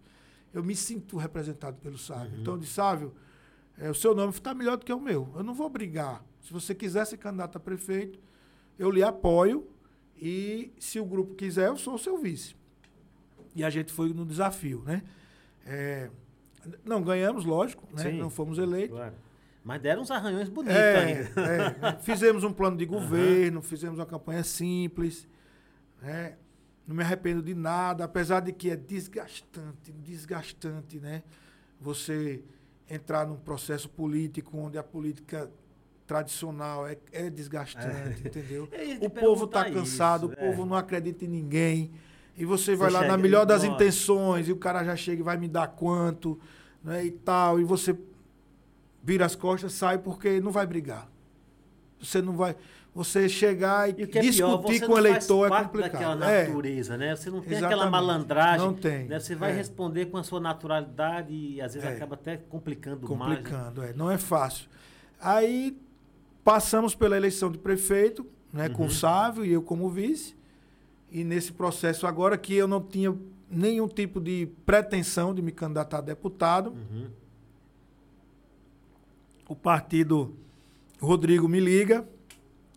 [0.52, 2.32] eu me sinto representado pelo Sávio.
[2.34, 2.40] Uhum.
[2.40, 3.14] Então, de Sávio,
[3.78, 5.28] é, o seu nome está melhor do que o meu.
[5.34, 6.24] Eu não vou brigar.
[6.40, 8.18] Se você quiser ser candidato a prefeito,
[8.80, 9.68] eu lhe apoio.
[10.16, 12.56] E se o grupo quiser, eu sou o seu vice.
[13.54, 15.02] E a gente foi no desafio, né?
[15.64, 16.10] É,
[16.84, 18.04] não ganhamos, lógico, né?
[18.04, 18.96] Sim, não fomos eleitos.
[18.96, 19.14] Claro.
[19.62, 21.30] Mas deram uns arranhões bonitos é, ainda.
[21.88, 23.62] É, fizemos um plano de governo, uhum.
[23.62, 25.28] fizemos uma campanha simples.
[26.00, 26.36] Né?
[26.86, 31.22] Não me arrependo de nada, apesar de que é desgastante, desgastante, né?
[31.78, 32.42] Você
[32.88, 35.50] entrar num processo político onde a política
[36.11, 38.26] tradicional é, é desgastante, é.
[38.26, 38.68] entendeu?
[39.00, 40.66] o povo está cansado, isso, o povo é.
[40.66, 41.92] não acredita em ninguém.
[42.36, 43.76] E você vai você lá chega, na melhor das nossa.
[43.76, 46.36] intenções e o cara já chega e vai me dar quanto,
[46.82, 47.96] né, e tal, e você
[49.04, 51.08] vira as costas, sai porque não vai brigar.
[52.00, 52.56] Você não vai
[52.92, 55.92] você chegar e, e é discutir pior, com o eleitor é complicado.
[55.92, 56.48] daquela é.
[56.48, 56.96] natureza, é.
[56.96, 57.14] né?
[57.14, 57.72] Você não tem Exatamente.
[57.72, 58.66] aquela malandragem.
[58.66, 59.06] Não tem.
[59.06, 59.20] Né?
[59.20, 59.54] Você vai é.
[59.54, 61.92] responder com a sua naturalidade e às vezes é.
[61.92, 63.44] acaba até complicando, complicando mais.
[63.44, 63.50] Né?
[63.50, 63.92] Complicando, é.
[63.92, 64.68] Não é fácil.
[65.20, 65.78] Aí
[66.45, 68.74] passamos pela eleição de prefeito, né, uhum.
[68.74, 70.34] com o Sávio e eu como vice.
[71.11, 73.16] E nesse processo agora que eu não tinha
[73.51, 76.70] nenhum tipo de pretensão de me candidatar a deputado.
[76.70, 77.11] Uhum.
[79.49, 80.36] O partido
[81.01, 82.07] Rodrigo me liga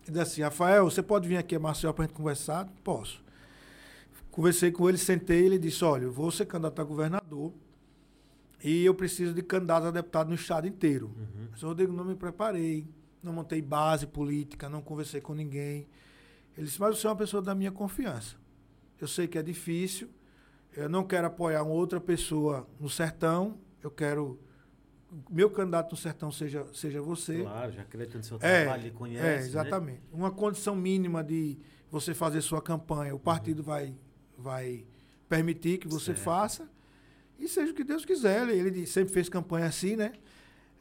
[0.06, 2.68] e disse assim, Rafael, você pode vir aqui a Marcel para a gente conversar?
[2.82, 3.22] Posso.
[4.32, 7.52] Conversei com ele, sentei, ele disse, olha, eu vou ser candidato a governador
[8.62, 11.06] e eu preciso de candidato a deputado no estado inteiro.
[11.06, 11.48] Uhum.
[11.52, 12.84] Mas, Rodrigo, não me preparei,
[13.24, 15.88] não montei base política, não conversei com ninguém.
[16.56, 18.36] Ele disse, mas você é uma pessoa da minha confiança.
[19.00, 20.08] Eu sei que é difícil,
[20.76, 24.38] eu não quero apoiar uma outra pessoa no sertão, eu quero
[25.30, 27.42] meu candidato no sertão seja, seja você.
[27.42, 29.26] Claro, já acredita no seu é, trabalho, ele conhece.
[29.26, 30.00] É, exatamente.
[30.00, 30.08] Né?
[30.12, 31.58] Uma condição mínima de
[31.90, 33.64] você fazer sua campanha, o partido uhum.
[33.64, 33.94] vai,
[34.36, 34.86] vai
[35.28, 36.18] permitir que você certo.
[36.18, 36.68] faça.
[37.38, 38.48] E seja o que Deus quiser.
[38.48, 40.12] Ele, ele sempre fez campanha assim, né?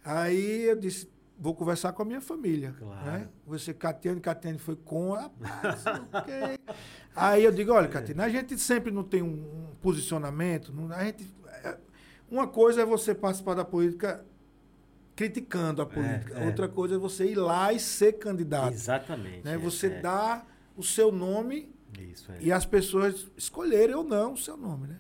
[0.03, 1.07] Aí eu disse,
[1.43, 2.73] vou conversar com a minha família.
[2.79, 3.05] Claro.
[3.05, 3.27] Né?
[3.45, 6.57] Você, Catiane, Catiane foi com, rapaz, okay.
[7.13, 11.03] Aí eu digo, olha, Catiane, a gente sempre não tem um, um posicionamento, não, a
[11.03, 11.27] gente
[12.31, 14.25] uma coisa é você participar da política
[15.15, 16.39] criticando a política.
[16.39, 16.45] É, é.
[16.47, 18.73] Outra coisa é você ir lá e ser candidato.
[18.73, 19.43] Exatamente.
[19.43, 19.53] Né?
[19.53, 20.01] É, você é.
[20.01, 20.43] dá
[20.75, 22.37] o seu nome Isso, é.
[22.39, 24.97] e as pessoas escolherem ou não o seu nome, né?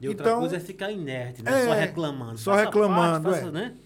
[0.00, 1.66] E outra então, coisa é ficar inerte, né?
[1.66, 2.38] só reclamando.
[2.38, 3.76] Só faça reclamando, parte, faça, né?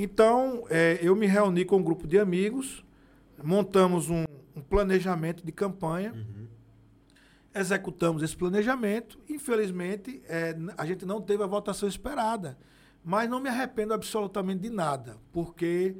[0.00, 0.64] Então,
[1.02, 2.84] eu me reuni com um grupo de amigos,
[3.42, 4.24] montamos um,
[4.54, 6.12] um planejamento de campanha.
[6.12, 6.38] Uhum
[7.54, 9.18] executamos esse planejamento.
[9.28, 12.58] Infelizmente, é, a gente não teve a votação esperada.
[13.04, 15.96] Mas não me arrependo absolutamente de nada, porque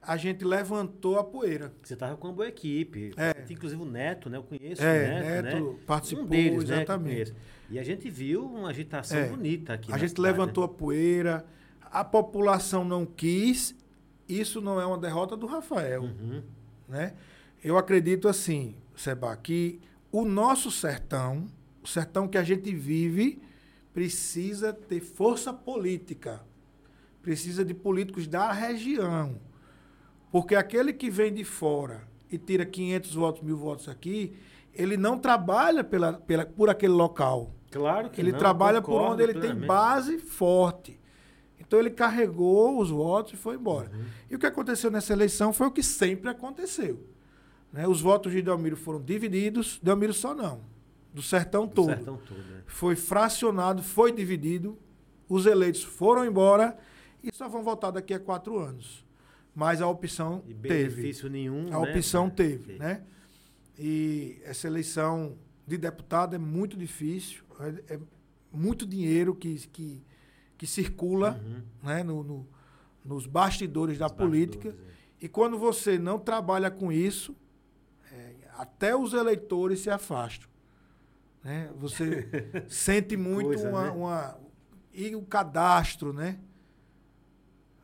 [0.00, 1.72] a gente levantou a poeira.
[1.82, 3.12] Você estava com uma boa equipe.
[3.16, 3.34] É.
[3.50, 4.36] Inclusive o Neto, né?
[4.36, 5.78] Eu conheço é, o Neto, Neto né?
[5.86, 7.32] participou, um deles, né, exatamente.
[7.32, 7.38] Né,
[7.70, 9.28] e a gente viu uma agitação é.
[9.28, 9.92] bonita aqui.
[9.92, 10.72] A gente cidade, levantou né?
[10.72, 11.46] a poeira,
[11.92, 13.74] a população não quis.
[14.28, 16.02] Isso não é uma derrota do Rafael.
[16.04, 16.42] Uhum.
[16.88, 17.14] Né?
[17.62, 19.80] Eu acredito assim, Seba, que
[20.10, 21.46] o nosso sertão,
[21.82, 23.42] o sertão que a gente vive,
[23.92, 26.40] precisa ter força política.
[27.20, 29.38] Precisa de políticos da região.
[30.30, 34.34] Porque aquele que vem de fora e tira 500 votos, mil votos aqui,
[34.74, 37.54] ele não trabalha pela, pela, por aquele local.
[37.70, 41.00] Claro que Ele não, trabalha por onde ele tem base forte.
[41.72, 43.90] Então ele carregou os votos e foi embora.
[43.94, 44.04] Uhum.
[44.30, 47.02] E o que aconteceu nessa eleição foi o que sempre aconteceu.
[47.72, 47.88] Né?
[47.88, 50.60] Os votos de Delmiro foram divididos, Delmiro só não,
[51.14, 51.94] do sertão do todo.
[51.94, 52.62] Sertão todo é.
[52.66, 54.78] Foi fracionado, foi dividido,
[55.26, 56.76] os eleitos foram embora
[57.24, 59.02] e só vão votar daqui a quatro anos.
[59.54, 61.32] Mas a opção e benefício teve.
[61.32, 61.68] nenhum.
[61.68, 61.90] A né?
[61.90, 63.02] opção teve, né?
[63.78, 67.42] E essa eleição de deputado é muito difícil,
[67.88, 68.00] é, é
[68.52, 70.02] muito dinheiro que, que,
[70.62, 71.62] que circula uhum.
[71.82, 72.04] né?
[72.04, 72.48] no, no,
[73.04, 74.68] nos bastidores da política.
[74.68, 74.92] é.
[75.24, 77.34] E quando você não trabalha com isso,
[78.56, 80.48] até os eleitores se afastam.
[81.42, 81.68] Né?
[81.78, 82.28] Você
[82.70, 83.90] sente muito coisa, uma, né?
[83.90, 84.38] uma,
[84.94, 86.38] E o cadastro, né?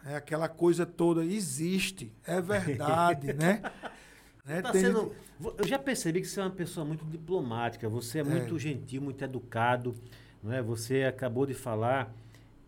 [0.05, 3.61] É aquela coisa toda existe, é verdade, né?
[4.47, 4.63] né?
[4.63, 4.83] Tá Tem...
[4.83, 5.13] sendo,
[5.59, 8.25] eu já percebi que você é uma pessoa muito diplomática, você é, é.
[8.25, 9.97] muito gentil, muito educado.
[10.41, 10.63] Não é?
[10.63, 12.15] Você acabou de falar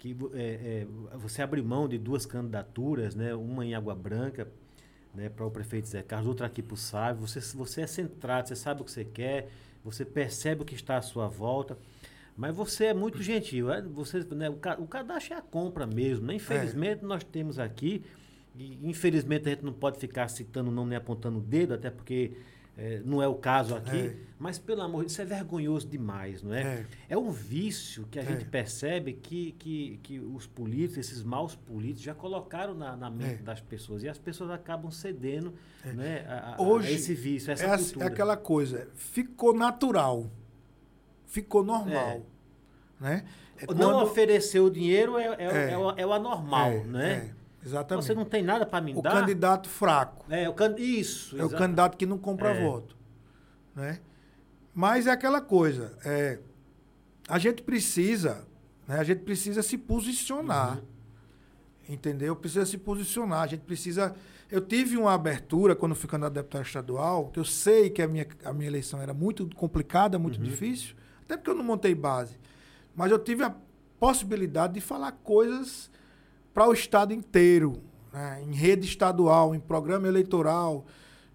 [0.00, 0.86] que é, é,
[1.18, 3.34] você abriu mão de duas candidaturas, né?
[3.34, 4.48] uma em Água Branca
[5.14, 7.20] né, para o prefeito Zé Carlos, outra aqui para o Sábio.
[7.26, 9.50] Você, você é centrado, você sabe o que você quer,
[9.84, 11.76] você percebe o que está à sua volta.
[12.34, 13.70] Mas você é muito gentil.
[13.70, 13.82] É?
[13.82, 16.26] Você, né, o, o cadastro é a compra mesmo.
[16.26, 16.36] Né?
[16.36, 17.06] Infelizmente, é.
[17.06, 18.02] nós temos aqui,
[18.56, 21.90] e infelizmente a gente não pode ficar citando o nome nem apontando o dedo, até
[21.90, 22.38] porque
[22.76, 24.16] é, não é o caso aqui, é.
[24.38, 26.62] mas pelo amor de Deus, isso é vergonhoso demais, não é?
[26.62, 28.48] É, é um vício que a gente é.
[28.48, 33.42] percebe que, que, que os políticos, esses maus políticos, já colocaram na, na mente é.
[33.42, 35.52] das pessoas e as pessoas acabam cedendo
[35.84, 35.92] é.
[35.92, 38.04] né, a, Hoje, a esse vício, a essa é, cultura.
[38.04, 40.30] É aquela coisa, ficou natural,
[41.26, 42.24] ficou normal,
[42.98, 43.24] né?
[43.68, 44.02] não quando...
[44.04, 45.26] oferecer o dinheiro é,
[45.72, 47.34] é, o, é o anormal, né?
[47.64, 48.06] Exatamente.
[48.06, 49.10] Você não tem nada para me o dar.
[49.10, 50.24] O candidato fraco.
[50.32, 50.74] É, o can...
[50.78, 51.38] isso.
[51.38, 52.64] É o candidato que não compra é.
[52.64, 52.96] voto.
[53.74, 54.00] Né?
[54.74, 55.96] Mas é aquela coisa.
[56.04, 56.38] É,
[57.28, 58.46] a gente precisa,
[58.88, 60.78] né, a gente precisa se posicionar.
[60.78, 60.84] Uhum.
[61.90, 62.34] Entendeu?
[62.34, 63.42] Precisa se posicionar.
[63.42, 64.14] A gente precisa.
[64.50, 68.08] Eu tive uma abertura quando fui candidato a deputado estadual, que eu sei que a
[68.08, 70.44] minha, a minha eleição era muito complicada, muito uhum.
[70.44, 72.38] difícil, até porque eu não montei base.
[72.94, 73.54] Mas eu tive a
[73.98, 75.90] possibilidade de falar coisas
[76.52, 77.82] para o estado inteiro,
[78.12, 78.42] né?
[78.42, 80.86] em rede estadual, em programa eleitoral,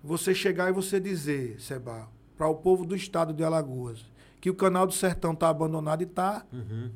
[0.03, 2.07] você chegar e você dizer, Seba,
[2.37, 4.05] para o povo do estado de Alagoas,
[4.39, 6.45] que o canal do Sertão está abandonado e está.
[6.53, 6.91] Uhum.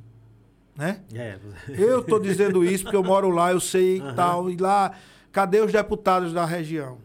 [0.75, 1.01] Né?
[1.13, 1.39] É.
[1.69, 4.15] Eu estou dizendo isso porque eu moro lá, eu sei uhum.
[4.15, 4.49] tal.
[4.49, 4.93] E lá,
[5.31, 6.99] cadê os deputados da região?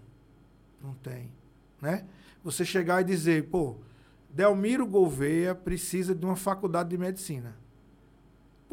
[0.83, 1.33] Não tem.
[1.81, 2.05] Né?
[2.45, 3.77] Você chegar e dizer, pô,
[4.29, 7.57] Delmiro Gouveia precisa de uma faculdade de medicina.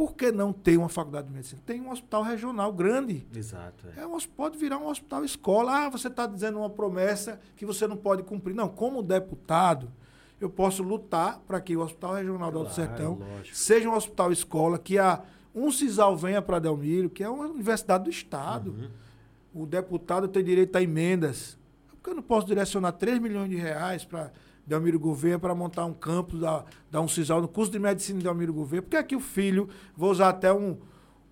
[0.02, 1.62] Por que não ter uma faculdade de medicina?
[1.64, 3.24] Tem um hospital regional grande.
[3.36, 3.86] Exato.
[3.96, 4.02] É.
[4.02, 5.86] É um, pode virar um hospital escola.
[5.86, 8.56] Ah, você está dizendo uma promessa que você não pode cumprir.
[8.56, 9.92] Não, como deputado,
[10.40, 13.56] eu posso lutar para que o Hospital Regional claro, do Alto Sertão lógico.
[13.56, 15.22] seja um hospital escola, que a
[15.54, 18.72] um CISAL venha para Delmiro, que é uma universidade do Estado.
[18.72, 19.62] Uhum.
[19.62, 21.60] o deputado tem direito a emendas.
[21.88, 24.32] Por que eu não posso direcionar 3 milhões de reais para
[24.72, 28.54] Delmiro Gouveia para montar um campus da, da Uncisal no curso de medicina de Delmiro
[28.54, 28.82] Gouveia?
[28.82, 30.78] Porque aqui o filho, vou usar até um,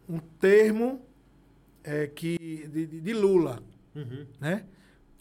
[0.08, 1.02] um termo
[1.84, 2.38] é, que,
[2.68, 3.64] de, de Lula,
[3.96, 4.26] Uhum.
[4.40, 4.66] né?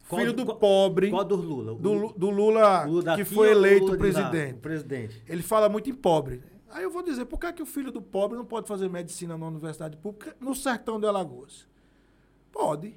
[0.08, 1.74] Qual filho do- qual- pobre, Qual do Lula?
[1.74, 4.28] Do, do Lula, Lula que foi eleito Lula de lá?
[4.30, 4.54] presidente.
[4.54, 5.22] O presidente.
[5.28, 6.42] Ele fala muito em pobre.
[6.70, 8.88] Aí eu vou dizer, por que, é que o filho do pobre não pode fazer
[8.90, 11.66] medicina na universidade pública no sertão de Alagoas?
[12.52, 12.94] Pode.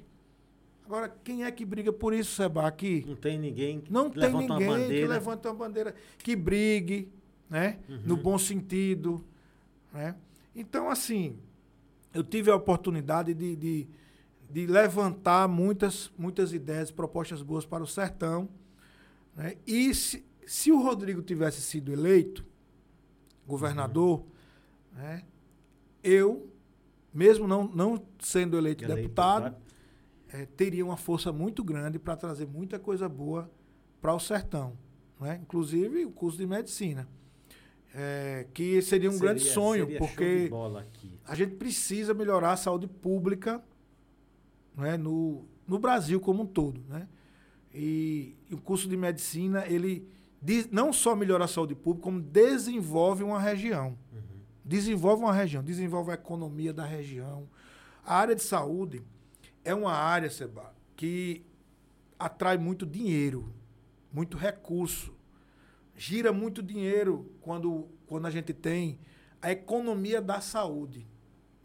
[0.92, 2.66] Agora, quem é que briga por isso, Seba?
[2.66, 7.10] Aqui Não tem ninguém que não tem levanta ninguém que levante uma bandeira que brigue,
[7.48, 7.78] né?
[8.04, 9.24] No bom sentido,
[9.90, 10.14] né?
[10.54, 11.38] Então, assim,
[12.12, 13.88] eu tive a oportunidade de, de,
[14.50, 18.46] de levantar muitas, muitas ideias, propostas boas para o sertão,
[19.34, 19.56] né?
[19.66, 22.44] E se, se o Rodrigo tivesse sido eleito
[23.46, 24.26] governador,
[24.92, 25.22] né?
[26.04, 26.50] Eu,
[27.14, 29.61] mesmo não, não sendo eleito, Eleito, deputado, claro.
[30.32, 33.50] Eh, teria uma força muito grande para trazer muita coisa boa
[34.00, 34.76] para o sertão.
[35.20, 35.38] Né?
[35.42, 37.08] Inclusive o curso de medicina.
[37.94, 40.50] Eh, que seria um grande Seria- sonho, seria show de porque
[41.26, 43.62] a gente precisa melhorar a saúde pública
[44.74, 46.82] né, no, no Brasil como um todo.
[46.88, 47.06] Né?
[47.74, 50.08] E, e o curso de medicina, ele
[50.40, 53.96] diz- não só melhora a saúde pública, como desenvolve uma região.
[54.64, 57.46] Desenvolve uma região, desenvolve a economia da região.
[58.04, 59.02] A área de saúde
[59.64, 61.44] é uma área, Seba, que
[62.18, 63.52] atrai muito dinheiro,
[64.12, 65.14] muito recurso.
[65.96, 68.98] Gira muito dinheiro quando, quando a gente tem
[69.40, 71.06] a economia da saúde.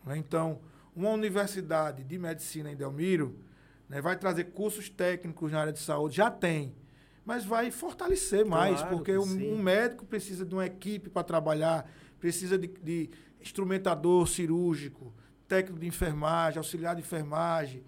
[0.06, 0.18] né?
[0.18, 0.60] Então,
[0.96, 3.38] uma universidade de medicina em Delmiro
[3.88, 6.76] né, vai trazer cursos técnicos na área de saúde, já tem,
[7.24, 11.24] mas vai fortalecer mais, Claro porque que um, um médico precisa de uma equipe para
[11.24, 11.90] trabalhar,
[12.20, 15.14] precisa de, de instrumentador cirúrgico,
[15.48, 17.84] técnico de enfermagem, auxiliar de enfermagem,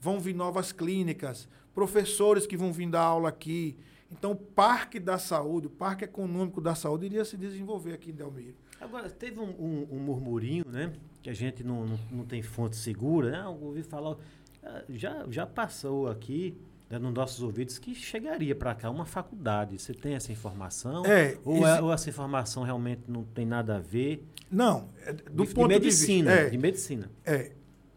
[0.00, 3.76] vão vir novas clínicas, professores que vão vir dar aula aqui.
[4.10, 8.14] Então, o parque da saúde, o parque econômico da saúde iria se desenvolver aqui em
[8.14, 8.54] Delmiro.
[8.80, 10.92] Agora, teve um, um- um murmurinho, né?
[11.22, 13.40] Que a gente não, não, não tem fonte segura, né?
[13.44, 14.16] Eu ouvi falar.
[14.62, 16.56] ah, Já, já passou aqui,
[16.88, 19.78] né, nos nossos ouvidos, que chegaria para cá uma faculdade.
[19.78, 21.04] Você tem essa informação?
[21.04, 24.24] É, ou, exi- é- ou essa informação realmente não tem nada a ver?
[24.50, 26.30] Não, é, do de, ponto de medicina.
[26.30, 26.50] de vista.
[26.50, 27.10] De medicina.
[27.24, 27.52] É, é,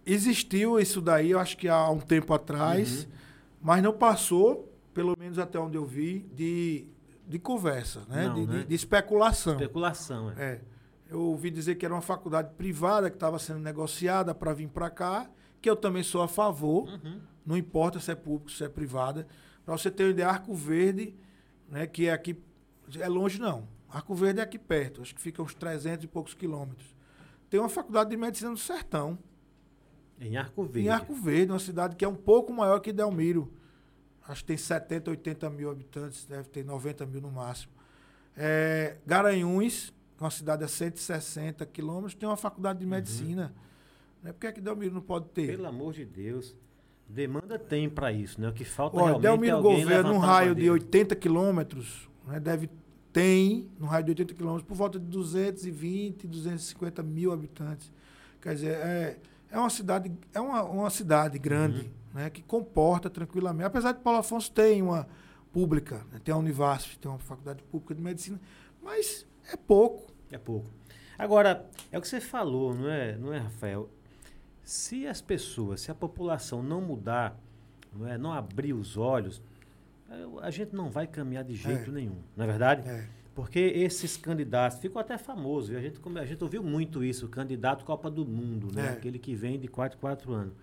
[0.06, 3.08] existiu isso daí, eu acho que há um tempo atrás,
[3.62, 6.86] mas não passou, pelo menos até onde eu vi, de,
[7.28, 8.28] de conversa, né?
[8.28, 8.66] Não, de, né?
[8.68, 9.54] de especulação.
[9.54, 10.44] Especulação, é.
[10.54, 10.62] É.
[11.12, 14.90] Eu ouvi dizer que era uma faculdade privada que estava sendo negociada para vir para
[14.92, 15.28] cá,
[15.62, 17.20] que eu também sou a favor, Uhum.
[17.46, 19.28] Não importa se é público, se é privada.
[19.66, 21.16] Para você ter uma ideia, Arco Verde,
[21.70, 22.38] né, que é aqui,
[23.00, 23.68] é longe não.
[23.90, 26.96] Arco Verde é aqui perto, acho que fica uns 300 e poucos quilômetros.
[27.50, 29.18] Tem uma faculdade de medicina no Sertão,
[30.20, 30.88] Em Arco Verde.
[30.88, 33.52] em Arco Verde, uma cidade que é um pouco maior que Delmiro.
[34.28, 37.72] Acho que tem 70, 80 mil habitantes, deve ter 90 mil no máximo.
[38.38, 43.54] É, Garanhuns, uma cidade a 160 quilômetros, tem uma faculdade de medicina.
[44.22, 44.32] Né?
[44.32, 45.48] Por que, é que Delmiro não pode ter?
[45.48, 46.56] Pelo amor de Deus.
[47.10, 48.48] Demanda tem para isso, né?
[48.48, 50.74] O que falta Olha, realmente é Delmiro alguém Gouveia, num raio de bandeira.
[50.74, 52.70] 80 quilômetros, né, deve
[53.12, 57.92] tem, no raio de 80 quilômetros, por volta de 220, 250 mil habitantes.
[58.40, 59.18] Quer dizer, é,
[59.50, 62.22] é uma cidade, é uma, uma cidade grande, Uhum.
[62.22, 63.66] né, que comporta tranquilamente.
[63.66, 65.08] Apesar de Paulo Afonso ter uma
[65.52, 68.40] pública, né, tem a Univasf, tem uma faculdade pública de medicina,
[68.82, 70.14] mas é pouco.
[70.32, 70.70] É pouco.
[71.18, 73.90] Agora, é o que você falou, não é, não é, Rafael?
[74.70, 77.36] Se as pessoas, se a população não mudar,
[77.92, 79.42] não é, não abrir os olhos,
[80.08, 81.94] eh, a gente não vai caminhar de jeito É.
[81.94, 82.88] nenhum, não é verdade?
[82.88, 83.08] É.
[83.34, 85.76] Porque esses candidatos ficam até famosos.
[85.76, 88.86] A gente, a gente ouviu muito isso, o candidato Copa do Mundo, né?
[88.86, 88.90] É.
[88.90, 90.54] Aquele que vem de 4 em 4 anos.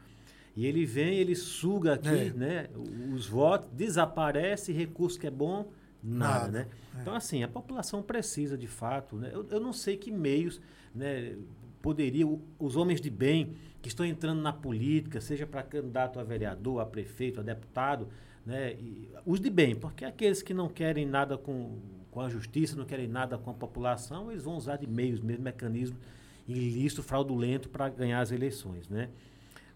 [0.54, 2.30] E ele vem, ele suga aqui, É.
[2.32, 2.68] né?
[3.12, 5.66] Os votos, desaparece, recurso que é bom,
[6.00, 6.66] nada, Nada, né?
[6.96, 7.00] é.
[7.02, 9.30] Então, assim, a população precisa de fato, né?
[9.32, 10.60] Eu, eu não sei que meios,
[10.94, 11.34] né?
[11.86, 16.80] Poderiam, os homens de bem que estão entrando na política, seja para candidato a vereador,
[16.80, 18.08] a prefeito, a deputado,
[18.44, 18.72] né?
[18.72, 21.78] E os de bem, porque aqueles que não querem nada com,
[22.10, 25.44] com a justiça, não querem nada com a população, eles vão usar de meios, mesmo
[25.44, 25.96] mecanismo
[26.48, 29.08] ilícito, fraudulento para ganhar as eleições, né?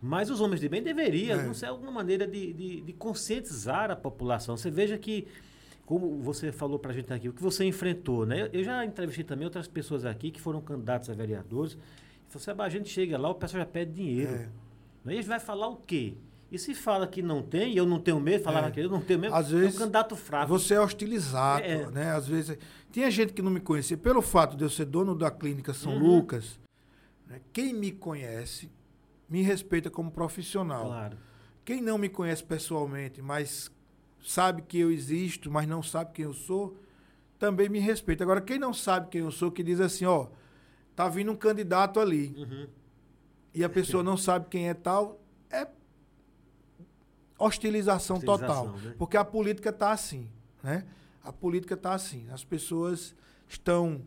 [0.02, 1.46] Mas os homens de bem deveriam, É.
[1.46, 4.56] não sei, alguma maneira de, de, de conscientizar a população.
[4.56, 5.28] Você veja que,
[5.90, 8.48] como você falou para a gente aqui, o que você enfrentou, né?
[8.52, 11.72] Eu, já entrevistei também outras pessoas aqui que foram candidatos a vereadores.
[11.72, 11.78] E
[12.32, 14.32] falou assim, "Ah, a gente chega lá, o pessoal já pede dinheiro.
[14.32, 14.48] É.
[15.06, 16.14] Aí a gente vai falar o quê?
[16.48, 18.70] E se fala que não tem, e eu não tenho medo, falava É.
[18.70, 20.46] que eu não tenho medo, Às é vezes, um candidato fraco.
[20.56, 21.90] Você é hostilizado, É.
[21.90, 22.12] né?
[22.12, 22.56] Às vezes.
[22.92, 23.96] Tinha gente que não me conhecia.
[23.96, 25.98] Pelo fato de eu ser dono da clínica São Uhum.
[26.18, 26.56] Lucas,
[27.26, 28.70] né, quem me conhece
[29.28, 30.86] me respeita como profissional.
[30.86, 31.16] Claro.
[31.64, 33.72] Quem não me conhece pessoalmente, mas
[34.22, 36.76] sabe que eu existo, mas não sabe quem eu sou,
[37.38, 38.22] também me respeita.
[38.24, 40.26] Agora, quem não sabe quem eu sou, que diz assim, ó,
[40.94, 42.66] tá vindo um candidato ali, Uhum.
[43.54, 45.66] e a pessoa não sabe quem é tal, é
[47.38, 48.76] hostilização, Hostilização, total.
[48.78, 48.94] né?
[48.98, 50.28] Porque a política tá assim,
[50.62, 50.84] né?
[51.24, 52.26] A política tá assim.
[52.30, 53.14] As pessoas
[53.48, 54.02] estão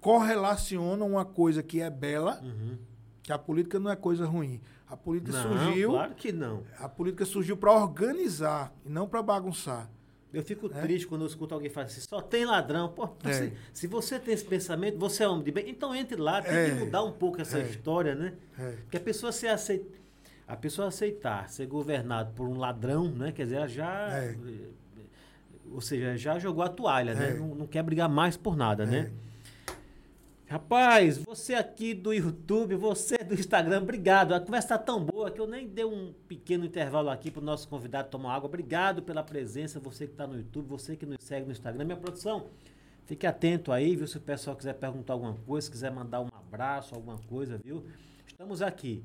[0.00, 2.78] correlacionam uma coisa que é bela, Uhum.
[3.22, 4.60] que a política não é coisa ruim.
[4.88, 6.62] A política Não, surgiu, claro que não.
[6.78, 9.90] a política surgiu para organizar e não para bagunçar.
[10.32, 10.80] Eu fico É?
[10.82, 12.88] triste quando eu escuto alguém falar assim, só tem ladrão.
[12.90, 13.32] Pô, É.
[13.32, 16.52] se, se você tem esse pensamento, você é homem de bem, então entre lá, tem
[16.54, 16.68] É.
[16.70, 17.62] que mudar um pouco essa É.
[17.62, 18.34] história, né?
[18.58, 18.72] É.
[18.82, 19.86] Porque a pessoa se aceita,
[20.46, 23.32] a pessoa aceitar ser governado por um ladrão, né?
[23.32, 24.36] Quer dizer, ela já É.
[25.72, 27.30] ou seja, já jogou a toalha, né?
[27.30, 27.34] É.
[27.34, 29.10] Não, não quer brigar mais por nada, né?
[30.48, 34.32] Rapaz, você aqui do YouTube, você do Instagram, obrigado.
[34.32, 37.44] A conversa tá tão boa que eu nem dei um pequeno intervalo aqui para o
[37.44, 38.46] nosso convidado tomar água.
[38.46, 41.84] Obrigado pela presença, você que está no YouTube, você que nos segue no Instagram.
[41.84, 42.46] Minha produção,
[43.06, 44.06] fique atento aí, viu?
[44.06, 47.84] Se o pessoal quiser perguntar alguma coisa, se quiser mandar um abraço, alguma coisa, viu?
[48.24, 49.02] Estamos aqui.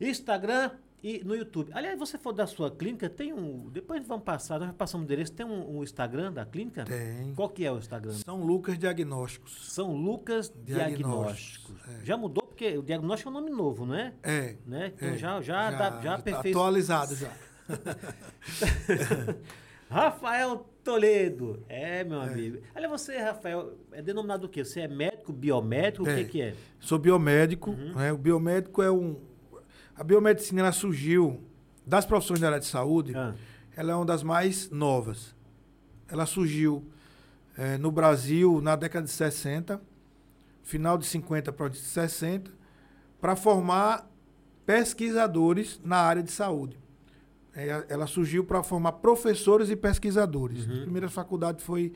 [0.00, 0.70] Instagram
[1.02, 1.70] e no YouTube.
[1.74, 3.68] Aliás, você for da sua clínica, tem um.
[3.70, 5.32] Depois vamos passar, nós passamos o endereço.
[5.32, 6.84] Tem um, um Instagram da clínica?
[6.84, 7.34] Tem.
[7.34, 8.12] Qual que é o Instagram?
[8.12, 9.72] São Lucas Diagnósticos.
[9.72, 11.74] São Lucas Diagnósticos.
[11.74, 12.04] Diagnósticos, é.
[12.04, 14.12] Já mudou, porque o diagnóstico é um nome novo, não é?
[14.22, 14.56] É.
[14.64, 14.92] Né?
[14.94, 15.16] Então é.
[15.18, 17.32] já, já, já, já tá atualizado já.
[19.88, 21.62] Rafael Toledo.
[21.68, 22.58] É, meu amigo.
[22.74, 24.64] Olha, você, Rafael, é denominado o quê?
[24.64, 26.04] Você é médico, biomédico?
[26.04, 26.16] O É.
[26.16, 26.54] que, que é?
[26.80, 27.94] Sou biomédico, Uhum.
[27.94, 28.12] né?
[28.12, 29.16] O biomédico é um
[30.02, 31.40] a biomedicina ela surgiu
[31.86, 33.14] das profissões da área de saúde.
[33.14, 33.34] Ah,
[33.76, 35.32] Ela é uma das mais novas.
[36.08, 36.84] Ela surgiu
[37.56, 39.80] eh, no Brasil na década de 60,
[40.64, 42.50] final de 50 para de 60,
[43.20, 44.10] para formar
[44.66, 46.76] pesquisadores na área de saúde.
[47.54, 50.66] Eh, ela surgiu para formar professores e pesquisadores.
[50.66, 50.78] Uhum.
[50.78, 51.92] A primeira faculdade foi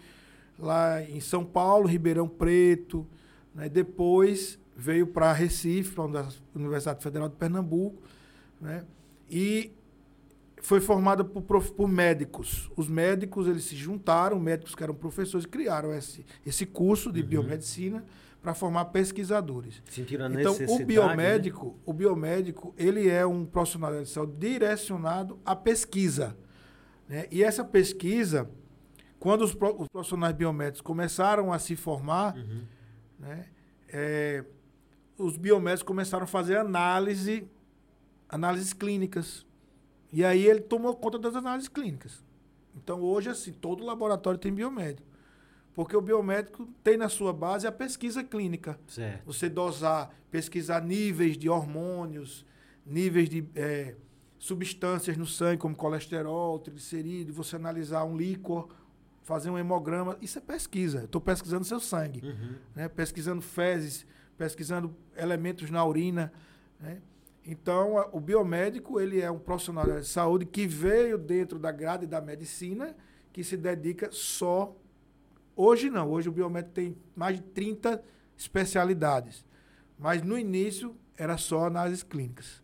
[0.57, 3.04] lá em São Paulo, Ribeirão Preto.
[3.52, 3.68] né?
[3.68, 8.03] Depois veio para Recife, para a Universidade Federal de Pernambuco.
[8.61, 8.85] Né?
[9.31, 9.72] E
[10.61, 12.70] foi formada por, prof- por médicos.
[12.77, 17.20] Os médicos eles se juntaram, médicos que eram professores, e criaram esse, esse curso de
[17.22, 17.27] Uhum.
[17.29, 18.05] biomedicina
[18.43, 19.83] para formar pesquisadores.
[19.91, 20.83] sentiram a Então, necessidade.
[20.83, 26.37] o biomédico, o biomédico, ele é um profissional de saúde direcionado à pesquisa.
[27.09, 27.27] né?
[27.31, 28.49] E essa pesquisa,
[29.18, 32.43] quando os, os profissionais biomédicos começaram a se formar, Né?
[32.49, 32.62] Uhum.
[33.20, 33.47] né,
[33.89, 34.45] é,
[35.19, 37.49] os biomédicos começaram a fazer análise,
[38.29, 39.47] análises clínicas.
[40.12, 42.25] E aí ele tomou conta das análises clínicas.
[42.75, 45.07] Então hoje, assim, todo laboratório tem biomédico.
[45.75, 48.79] Porque o biomédico tem na sua base a pesquisa clínica.
[48.87, 49.25] Certo.
[49.27, 52.47] Você dosar, pesquisar níveis de hormônios,
[52.85, 53.95] níveis de eh,
[54.39, 58.69] substâncias no sangue, como colesterol, triglicerídeo, você analisar um líquor,
[59.23, 60.17] fazer um hemograma.
[60.23, 61.05] Isso é pesquisa.
[61.05, 62.55] Estou pesquisando seu sangue Uhum.
[62.75, 64.07] né, pesquisando fezes,
[64.37, 66.32] pesquisando elementos na urina.
[66.80, 66.99] né.
[67.49, 72.05] Então, a- o biomédico ele é um profissional de saúde que veio dentro da grade
[72.07, 72.95] da medicina,
[73.32, 74.74] que se dedica só.
[75.55, 78.03] Hoje não, hoje o biomédico tem mais de 30
[78.37, 79.45] especialidades.
[79.99, 82.62] Mas no início era só análises clínicas.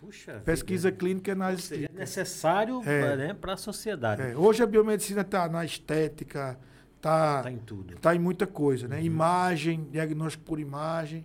[0.00, 0.42] Puxa.
[0.44, 0.98] Pesquisa vida.
[0.98, 3.16] clínica e análise seja, é necessário É.
[3.16, 4.22] né, para a sociedade.
[4.22, 6.58] É, hoje a biomedicina está na estética,
[7.02, 7.94] está Tá em tudo.
[7.94, 8.98] Está em muita coisa, né?
[8.98, 9.02] Uhum.
[9.04, 11.24] Imagem, diagnóstico por imagem.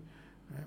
[0.50, 0.64] né?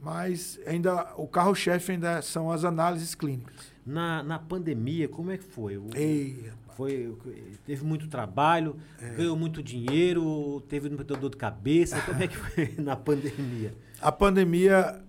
[0.00, 3.72] Mas ainda o carro-chefe ainda são as análises clínicas.
[3.84, 5.76] Na, na pandemia, como é que foi?
[5.76, 7.16] O- Ei, Foi,
[7.64, 9.10] teve muito trabalho, É.
[9.14, 12.00] ganhou muito dinheiro, teve muita dor de cabeça.
[12.02, 13.72] Como é que foi na pandemia?
[14.00, 15.00] a pandemia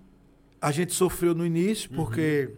[0.62, 1.96] a gente sofreu no início Uhum.
[1.98, 2.52] porque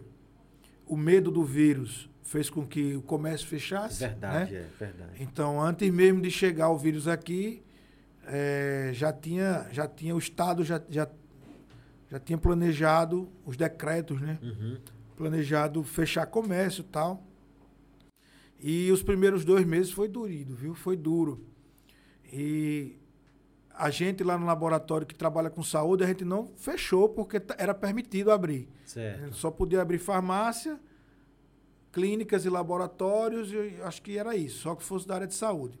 [0.86, 4.00] o medo do vírus fez com que o comércio fechasse.
[4.00, 4.60] Verdade, né?
[4.60, 5.12] é verdade.
[5.18, 7.62] Então, antes mesmo de chegar o vírus aqui,
[8.26, 11.08] eh, já, tinha, já tinha o Estado já, já,
[12.10, 14.38] já tinha planejado os decretos, né?
[14.42, 14.76] Uhum.
[15.16, 17.24] planejado fechar comércio e tal.
[18.60, 20.74] E os primeiros dois meses foi durido, viu?
[20.74, 21.46] Foi duro.
[22.30, 22.98] E
[23.74, 27.72] a gente lá no laboratório que trabalha com saúde, a gente não fechou porque era
[27.72, 28.68] permitido abrir.
[28.84, 29.34] Certo.
[29.34, 30.78] só podia abrir farmácia,
[31.92, 35.78] clínicas e laboratórios, e acho que era isso, só que fosse da área de saúde.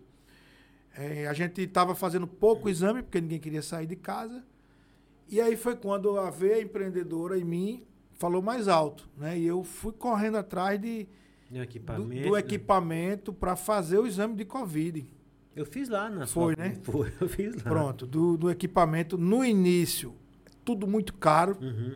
[0.96, 4.42] Eh, a gente estava fazendo pouco exame, porque ninguém queria sair de casa.
[5.28, 7.84] E aí foi quando a veia empreendedora em mim
[8.14, 9.38] falou mais alto, né?
[9.38, 11.06] E eu fui correndo atrás de,
[11.50, 12.28] do, equipamento.
[12.28, 12.40] do né?
[12.40, 15.06] equipamento para fazer o exame de Covid.
[15.54, 16.76] Eu fiz lá na Foi, sua- né?
[16.82, 17.62] Foi, eu fiz lá.
[17.62, 19.16] Pronto, do, do equipamento.
[19.18, 20.14] No início,
[20.64, 21.56] tudo muito caro.
[21.60, 21.94] Uhum.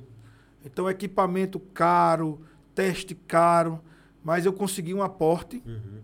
[0.65, 2.41] Então, equipamento caro,
[2.75, 3.81] teste caro,
[4.23, 6.01] mas eu consegui um aporte, Uhum.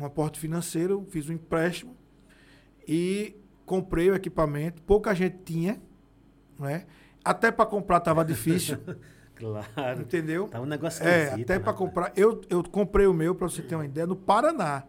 [0.00, 1.96] um aporte financeiro, fiz um empréstimo
[2.86, 4.82] e comprei o equipamento.
[4.82, 5.80] Pouca gente tinha,
[6.58, 6.86] né?
[7.24, 8.78] Até para comprar estava difícil,
[9.36, 10.02] Claro.
[10.02, 10.48] entendeu?
[10.48, 11.76] Tá um negócio É, até né, para rapaz?
[11.76, 12.12] comprar.
[12.16, 14.84] Eu, eu comprei o meu, para você ter uma ideia, no Paraná.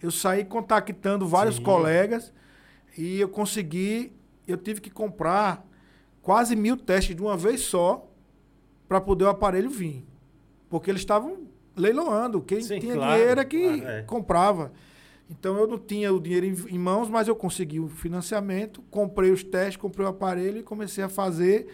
[0.00, 1.62] Eu saí contactando vários Sim.
[1.62, 2.32] colegas
[2.96, 4.12] e eu consegui.
[4.48, 5.64] Eu tive que comprar
[6.22, 8.08] quase mil testes de uma vez só
[8.88, 10.04] para poder o aparelho vir.
[10.68, 11.46] Porque eles estavam
[11.80, 12.40] leiloando.
[12.40, 14.02] Quem Sim, tinha claro, dinheiro é que claro, é.
[14.02, 14.72] comprava.
[15.28, 19.30] Então eu não tinha o dinheiro em, em mãos, mas eu consegui o financiamento, comprei
[19.30, 21.68] os testes, comprei o aparelho e comecei a fazer.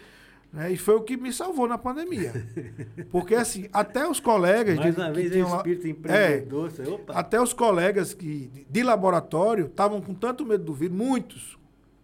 [0.52, 0.70] né?
[0.72, 2.32] E foi o que me salvou na pandemia.
[3.11, 4.76] Porque assim, até os colegas.
[4.76, 6.70] Mais de- uma que vez é tinham lá- espírito empreendedor.
[6.70, 7.14] você- Opa.
[7.14, 11.59] até os colegas que, de- de laboratório estavam com tanto medo do vírus, muitos,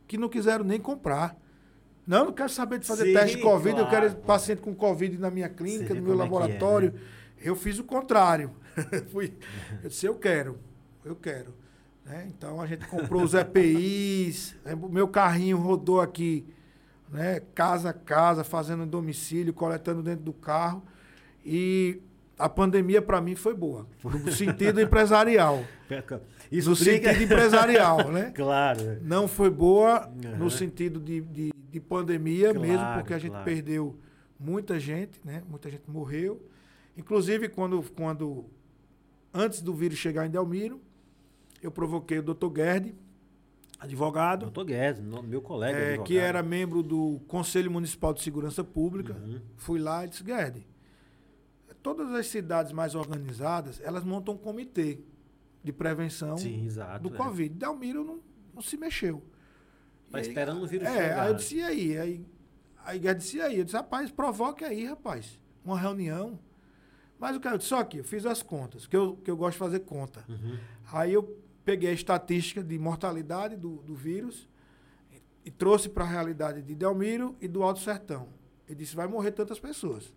[0.08, 1.36] que não quiseram nem comprar.
[2.06, 3.90] Não, eu não quero saber de fazer Sim, teste de Covid, eu claro.
[4.08, 6.92] quero paciente com Covid na minha clínica, no meu como é é, laboratório.
[6.92, 7.00] né?
[7.42, 8.50] Eu fiz o contrário.
[9.12, 9.32] Fui,
[9.82, 10.58] eu disse, eu quero,
[11.04, 11.54] eu quero.
[12.04, 12.26] né?
[12.28, 14.74] Então a gente comprou os EPIs, né?
[14.74, 16.46] o meu carrinho rodou aqui,
[17.10, 17.40] né?
[17.54, 20.82] casa a casa, fazendo domicílio, coletando dentro do carro.
[21.44, 22.00] E
[22.38, 25.62] a pandemia para mim foi boa, no sentido empresarial.
[26.50, 28.30] Isso no sentido empresarial, né?
[28.34, 28.98] Claro.
[29.02, 30.36] Não foi boa Aham.
[30.38, 33.44] no sentido de, de, de pandemia Claro, mesmo, porque a gente claro.
[33.44, 33.98] perdeu
[34.38, 35.42] muita gente, né?
[35.48, 36.40] Muita gente morreu.
[36.96, 38.44] Inclusive, quando, quando
[39.32, 40.80] antes do vírus chegar em Delmiro,
[41.62, 42.54] eu provoquei o Dr.
[42.54, 42.94] Gerd,
[43.78, 44.66] advogado, Doutor
[45.02, 45.78] no- meu colega.
[45.78, 49.14] é, que era membro do Conselho Municipal de Segurança Pública.
[49.14, 49.40] Uhum.
[49.56, 50.66] Fui lá e disse, Gerd,
[51.82, 55.00] todas as cidades mais organizadas, elas montam um comitê
[55.64, 57.08] de prevenção Sim, exato.
[57.08, 57.18] do é.
[57.18, 57.54] Covid.
[57.54, 58.20] Delmiro não,
[58.54, 59.22] não se mexeu.
[60.10, 61.22] Tá E aí- esperando o vírus É, chegar.
[61.22, 61.98] aí eu disse, e aí?
[61.98, 62.26] Aí,
[62.84, 63.58] aí disse, e aí?
[63.58, 65.40] Eu disse, rapaz, provoque aí, rapaz.
[65.64, 66.38] Uma reunião.
[67.22, 69.52] Mas o cara disse, só que eu fiz as contas, que eu, que eu gosto
[69.52, 70.24] de fazer conta.
[70.28, 70.56] Uhum.
[70.92, 74.48] Aí eu peguei a estatística de mortalidade do, do vírus
[75.12, 78.26] e, e trouxe para a realidade de Delmiro e do Alto Sertão.
[78.66, 80.12] Ele disse, vai morrer tantas pessoas.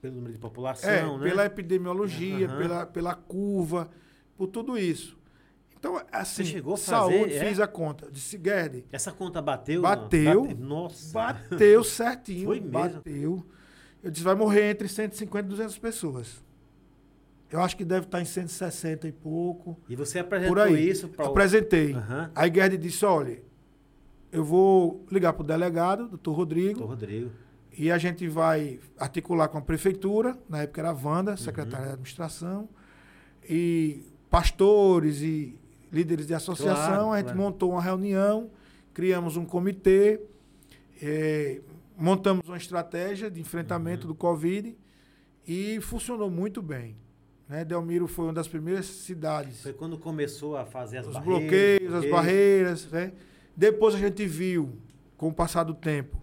[0.00, 1.28] Pelo número de população, É, né?
[1.28, 2.58] pela epidemiologia, Aham.
[2.58, 3.90] pela, pela curva,
[4.36, 5.18] por tudo isso.
[5.76, 7.48] Então, assim, chegou a saúde, fazer, é?
[7.48, 8.08] fiz a conta.
[8.10, 9.82] Disse, Guedes, Essa conta bateu?
[9.82, 10.42] Bateu.
[10.42, 11.12] Bate- Nossa.
[11.12, 12.46] Bateu certinho.
[12.46, 12.70] Foi mesmo?
[12.70, 13.46] Bateu.
[14.06, 16.40] Eu disse, vai morrer entre 150 e 200 pessoas.
[17.50, 19.76] Eu acho que deve estar em 160 e pouco.
[19.88, 21.26] E você apresentou isso para.
[21.26, 21.92] Apresentei.
[21.92, 22.30] Aham.
[22.32, 23.42] Aí Guedes disse, olha,
[24.30, 27.30] eu vou ligar para o delegado, doutor Rodrigo, Doutor Rodrigo.
[27.76, 31.04] e a gente vai articular com a prefeitura, na época era a Uhum.
[31.04, 32.68] Wanda, secretária de administração,
[33.48, 35.58] e pastores e
[35.92, 37.38] líderes de associação, Claro, a gente claro.
[37.40, 38.50] montou uma reunião,
[38.94, 40.20] criamos um comitê,
[41.02, 41.60] eh,
[41.96, 44.12] montamos uma estratégia de enfrentamento Uhum.
[44.12, 44.76] do Covid
[45.46, 46.96] e funcionou muito bem.
[47.48, 47.64] Né?
[47.64, 51.40] Delmiro foi uma das primeiras cidades Foi quando começou a fazer as os barreiras.
[51.40, 52.86] bloqueios, as barreiras.
[52.90, 53.12] Né?
[53.56, 54.76] Depois a gente viu,
[55.16, 56.20] com o passar do tempo,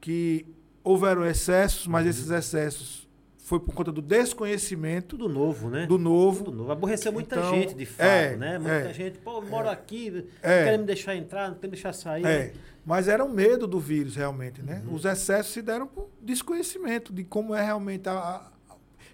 [0.00, 0.46] que
[0.82, 2.10] houveram excessos, mas Uhum.
[2.10, 5.86] esses excessos foi por conta do desconhecimento Tudo novo, né?
[5.86, 6.44] do novo.
[6.44, 6.72] Tudo novo.
[6.72, 8.58] Aborreceu muita Então, gente, de fato, é, né?
[8.58, 8.92] Muita é.
[8.94, 10.08] gente, pô, eu moro aqui,
[10.42, 10.58] É.
[10.58, 12.24] não querem me deixar entrar, não querem me deixar sair.
[12.26, 12.52] É,
[12.88, 14.82] mas era um medo do vírus, realmente, né?
[14.86, 14.94] Uhum.
[14.94, 18.14] Os excessos se deram por desconhecimento de como é realmente a...
[18.18, 18.50] a-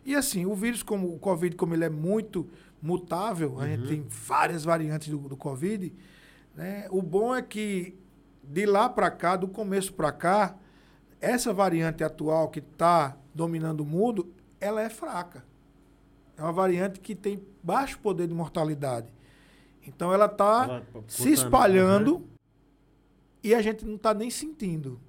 [0.07, 2.49] E assim, o vírus, como o Covid, como ele é muito
[2.81, 3.89] mutável, a gente Uhum.
[3.89, 5.93] tem várias variantes do, do Covid,
[6.55, 6.87] né?
[6.91, 7.99] O bom é que
[8.45, 10.55] de lá para cá, do começo para cá,
[11.21, 15.43] essa variante atual que está dominando o mundo, ela é fraca.
[16.37, 19.09] É uma variante que tem baixo poder de mortalidade.
[19.87, 22.34] Então ela está Ela, se espalhando aham.
[23.45, 25.01] E a gente não está nem sentindo.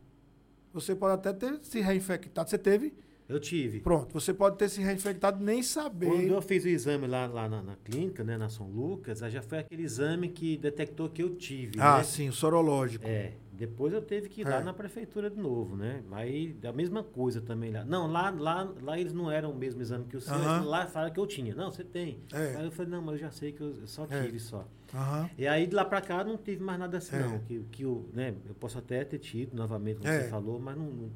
[0.74, 2.50] Você pode até ter se reinfectado.
[2.50, 2.94] Você teve?
[3.28, 3.80] Eu tive.
[3.80, 4.14] Pronto.
[4.14, 6.30] Você pode ter se reinfectado nem Quando saber.
[6.30, 9.60] eu fiz o exame lá, lá na, na clínica, né, na São Lucas, já foi
[9.60, 12.04] aquele exame que detectou que eu tive, Ah, né?
[12.04, 13.04] sim, o sorológico.
[13.08, 14.64] É, depois eu teve que ir lá É.
[14.64, 16.04] na prefeitura de novo, né?
[16.12, 17.84] Aí a mesma coisa também lá.
[17.86, 20.34] Não, lá, lá, lá eles não eram o mesmo exame que o seu,
[20.66, 21.56] lá falaram que eu tinha.
[21.56, 22.20] Não, você tem.
[22.34, 22.56] É.
[22.58, 24.24] Aí eu falei, não, mas eu já sei que eu só É.
[24.24, 24.68] tive só.
[24.94, 25.30] Aham.
[25.38, 27.20] E aí de lá pra cá não tive mais nada assim, É.
[27.20, 27.40] não.
[27.40, 30.24] Que, que eu, né, eu posso até ter tido novamente, como É.
[30.24, 31.10] você falou, mas não, não,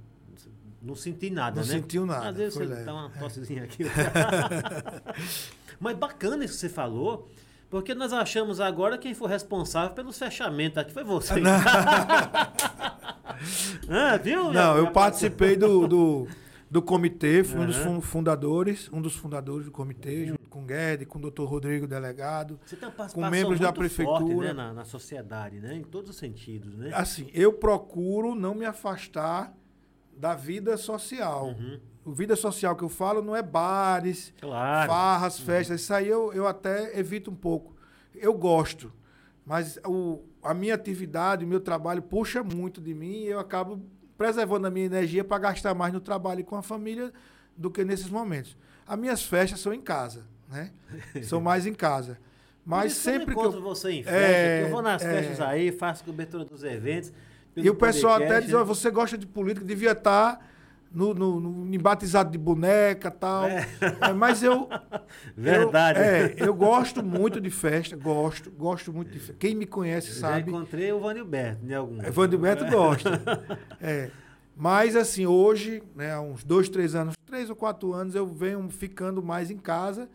[0.82, 1.74] não senti nada, Não né?
[1.74, 2.86] sentiu nada, Às vezes foi você leve.
[2.86, 3.84] dá uma tossezinha aqui.
[5.80, 7.30] mas bacana isso que você falou.
[7.70, 11.36] Porque nós achamos agora quem foi responsável pelos fechamentos aqui foi você.
[13.88, 14.52] ah, viu?
[14.52, 16.28] Não, eu participei do, do,
[16.70, 21.08] do comitê, fui um dos fundadores, um dos fundadores do comitê, junto com o Guedes,
[21.08, 22.60] com o doutor Rodrigo, delegado.
[22.66, 24.20] Você tem uma participação com membros da prefeitura.
[24.20, 25.76] forte, né, na, na sociedade, né?
[25.76, 26.90] Em todos os sentidos, né?
[26.92, 29.56] Assim, eu procuro não me afastar
[30.18, 31.50] da vida social.
[31.50, 31.80] Uhum.
[32.10, 34.90] O vida social que eu falo não é bares, Claro.
[34.90, 35.82] farras, festas.
[35.82, 37.76] Isso aí eu, eu até evito um pouco.
[38.16, 38.92] Eu gosto,
[39.46, 43.80] mas o, a minha atividade, o meu trabalho puxa muito de mim e eu acabo
[44.18, 47.14] preservando a minha energia para gastar mais no trabalho e com a família
[47.56, 48.58] do que nesses momentos.
[48.88, 50.72] As minhas festas são em casa, né?
[51.22, 52.18] São mais em casa.
[52.66, 53.62] Mas isso eu sempre que eu...
[53.62, 55.10] você em festa, É, eu vou nas é.
[55.10, 57.14] festas aí, faço cobertura dos eventos.
[57.56, 58.66] E o pessoal até podcast, diz, ó, né?
[58.66, 60.49] você gosta de política, devia estar
[60.92, 63.46] no, no, no, em batizado de boneca tal.
[63.46, 63.68] É,
[64.16, 64.68] mas eu.
[65.38, 66.00] Verdade.
[66.00, 69.36] Eu, é, eu gosto muito de festa, gosto, gosto muito de festa.
[69.38, 70.50] Quem me conhece Eu Já sabe.
[70.50, 71.76] encontrei o Vanilberto, né?
[71.76, 72.02] Algum.
[72.04, 73.20] Evandro Beto gosta.
[73.82, 74.10] É.
[74.56, 78.68] Mas assim, hoje, né, há uns dois, três anos, três ou quatro anos, eu venho
[78.70, 80.10] ficando mais em casa.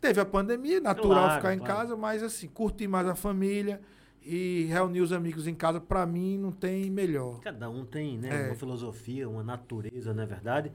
[0.00, 1.74] Teve a pandemia, natural Claro, ficar em claro.
[1.74, 3.80] casa, mas assim, curtir mais a família
[4.26, 7.40] e reunir os amigos em casa, pra mim, não tem melhor.
[7.40, 8.46] Cada um tem né, É.
[8.48, 10.72] uma filosofia, uma natureza, não é verdade?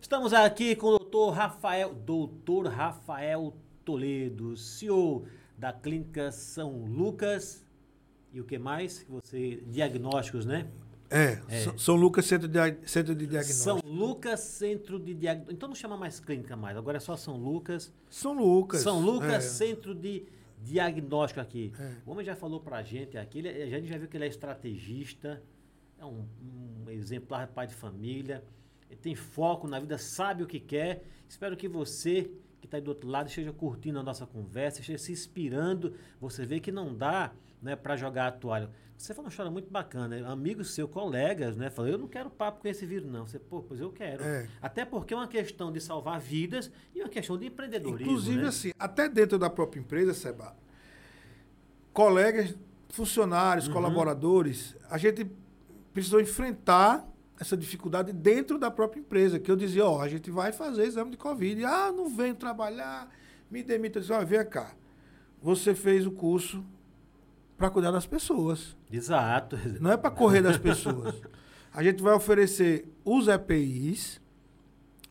[0.00, 5.24] Estamos aqui com o doutor Rafael, doutor Rafael Toledo, CEO
[5.58, 7.64] da Clínica São Lucas.
[8.32, 9.04] E o que mais?
[9.08, 10.66] Você, diagnósticos, né?
[11.10, 11.60] É, É.
[11.60, 13.88] São- São Lucas Centro de, Centro de São Diagnóstico.
[13.88, 15.52] Lucas Centro de Diagnóstico.
[15.52, 17.92] Então não chama mais clínica mais, agora é só São Lucas.
[18.08, 18.80] São Lucas.
[18.80, 19.40] São Lucas é.
[19.40, 20.41] Centro de Diagnóstico
[21.40, 21.72] aqui.
[21.78, 21.92] É.
[22.06, 24.24] O homem já falou pra gente aqui, ele, é- a gente já viu que ele
[24.24, 25.42] é estrategista,
[25.98, 26.26] é um,
[26.86, 28.42] um exemplar pai de família,
[28.90, 31.04] ele tem foco na vida, sabe o que quer.
[31.28, 34.96] Espero que você que está aí do outro lado esteja curtindo a nossa conversa, esteja
[34.98, 35.94] se inspirando.
[36.20, 38.70] Você vê que não dá né, para jogar a toalha.
[39.02, 40.24] Você falou uma história muito bacana, né?
[40.28, 41.68] amigos seus, colegas, né?
[41.70, 43.26] Falou, eu não quero papo com esse vírus, não.
[43.26, 44.22] Você, pô, pois eu quero.
[44.22, 44.46] É.
[44.60, 48.00] Até porque é uma questão de salvar vidas e uma questão de empreendedorismo.
[48.00, 48.46] Inclusive, né?
[48.46, 50.56] assim, até dentro da própria empresa, Seba,
[51.92, 52.54] colegas,
[52.90, 53.72] funcionários, Uhum.
[53.72, 55.28] colaboradores, a gente
[55.92, 57.04] precisou enfrentar
[57.40, 59.40] essa dificuldade dentro da própria empresa.
[59.40, 61.64] Que eu dizia, ó, a gente vai fazer exame de Covid.
[61.64, 63.10] Ah, não venho trabalhar,
[63.50, 63.98] me demito.
[63.98, 64.76] Eu disse, ó, vem cá.
[65.42, 66.64] Você fez o curso
[67.62, 68.76] para cuidar das pessoas.
[68.92, 69.56] Exato.
[69.80, 71.14] Não é para correr das pessoas.
[71.72, 74.20] A gente vai oferecer os EPIs.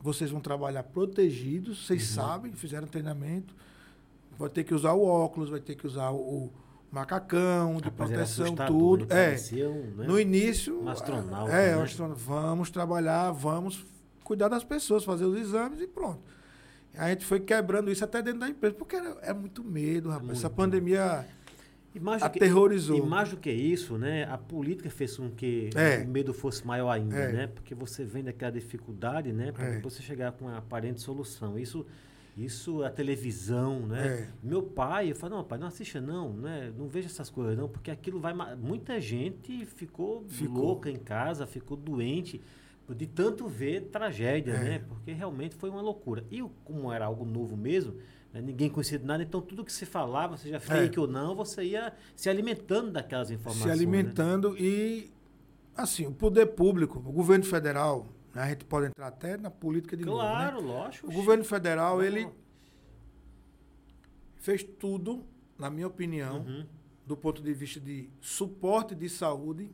[0.02, 2.16] Vocês vão trabalhar protegidos, vocês Uhum.
[2.24, 3.56] sabem, fizeram treinamento.
[4.38, 6.52] Vai ter que usar o óculos, vai ter que usar o,
[6.92, 9.06] macacão de Rapaz, era proteção, tudo.
[9.06, 9.36] né?
[9.36, 9.68] É.
[9.68, 10.06] Um, né?
[10.08, 10.82] No início.
[10.84, 11.78] Um astronauta, É, né?
[11.78, 12.22] um astronauta.
[12.22, 13.86] vamos trabalhar, vamos
[14.26, 16.20] cuidar das pessoas, fazer os exames e pronto.
[16.98, 20.32] A gente foi quebrando isso até dentro da empresa, porque era, é muito medo, rapaz.
[20.32, 20.58] Essa muito.
[20.58, 21.26] pandemia
[21.94, 22.98] E mais do que- aterrorizou.
[22.98, 24.24] E mais do que isso, né?
[24.26, 26.04] A política fez com que É.
[26.04, 27.32] o medo fosse maior ainda, É.
[27.34, 27.48] né?
[27.48, 29.52] Porque você vem daquela dificuldade, né?
[29.52, 29.76] Para É.
[29.76, 31.60] depois você chegar com uma aparente solução.
[31.60, 31.86] Isso,
[32.38, 34.08] isso a televisão, né?
[34.08, 34.28] É.
[34.42, 36.72] Meu pai, eu falo, não, pai, não assista não, né?
[36.78, 38.34] Não veja essas coisas não, porque aquilo vai...
[38.56, 40.64] Muita gente ficou, Ficou.
[40.64, 42.42] louca em casa, ficou doente
[42.96, 44.64] de tanto ver tragédia, É.
[44.64, 44.82] né?
[44.88, 46.26] Porque realmente foi uma loucura.
[46.32, 47.96] E como era algo novo mesmo,
[48.34, 51.64] né, ninguém conhecia de nada, então tudo que se falava, seja fake ou não, você
[51.64, 53.62] ia se alimentando daquelas informações.
[53.62, 53.64] É.
[53.64, 53.74] se né?
[53.74, 55.12] alimentando e
[55.76, 59.96] assim o poder público o governo federal né, a gente pode entrar até na política
[59.98, 60.30] de novo, né?
[60.30, 61.08] Claro, lógico.
[61.08, 62.28] o governo federal Não, ele
[64.36, 65.24] fez tudo
[65.58, 66.66] na minha opinião Uhum.
[67.06, 69.70] do ponto de vista de suporte de saúde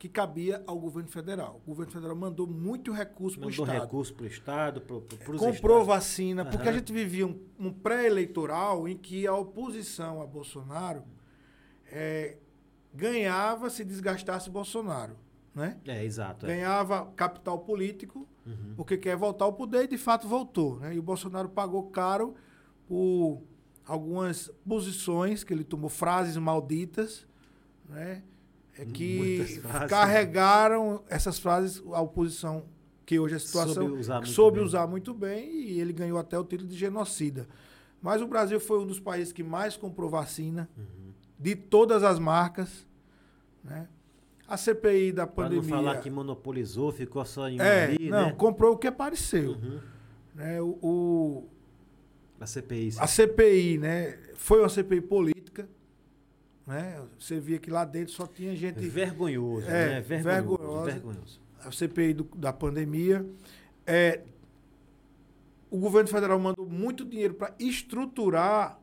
[0.00, 3.80] que cabia ao governo federal o governo federal mandou muito recurso para o Mandou estado
[3.82, 8.96] recurso para o Estado, para comprou vacina, porque a gente vivia um, um pré-eleitoral em
[8.96, 11.04] que a oposição a Bolsonaro
[11.92, 12.38] eh,
[12.94, 15.16] ganhava se desgastasse Bolsonaro,
[15.54, 15.78] né?
[15.86, 16.46] É, exato.
[16.46, 16.54] É.
[16.56, 18.72] Ganhava capital político, Uhum.
[18.74, 20.94] porque quer voltar ao poder e de fato voltou, né?
[20.94, 22.34] E o Bolsonaro pagou caro
[22.88, 23.42] por
[23.86, 27.26] algumas posições que ele tomou, frases malditas,
[27.86, 28.22] né?
[28.78, 29.90] É que frases.
[29.90, 32.64] carregaram essas frases a oposição
[33.04, 34.64] que hoje a situação Soube usar muito soube bem.
[34.64, 37.46] usar muito bem e ele ganhou até o título de genocida.
[38.00, 41.12] Mas o Brasil foi um dos países que mais comprou vacina Uhum.
[41.38, 42.86] de todas as marcas,
[43.62, 43.88] né?
[44.48, 48.08] A CPI da Para não pandemia falar que monopolizou, ficou só em uma é, ali,
[48.10, 48.32] não, né?
[48.32, 49.80] comprou o que apareceu, Uhum.
[50.34, 50.60] né?
[50.62, 51.48] O, o-
[52.40, 52.92] A CPI.
[52.92, 53.00] sim.
[53.00, 54.18] a CPI, né?
[54.36, 55.68] Foi uma CPI política,
[56.70, 57.02] né?
[57.18, 60.00] Você via que lá dentro só tinha gente Vergonhoso, É, né?
[60.00, 60.56] Vergonhoso.
[60.58, 60.90] vergonhosa.
[60.92, 61.40] vergonhoso.
[61.64, 63.26] a CPI do- da pandemia.
[63.86, 64.22] É,
[65.70, 68.80] o governo federal mandou muito dinheiro para estruturar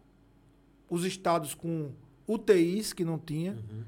[0.90, 1.92] os estados com
[2.28, 3.54] UTIs que não tinha.
[3.54, 3.84] Uhum.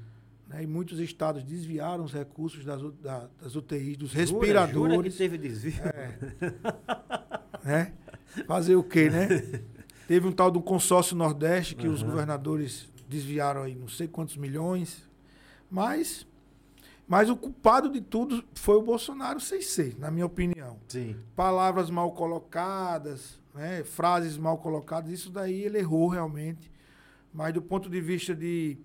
[0.48, 4.52] né, e muitos estados desviaram os recursos das, da- das UTIs, dos Jura- Jura que
[4.52, 5.16] respiradores.
[5.16, 5.74] teve desvio?
[7.64, 7.92] né?
[8.46, 9.28] Fazer o quê, né?
[10.08, 12.10] Teve um tal do consórcio Nordeste que os Aham.
[12.10, 15.08] governadores desviaram aí não sei quantos milhões.
[15.70, 16.26] Mas,
[17.06, 20.78] Mas o culpado de tudo foi o Bolsonaro sem ser, na minha opinião.
[20.88, 21.16] Sim.
[21.34, 23.82] Palavras mal colocadas, né?
[23.82, 26.70] frases mal colocadas, isso daí ele errou realmente.
[27.34, 28.78] Mas do ponto de vista de,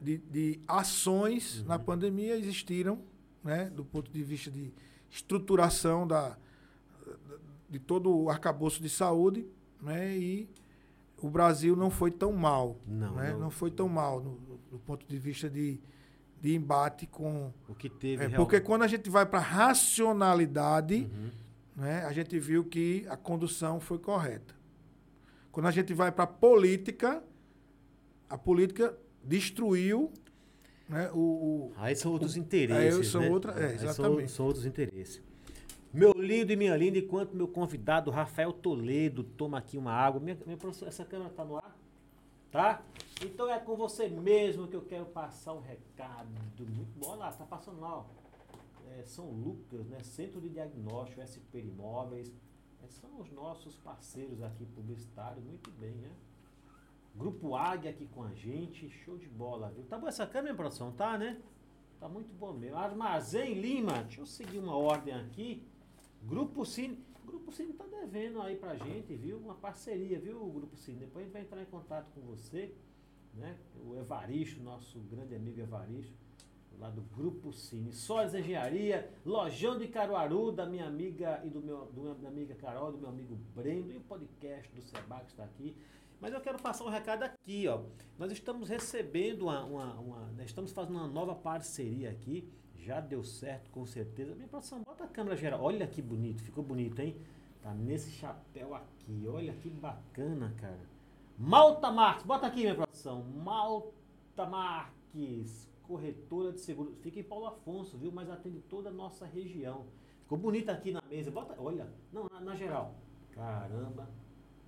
[0.00, 3.00] de, de ações na pandemia existiram,
[3.42, 3.70] né?
[3.70, 4.72] do ponto de vista de
[5.10, 6.36] estruturação da,
[7.68, 9.46] de todo o arcabouço de saúde,
[9.80, 10.16] né?
[10.16, 10.48] E
[11.26, 13.32] o Brasil não foi tão mal, Não, né?
[13.32, 13.40] não.
[13.40, 14.38] não, foi tão mal no,
[14.70, 15.80] do ponto de vista de,
[16.40, 21.30] de embate com O que teve é, porque quando a gente vai para racionalidade, Uhum.
[21.76, 24.54] né, a gente viu que a condução foi correta.
[25.50, 27.22] Quando a gente vai para política,
[28.28, 30.12] a política destruiu
[30.88, 33.08] né, o, o- Aí são outros Aí interesses.
[33.08, 33.28] são né?
[33.30, 34.30] outra- é, Aí são- exatamente.
[34.30, 35.20] São, outros interesses.
[35.92, 40.20] Meu lindo e minha linda, enquanto meu convidado Rafael Toledo toma aqui uma água.
[40.20, 41.76] Minha, minha essa câmera tá no ar?
[42.50, 42.82] Tá?
[43.24, 46.28] Então é com você mesmo que eu quero passar um recado.
[46.28, 47.08] Muito bom.
[47.08, 48.04] Olha lá, tá passando lá.
[48.90, 49.98] É, São Lucas, né?
[50.02, 52.30] Centro de Diagnóstico, SP Imóveis.
[52.82, 55.42] É, são os nossos parceiros aqui publicitários.
[55.42, 56.10] Muito bem, né?
[57.14, 58.90] Grupo Águia aqui com a gente.
[58.90, 59.84] Show de bola, viu?
[59.84, 60.92] Tá boa essa câmera, produção?
[60.92, 61.40] Tá, né?
[61.98, 62.76] Tá muito bom mesmo.
[62.76, 64.04] Armazém Lima.
[64.04, 65.66] Deixa eu seguir uma ordem aqui.
[66.22, 66.98] Grupo Cine.
[67.24, 69.38] Grupo Cine tá devendo aí pra gente, viu?
[69.38, 71.00] Uma parceria, viu, Grupo Cine?
[71.00, 72.74] Depois a gente vai entrar em contato com você,
[73.34, 73.56] né?
[73.84, 76.14] O Evaristo, nosso grande amigo Evaristo,
[76.78, 77.92] lá do Grupo Cine.
[77.92, 82.54] Sólides Engenharia, Lojão de Caruaru, da minha amiga e do meu, do da minha amiga
[82.54, 85.76] Carol, do meu amigo Brendo, e o podcast do Seba que está aqui.
[86.20, 87.82] Mas eu quero passar um recado aqui, ó.
[88.18, 92.48] Nós estamos recebendo uma, uma, uma- nós estamos fazendo uma nova parceria aqui.
[92.78, 94.34] Já deu certo, com certeza.
[94.34, 95.62] Minha produção, bota a câmera geral.
[95.62, 97.16] Olha que bonito, ficou bonito, hein?
[97.62, 99.26] Tá nesse chapéu aqui.
[99.28, 100.80] Olha que bacana, cara.
[101.36, 103.22] Malta Marques, bota aqui, minha produção.
[103.22, 106.94] Malta Marques, corretora de seguros.
[107.00, 108.12] Fica em Paulo Afonso, viu?
[108.12, 109.86] Mas atende toda a nossa região.
[110.22, 111.30] Ficou bonito aqui na mesa.
[111.30, 112.94] Bota, olha, não, na, na geral.
[113.32, 114.08] Caramba,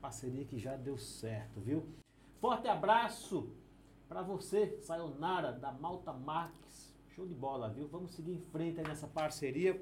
[0.01, 1.87] parceria que já deu certo, viu?
[2.41, 3.53] Forte abraço
[4.09, 6.70] para você, Sayonara, da Malta Marques.
[7.21, 7.87] Show de bola, viu?
[7.87, 9.79] Vamos seguir em frente aí nessa parceria.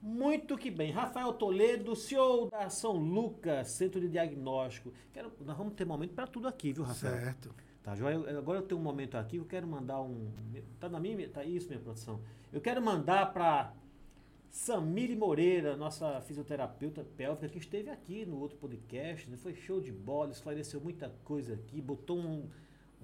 [0.00, 0.90] Muito que bem.
[0.90, 4.90] Rafael Toledo, CEO da São Lucas, Centro de Diagnóstico.
[5.12, 7.12] Quero, nós vamos ter momento para tudo aqui, viu, Rafael?
[7.20, 7.54] certo.
[7.82, 8.14] Tá, joia?
[8.14, 10.30] Eu- Agora eu tenho um momento aqui eu quero mandar um.
[10.80, 11.28] Tá na minha.
[11.28, 12.18] Tá isso, minha produção.
[12.50, 13.74] Eu quero mandar para
[14.48, 19.28] Samile Moreira, nossa fisioterapeuta pélvica, que esteve aqui no outro podcast.
[19.28, 19.36] Né?
[19.36, 22.48] Foi show de bola, esclareceu muita coisa aqui, botou um,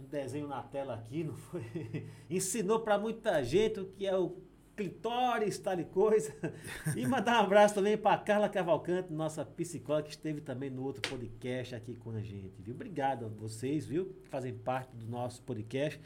[0.01, 1.63] um desenho na tela aqui, não foi?
[2.29, 4.37] Ensinou para muita gente o que é o
[4.77, 6.35] clitóris, tal e coisa.
[6.97, 11.03] E mandar um abraço também para Carla Cavalcante, nossa psicóloga, que esteve também no outro
[11.09, 12.75] podcast aqui com a gente, viu?
[12.75, 14.07] Obrigado a vocês, viu?
[14.23, 16.01] Que fazem parte do nosso podcast.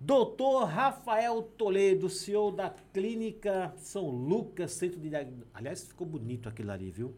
[0.00, 5.50] Doutor Rafael Toledo, CEO da Clínica São Lucas, Centro de Diagnóstico.
[5.52, 7.14] Aliás, ficou bonito aquilo ali, viu?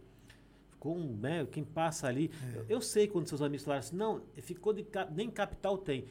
[0.80, 2.30] Ficou um, né, quem passa ali.
[2.54, 6.06] Eu, eu sei quando seus amigos falaram assim, não, ficou de nem capital tem.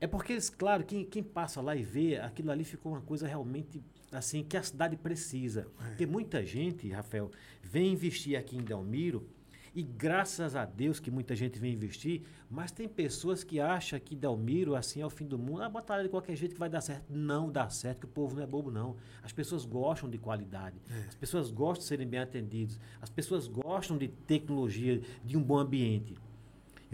[0.00, 3.28] É porque eles, claro, quem, quem passa lá e vê, aquilo ali ficou uma coisa
[3.28, 5.68] realmente assim que a cidade precisa.
[5.78, 7.30] Porque muita gente, Rafael,
[7.62, 9.28] vem investir aqui em Delmiro
[9.74, 14.14] e graças a Deus que muita gente vem investir, mas tem pessoas que acham que
[14.14, 15.62] Delmiro assim é o fim do mundo.
[15.62, 17.12] Ah, bota de qualquer jeito que vai dar certo.
[17.12, 18.96] Não dá certo, que o povo não é bobo não.
[19.22, 20.76] As pessoas gostam de qualidade.
[21.08, 22.78] As pessoas gostam de serem bem atendidos.
[23.02, 26.14] As pessoas gostam de tecnologia, de um bom ambiente.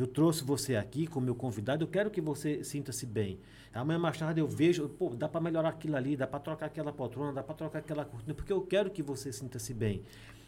[0.00, 3.38] Eu trouxe você aqui como meu convidado, eu quero que você sinta-se bem.
[3.74, 6.90] Amanhã mais tarde eu vejo, pô, dá para melhorar aquilo ali, dá para trocar aquela
[6.90, 10.02] poltrona, dá para trocar aquela cortina, porque eu quero que você sinta-se bem.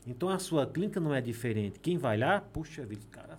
[0.06, 1.78] Então a sua clínica não é diferente.
[1.78, 3.38] Quem vai lá, puxa vida, cara.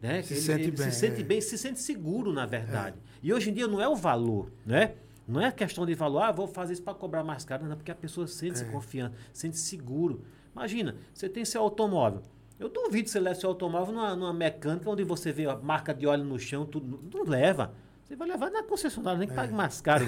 [0.00, 0.22] Né?
[0.22, 1.24] Se sente bem, Se sente é.
[1.24, 2.96] bem, se sente seguro, na verdade.
[3.22, 4.94] E hoje em dia não é o valor, né?
[5.26, 7.76] Não é questão de valor, ah, vou fazer isso para cobrar mais caro, não, é
[7.76, 8.68] porque a pessoa sente-se É.
[8.68, 10.22] confiante, sente seguro.
[10.54, 12.20] Imagina, você tem seu automóvel.
[12.60, 15.94] Eu duvido que você leve seu automóvel numa, numa mecânica onde você vê a marca
[15.94, 17.00] de óleo no chão, tudo.
[17.12, 17.72] Não leva.
[18.04, 20.04] Você vai levar na concessionária, nem que pague mais caro.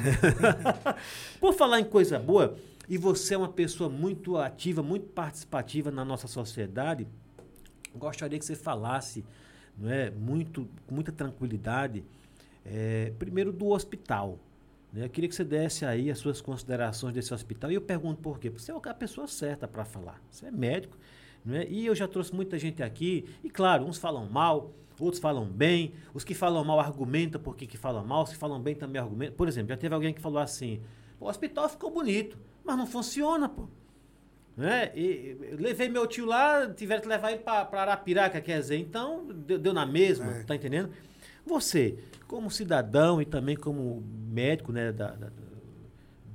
[1.40, 2.56] Por falar em coisa boa,
[2.88, 7.06] e você é uma pessoa muito ativa, muito participativa na nossa sociedade,
[7.94, 9.24] gostaria que você falasse,
[9.76, 12.04] não é, muito, com muita tranquilidade,
[12.64, 14.38] é, primeiro do hospital.
[14.92, 15.04] né?
[15.04, 17.70] Eu queria que você desse aí as suas considerações desse hospital.
[17.70, 18.50] E eu pergunto por quê?
[18.50, 20.20] Porque você é a pessoa certa para falar.
[20.30, 20.96] Você é médico.
[21.44, 21.66] Né?
[21.68, 23.24] E eu já trouxe muita gente aqui.
[23.42, 25.92] E claro, uns falam mal, outros falam bem.
[26.12, 28.24] Os que falam mal argumentam por que falam mal.
[28.24, 29.36] Os que falam bem também argumentam.
[29.36, 30.80] Por exemplo, já teve alguém que falou assim:
[31.18, 32.36] "Pô, o hospital ficou bonito,
[32.66, 33.68] mas não funciona, pô.
[34.56, 34.90] Né?
[34.96, 39.58] E, levei meu tio lá, tiveram que levar ele para Arapiraca, quer dizer, então deu,
[39.58, 40.42] deu na mesma, É.
[40.44, 40.90] tá entendendo?
[41.44, 45.30] Você, como cidadão e também como médico, né, da, da-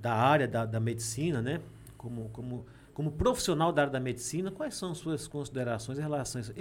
[0.01, 1.61] da área da, da medicina, né?
[1.97, 6.41] Como, como, como profissional da área da medicina, quais são suas considerações em relação a
[6.41, 6.53] isso?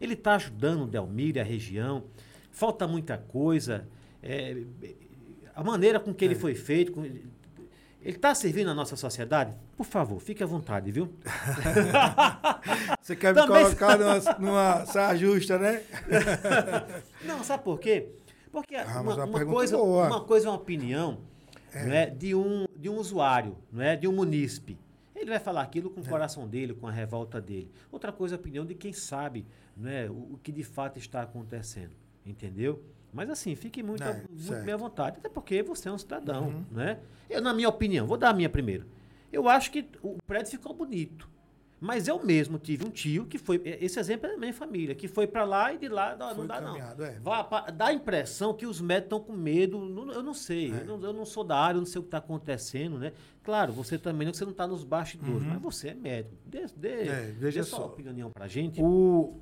[0.00, 2.04] Ele está ajudando o Delmir, a região?
[2.50, 3.86] Falta muita coisa?
[4.22, 4.62] É,
[5.54, 6.38] a maneira com que ele é.
[6.38, 7.02] foi feito, com,
[8.06, 9.52] ele está servindo a nossa sociedade?
[9.76, 11.12] Por favor, fique à vontade, viu?
[13.02, 13.64] Você quer me Também...
[13.64, 15.82] colocar numa, numa saia justa, né?
[17.26, 18.10] Não, sabe por quê?
[18.52, 21.18] Porque ah, uma, uma, coisa, uma coisa é uma opinião
[21.74, 21.84] é.
[21.84, 24.78] Não é, de, um, de um usuário, não é, de um munícipe.
[25.14, 26.08] Ele vai falar aquilo com o é.
[26.08, 27.72] coração dele, com a revolta dele.
[27.90, 29.44] Outra coisa é a opinião de quem sabe
[29.76, 31.90] não é, o, o que de fato está acontecendo.
[32.24, 32.82] Entendeu?
[33.12, 35.18] Mas assim, fique muito, é, muito bem à vontade.
[35.18, 36.64] Até porque você é um cidadão, uhum.
[36.70, 36.98] né?
[37.30, 38.86] Eu, na minha opinião, vou dar a minha primeiro.
[39.32, 41.28] Eu acho que o prédio ficou bonito.
[41.78, 43.60] Mas eu mesmo tive um tio que foi.
[43.64, 46.46] Esse exemplo é da minha família, que foi para lá e de lá não, não
[46.46, 46.76] dá, não.
[46.76, 47.72] É.
[47.72, 49.76] dá a impressão que os médicos estão com medo.
[50.12, 50.72] eu não sei.
[50.72, 50.80] É.
[50.80, 53.12] Eu, não, eu, não, sou da área, eu não sei o que está acontecendo, né?
[53.44, 55.48] Claro, você também, você não está nos bastidores, uhum.
[55.50, 56.34] mas você é médico.
[56.46, 58.80] Dê, dê, é, veja dê só, só opinião para gente.
[58.82, 59.38] O,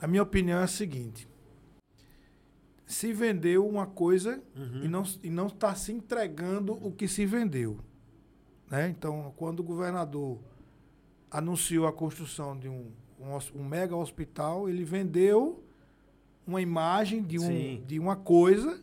[0.00, 1.28] a minha opinião é a seguinte.
[2.92, 5.02] Se vendeu uma coisa uhum.
[5.22, 7.78] e não está se entregando o que se vendeu.
[8.70, 8.88] Né?
[8.88, 10.38] Então, quando o governador
[11.30, 15.62] anunciou a construção de um, um, um mega hospital, ele vendeu
[16.46, 18.80] uma imagem de, um, de uma coisa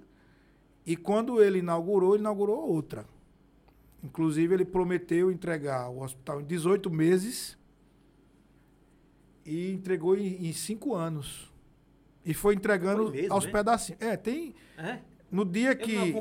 [0.85, 3.05] e quando ele inaugurou, ele inaugurou outra.
[4.03, 7.57] Inclusive, ele prometeu entregar o hospital em 18 meses
[9.45, 11.51] e entregou em, em cinco anos.
[12.29, 13.51] E foi entregando foi mesmo, aos né?
[13.51, 14.01] pedacinhos.
[14.01, 14.55] É, tem.
[14.77, 14.99] É?
[15.31, 16.13] No dia que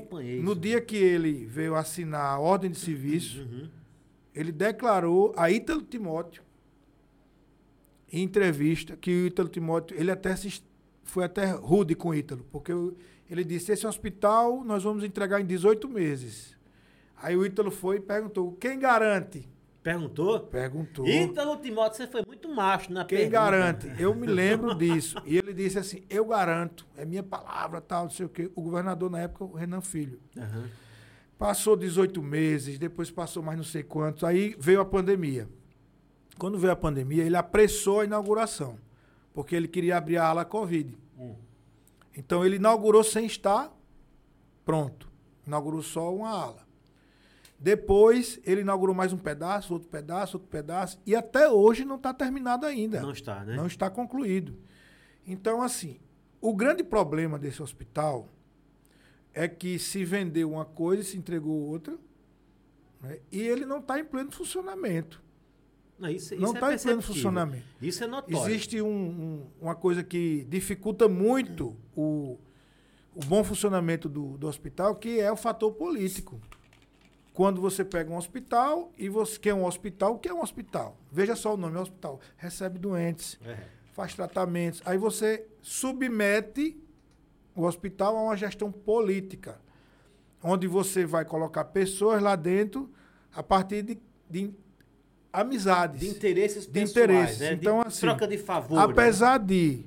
[0.43, 3.69] no dia que ele veio assinar a ordem de serviço, uhum
[4.39, 6.45] ele declarou a Ítalo Timóteo,
[8.13, 10.63] em entrevista, que o Ítalo Timóteo, ele até se,
[11.03, 12.73] foi até rude com o Ítalo, porque
[13.29, 16.57] ele disse, esse hospital nós vamos entregar em 18 meses.
[17.17, 19.49] Aí o Ítalo foi e perguntou, quem garante?
[19.89, 20.41] Perguntou?
[20.41, 21.09] Perguntou.
[21.09, 23.41] Ítalo Timóteo, você foi muito macho na Quem pergunta.
[23.41, 23.93] garante?
[23.99, 25.17] Eu me lembro disso.
[25.25, 28.51] E ele disse assim, eu garanto, é minha palavra, tal, não sei o quê.
[28.55, 30.21] O governador na época, o Renan Filho.
[30.37, 30.67] Uhum.
[31.39, 35.49] Passou 18 meses, depois passou mais não sei quantos, aí veio a pandemia.
[36.39, 38.79] Quando veio a pandemia, ele apressou a inauguração,
[39.33, 40.99] porque ele queria abrir a ala Covid.
[41.19, 41.35] Hum.
[42.15, 43.75] Então ele inaugurou sem estar
[44.67, 45.09] pronto.
[45.47, 46.68] Inaugurou só uma ala.
[47.59, 52.15] Depois ele inaugurou mais um pedaço, outro pedaço, outro pedaço, e até hoje não está
[52.15, 53.01] terminado ainda.
[53.01, 53.57] Não está, né?
[53.57, 54.57] Não está concluído.
[55.27, 55.99] Então, assim,
[56.41, 58.29] o grande problema desse hospital
[59.35, 61.99] é que se vendeu uma coisa e se entregou outra,
[63.01, 63.19] né?
[63.31, 65.21] e ele não está em pleno funcionamento.
[65.99, 67.67] Não, isso, não está é em pleno funcionamento.
[67.83, 68.49] Isso é notório.
[68.49, 72.39] Existe um, um, uma coisa que dificulta muito o,
[73.15, 76.41] o bom funcionamento do, do hospital, que é o fator político.
[77.39, 80.99] Quando você pega um hospital e você quer um hospital, o que é um hospital?
[81.09, 82.19] Veja só o nome, é um hospital.
[82.37, 83.59] Recebe doentes, é.
[83.93, 84.83] faz tratamentos.
[84.85, 86.77] Aí você submete
[87.55, 89.61] o hospital é uma gestão política,
[90.43, 92.91] onde você vai colocar pessoas lá dentro
[93.33, 93.99] a partir de,
[94.29, 94.51] de
[95.33, 96.01] amizades.
[96.01, 97.39] De interesses de pessoais, interesses.
[97.39, 97.53] Né?
[97.53, 98.81] Então, de assim, troca de favor.
[98.81, 99.47] Apesar né?
[99.47, 99.87] de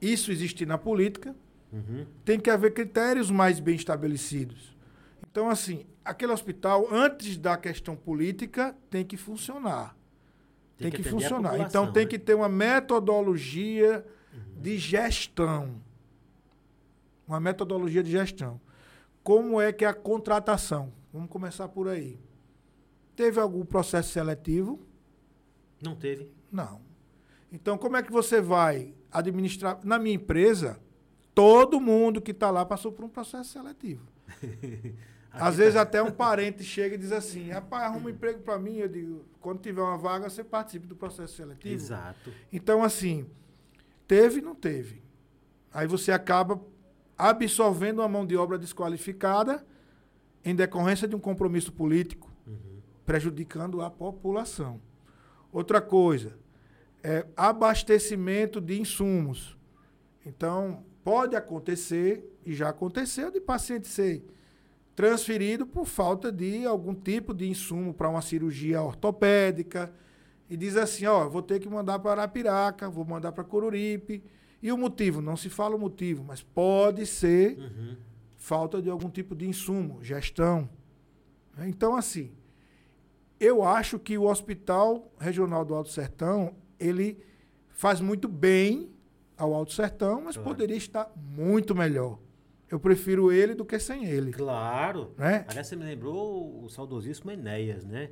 [0.00, 1.36] isso existir na política,
[1.70, 2.06] uhum.
[2.24, 4.74] tem que haver critérios mais bem estabelecidos.
[5.30, 9.96] Então, assim, aquele hospital, antes da questão política, tem que funcionar.
[10.76, 11.60] Tem, tem que, que funcionar.
[11.60, 12.10] Então, tem né?
[12.10, 14.60] que ter uma metodologia uhum.
[14.60, 15.80] de gestão
[17.26, 18.60] uma metodologia de gestão.
[19.22, 20.92] Como é que é a contratação?
[21.12, 22.18] Vamos começar por aí.
[23.14, 24.80] Teve algum processo seletivo?
[25.82, 26.30] Não teve.
[26.50, 26.80] Não.
[27.50, 29.78] Então, como é que você vai administrar?
[29.84, 30.80] Na minha empresa,
[31.34, 34.06] todo mundo que está lá passou por um processo seletivo.
[35.32, 35.82] Às vezes tá.
[35.82, 38.76] até um parente chega e diz assim, rapaz, arruma um emprego para mim.
[38.76, 41.74] Eu digo, quando tiver uma vaga, você participe do processo seletivo.
[41.74, 42.32] Exato.
[42.52, 43.26] Então, assim,
[44.06, 45.02] teve, não teve.
[45.72, 46.60] Aí você acaba
[47.16, 49.64] absorvendo uma mão de obra desqualificada
[50.44, 52.80] em decorrência de um compromisso político, uhum.
[53.06, 54.80] prejudicando a população.
[55.50, 56.36] Outra coisa,
[57.02, 59.56] é abastecimento de insumos.
[60.26, 64.24] Então, pode acontecer, e já aconteceu, de paciente ser
[64.94, 69.92] transferido por falta de algum tipo de insumo para uma cirurgia ortopédica,
[70.48, 74.22] e diz assim, ó, vou ter que mandar para Arapiraca, vou mandar para Coruripe,
[74.62, 75.20] e o motivo?
[75.22, 77.96] Não se fala o motivo, mas pode ser uhum.
[78.36, 80.68] falta de algum tipo de insumo, gestão.
[81.66, 82.32] Então, assim,
[83.40, 87.18] eu acho que o Hospital Regional do Alto Sertão, ele
[87.70, 88.90] faz muito bem
[89.36, 90.50] ao Alto Sertão, mas claro.
[90.50, 92.18] poderia estar muito melhor.
[92.72, 94.32] Eu prefiro ele do que sem ele.
[94.32, 95.12] Claro.
[95.16, 95.44] Né?
[95.46, 98.10] Aliás, você me lembrou o saudosíssimo Enéas, né?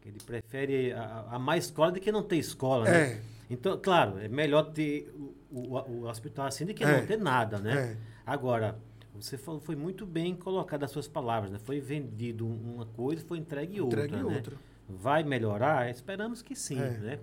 [0.00, 3.12] Que ele prefere a, a mais escola do que não ter escola, né?
[3.12, 3.20] É.
[3.50, 7.00] Então, claro, é melhor ter o, o, o hospital assim do que É.
[7.00, 7.92] não ter nada, né?
[7.92, 7.96] É.
[8.26, 8.78] Agora,
[9.14, 11.58] você falou, foi muito bem colocado as suas palavras, né?
[11.58, 14.34] Foi vendido um- uma coisa, foi entregue outra, Entregue né?
[14.36, 14.56] outra.
[14.88, 15.90] Vai melhorar?
[15.90, 16.90] Esperamos que sim, É.
[16.98, 17.18] né?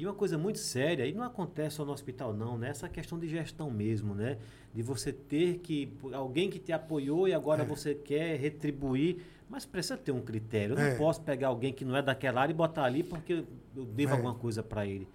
[0.00, 2.70] E uma coisa muito séria, e não acontece só no hospital não, né?
[2.70, 4.38] Essa questão de gestão mesmo, né?
[4.74, 7.66] De você ter que, alguém que te apoiou e agora É.
[7.66, 9.18] você quer retribuir,
[9.48, 10.72] mas precisa ter um critério.
[10.74, 10.94] Eu não É.
[10.94, 13.44] posso pegar alguém que não é daquela área e botar ali porque
[13.76, 14.16] eu devo É.
[14.16, 15.06] alguma coisa para ele.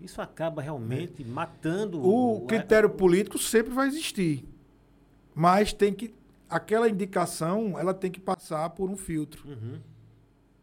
[0.00, 4.44] Isso acaba realmente matando O a- critério político sempre vai existir.
[5.32, 6.12] Mas tem que.
[6.50, 9.48] Aquela indicação, ela tem que passar por um filtro.
[9.48, 9.78] Uhum.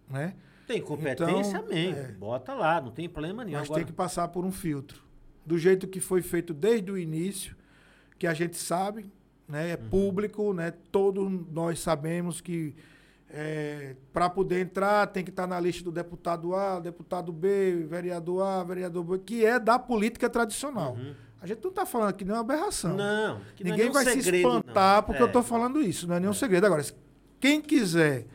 [0.09, 0.35] Né?
[0.69, 1.91] Tem competência, Então, amém.
[1.93, 2.11] é.
[2.19, 3.57] Bota lá, não tem problema nenhum.
[3.57, 5.01] Mas Agora, tem que passar por um filtro.
[5.43, 7.55] Do jeito que foi feito desde o início,
[8.19, 9.11] que a gente sabe,
[9.47, 9.71] né?
[9.71, 9.89] é Uhum.
[9.89, 10.71] público, né?
[10.91, 12.75] todos nós sabemos que
[14.13, 18.63] para poder entrar tem que estar na lista do deputado A, deputado B, vereador A,
[18.63, 20.93] vereador B, que é da política tradicional.
[20.93, 21.13] Uhum.
[21.41, 22.95] A gente não está falando aqui nenhuma aberração.
[22.95, 25.03] Não, que não é Ninguém vai se segredo, espantar não.
[25.03, 25.23] porque É.
[25.23, 26.65] eu estou falando isso, não é nenhum segredo.
[26.65, 26.83] Agora,
[27.39, 28.25] quem quiser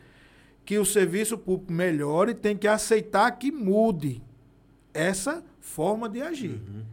[0.65, 4.23] que o serviço público melhore, tem que aceitar que mude
[4.93, 6.51] essa forma de agir.
[6.67, 6.83] Uhum.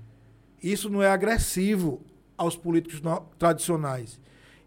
[0.62, 2.00] Isso não é agressivo
[2.36, 4.20] aos políticos no- tradicionais.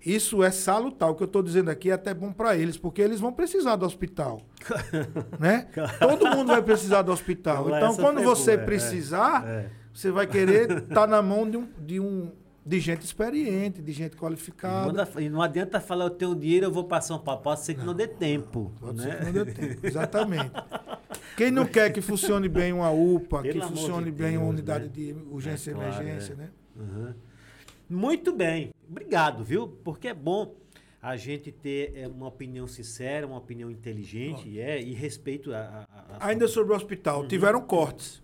[0.06, 1.10] Isso é salutar.
[1.10, 3.76] O que eu estou dizendo aqui é até bom para eles, porque eles vão precisar
[3.76, 4.42] do hospital.
[5.40, 5.68] né?
[6.00, 7.66] Todo mundo vai precisar do hospital.
[7.68, 8.66] Então, Então, quando você boa, é.
[8.66, 9.70] precisar, É.
[9.94, 12.32] você vai querer estar na mão de um, de um
[12.66, 14.92] de gente experiente, de gente qualificada.
[14.92, 17.42] não, e não adianta falar, eu tenho dinheiro, eu vou para São Paulo.
[17.42, 18.72] Pode ser que não, dê tempo.
[18.80, 19.04] Pode né?
[19.04, 19.86] ser que não dê tempo.
[19.86, 20.52] Exatamente.
[21.38, 24.54] Quem não quer que funcione bem uma UPA, Pelo que funcione de bem uma Deus,
[24.54, 24.92] unidade né?
[24.92, 26.36] de urgência É e claro, emergência, é.
[26.38, 26.50] né?
[26.76, 27.14] Uhum.
[27.90, 28.72] Muito bem.
[28.90, 29.68] Obrigado, viu?
[29.68, 30.56] Porque é bom
[31.02, 35.58] a gente ter é, uma opinião sincera, uma opinião inteligente e é, e respeito a.
[35.60, 35.86] a-
[36.18, 38.24] a- Ainda sobre o hospital, tiveram cortes.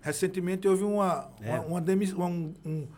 [0.00, 1.32] Recentemente houve uma, Uhum.
[1.46, 1.58] É.
[1.58, 2.88] uma, uma demi- um- um-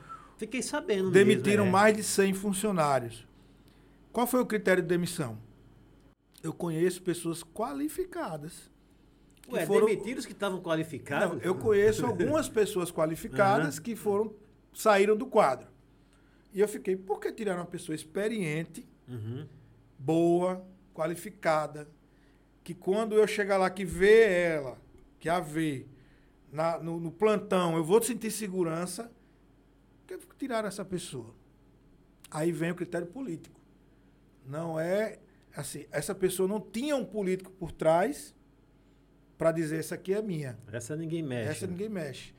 [0.43, 1.11] Fiquei sabendo.
[1.13, 1.81] demitiram mesmo, é.
[1.81, 3.25] mais de 100 funcionários.
[4.13, 5.39] Qual foi o critério de demissão?
[6.43, 8.69] Eu conheço pessoas qualificadas.
[9.43, 11.37] que Ué, foram- demitiram os que estavam qualificados?
[11.37, 14.35] Não, eu conheço algumas pessoas qualificadas que foram
[14.73, 15.69] saíram do quadro.
[16.53, 19.47] E eu fiquei, por que tiraram uma pessoa experiente, Uhum.
[19.99, 21.89] boa, qualificada,
[22.65, 24.77] que quando eu chegar lá que vê ela,
[25.21, 25.87] que a vê
[26.53, 29.11] na- no, no plantão, eu vou sentir segurança,
[30.19, 31.35] que tiraram essa pessoa?
[32.31, 33.61] Aí vem o critério político.
[34.47, 35.19] Não é
[35.57, 38.35] assim, essa pessoa não tinha um político por trás
[39.37, 40.59] para dizer essa aqui é minha.
[40.73, 41.51] Essa ninguém mexe.
[41.51, 41.73] Essa né?
[41.73, 42.35] ninguém mexe.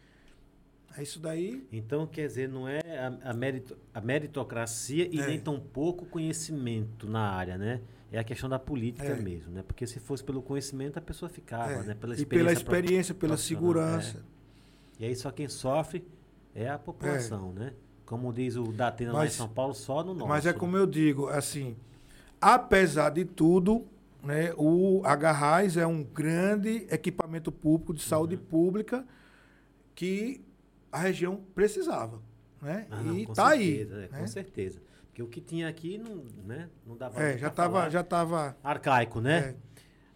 [0.98, 1.68] É isso daí.
[1.72, 5.28] Então, quer dizer, não é a, a merito- a meritocracia e É.
[5.28, 7.82] nem tão pouco conhecimento na área, né?
[8.12, 9.16] É a questão da política É.
[9.16, 9.64] mesmo, né?
[9.64, 11.84] Porque se fosse pelo conhecimento, a pessoa ficava, é.
[11.84, 11.96] né?
[11.96, 14.18] Pela e pela experiência, pela profissional, segurança.
[15.00, 15.04] é.
[15.04, 16.06] E aí só quem sofre
[16.56, 17.74] é a população, né?
[18.06, 20.28] Como diz o Datena lá em Mas- São Paulo, só no nosso.
[20.28, 21.76] Mas é como eu digo, assim,
[22.40, 23.86] apesar de tudo,
[24.24, 28.42] né, o Agarrais é um grande equipamento público de saúde Uhum.
[28.42, 29.06] pública
[29.96, 30.44] que
[30.92, 32.22] a região precisava.
[32.62, 32.88] Né?
[32.90, 34.04] Ah, não, e com tá certeza, aí.
[34.06, 34.20] é, né?
[34.20, 34.82] Com certeza.
[35.08, 39.20] Porque o que tinha aqui não, né, não dava É, já estava já tava, arcaico,
[39.22, 39.56] né?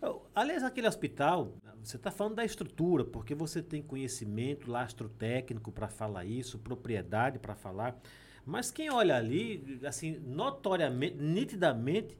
[0.01, 1.51] é, Aliás, aquele hospital,
[1.87, 7.39] você está falando da estrutura, porque você tem conhecimento, lastro técnico para falar isso, propriedade
[7.39, 7.97] para falar.
[8.45, 12.17] Mas quem olha ali, assim, notoriamente, nitidamente,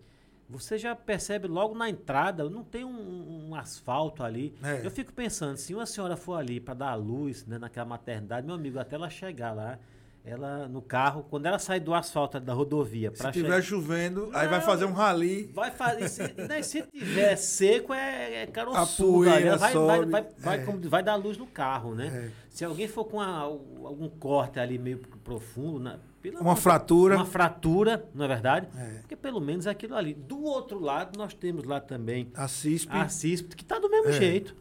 [0.50, 4.56] você já percebe logo na entrada, não tem um, um asfalto ali.
[4.64, 4.86] É.
[4.86, 8.48] Eu fico pensando, se uma senhora for ali para dar a luz né, naquela maternidade,
[8.48, 9.78] meu amigo, até ela chegar lá,
[10.26, 13.62] ela no carro, quando ela sai do asfalto da rodovia se para tiver chegar.
[13.64, 14.66] chovendo, aí vai Não.
[14.66, 15.50] fazer um rali.
[15.54, 16.10] Vai fazer.
[16.10, 19.24] Se, né, se tiver seco, é, é caroçudo.
[19.30, 20.64] Vai, vai, vai, vai, é.
[20.66, 22.32] como vai dar luz no carro, né?
[22.34, 22.48] É.
[22.50, 27.16] Se alguém for com a- algum corte ali meio profundo, na- pelo Uma fratura.
[27.16, 28.68] Uma fratura, não é verdade?
[28.76, 28.86] É.
[29.00, 30.14] Porque pelo menos é aquilo ali.
[30.14, 32.92] Do outro lado, nós temos lá também A CISP.
[32.92, 34.14] a CISP, que está do mesmo É.
[34.14, 34.54] jeito.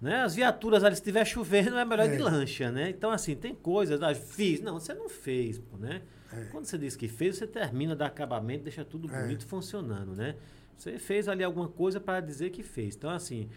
[0.00, 0.22] Né?
[0.22, 2.16] As viaturas ali, se estiver chovendo, é melhor É.
[2.16, 2.90] de lancha, né?
[2.90, 4.02] Então, assim, tem coisas.
[4.02, 4.60] Ah, fiz.
[4.60, 6.02] Não, você não fez, pô, né?
[6.32, 6.44] É.
[6.50, 9.22] Quando você diz que fez, você termina, dá acabamento, deixa tudo É.
[9.22, 10.36] bonito funcionando, né?
[10.76, 12.94] Você fez ali alguma coisa para dizer que fez.
[12.94, 13.48] Então, assim,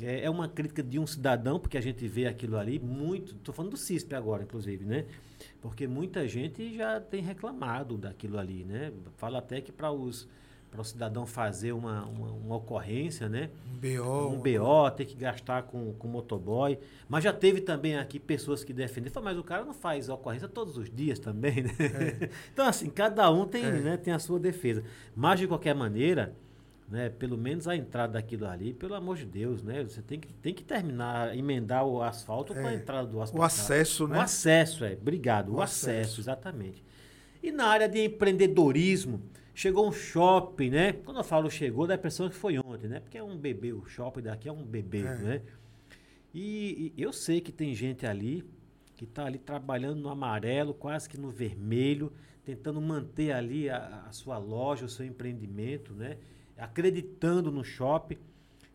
[0.00, 3.34] é, é uma crítica de um cidadão, porque a gente vê aquilo ali muito.
[3.34, 5.06] Estou falando do CISP agora, inclusive, né?
[5.60, 8.92] Porque muita gente já tem reclamado daquilo ali, né?
[9.16, 10.28] Fala até que para os
[10.70, 13.50] para o cidadão fazer uma, uma, uma, ocorrência, né?
[13.66, 14.28] Um BO.
[14.28, 16.78] Um BO, ter que gastar com, com motoboy.
[17.08, 19.12] Mas já teve também aqui pessoas que defendem.
[19.22, 21.70] Mas o cara não faz ocorrência todos os dias também, né?
[21.80, 22.30] É.
[22.52, 23.72] então, assim, cada um tem, é.
[23.72, 24.84] né, tem a sua defesa.
[25.14, 26.36] Mas, de qualquer maneira,
[26.88, 29.82] né, pelo menos a entrada daquilo ali, pelo amor de Deus, né?
[29.82, 32.62] Você tem que, tem que terminar, emendar o asfalto é.
[32.62, 33.42] com a entrada do asfalto.
[33.42, 34.18] O acesso, né?
[34.18, 34.92] O acesso, é.
[34.92, 35.48] Obrigado.
[35.48, 35.90] O, o acesso.
[35.90, 36.84] acesso, exatamente.
[37.42, 39.20] E na área de empreendedorismo,
[39.54, 40.92] chegou um shopping, né?
[40.92, 43.00] Quando eu falo chegou, dá a impressão que foi ontem, né?
[43.00, 45.16] Porque é um bebê, o shopping daqui é um bebê, é.
[45.16, 45.42] né?
[46.32, 48.44] E, e, eu sei que tem gente ali
[48.96, 52.12] que está ali trabalhando no amarelo, quase que no vermelho,
[52.44, 56.18] tentando manter ali a, a sua loja, o seu empreendimento, né?
[56.56, 58.18] Acreditando no shopping.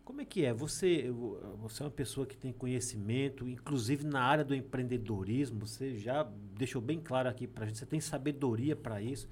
[0.04, 0.52] Como é que é?
[0.52, 1.12] Você,
[1.58, 6.82] você é uma pessoa que tem conhecimento, inclusive na área do empreendedorismo, você já deixou
[6.82, 9.28] bem claro aqui para a gente, você tem sabedoria para isso.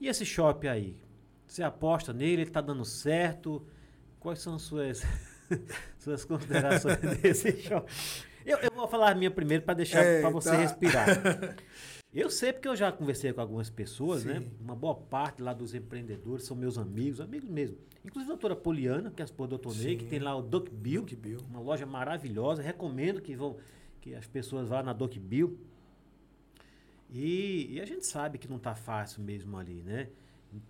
[0.00, 0.96] E esse shopping aí?
[1.46, 2.42] Você aposta nele?
[2.42, 3.66] Ele está dando certo?
[4.20, 5.02] Quais são suas,
[5.98, 7.92] suas considerações desse shopping?
[8.44, 11.06] Eu, eu, vou falar a minha primeiro para deixar para você respirar.
[12.14, 14.36] Eu sei porque eu já conversei com algumas pessoas, né?
[14.36, 14.40] Sim.
[14.40, 14.46] né?
[14.58, 17.76] Uma boa parte lá dos empreendedores são meus amigos, amigos mesmo.
[18.02, 19.76] Inclusive a doutora Poliana, que é a esposa do Dr.
[19.76, 22.62] Ney, que tem lá o Duck Bill, Duck Bill, uma loja maravilhosa.
[22.62, 23.58] Recomendo que vão
[24.00, 25.58] que as pessoas vá na Duck Bill.
[27.10, 30.08] E, e, a gente sabe que não está fácil mesmo ali, né?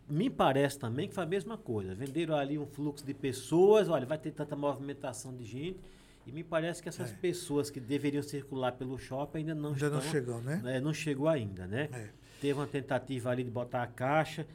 [0.08, 1.94] Me parece também que foi a mesma coisa.
[1.94, 5.78] Venderam ali um fluxo de pessoas, olha, vai ter tanta movimentação de gente
[6.26, 7.14] e me parece que essas é.
[7.14, 10.00] pessoas que deveriam circular pelo shopping ainda não ainda estão.
[10.00, 10.60] não chegou, né?
[10.62, 10.80] né?
[10.80, 11.88] Não chegou ainda, né?
[11.92, 12.08] É.
[12.40, 14.46] Teve uma tentativa ali de botar a caixa.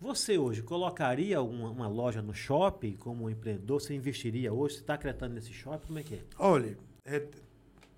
[0.00, 3.80] Você hoje colocaria uma, uma loja no shopping como um empreendedor?
[3.80, 4.74] Você investiria hoje?
[4.76, 5.86] Você está acreditando nesse shopping?
[5.86, 6.20] Como é que é?
[6.38, 7.22] Olha, é,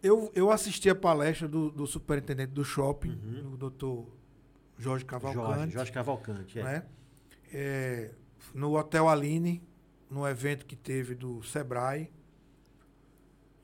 [0.03, 3.55] eu, eu assisti a palestra do, do superintendente do shopping, uhum.
[3.55, 4.07] o doutor
[4.79, 5.57] Jorge Cavalcante.
[5.57, 6.63] Jorge, Jorge Cavalcante, é.
[6.63, 6.87] Né?
[7.53, 8.11] é.
[8.55, 9.63] No Hotel Aline,
[10.11, 12.11] no evento que teve do Sebrae.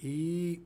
[0.03, 0.63] E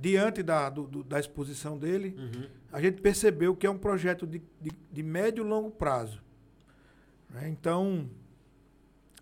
[0.00, 2.48] diante da, do, do, da exposição dele, uhum.
[2.72, 6.22] a gente percebeu que é um projeto de, de, de médio e longo prazo.
[7.28, 7.48] Né?
[7.48, 8.08] Então,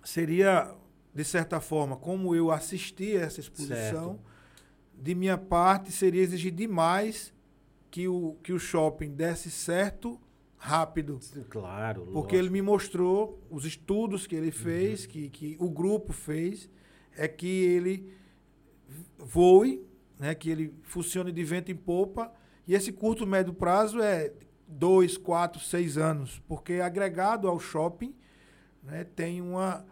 [0.04, 0.74] seria,
[1.14, 4.35] de certa forma, como eu assisti a essa exposição, certo.
[4.96, 7.32] De minha parte, seria exigir demais
[7.90, 10.20] que o, que o shopping desse certo
[10.56, 11.20] rápido.
[11.48, 12.02] Claro.
[12.12, 12.36] Porque lógico.
[12.36, 15.10] ele me mostrou os estudos que ele fez, uhum.
[15.10, 16.68] que, que o grupo fez,
[17.16, 18.12] é que ele
[19.18, 19.84] voe,
[20.18, 22.32] né, que ele funcione de vento em popa,
[22.66, 24.32] e esse curto médio prazo é
[24.66, 28.14] dois, quatro, seis anos, porque agregado ao shopping
[28.82, 29.86] né, tem uma,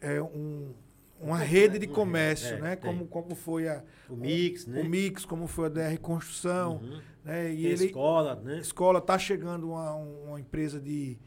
[0.00, 0.74] é, um,
[1.20, 2.76] uma rede de comércio, é, né?
[2.76, 4.82] Como, como foi a, o Mix, né?
[4.82, 6.76] O Mix, como foi a DR Construção.
[6.76, 7.00] Uhum.
[7.24, 7.52] Né?
[7.54, 8.58] E ele, escola, né?
[8.58, 11.18] Escola, está chegando uma, uma empresa de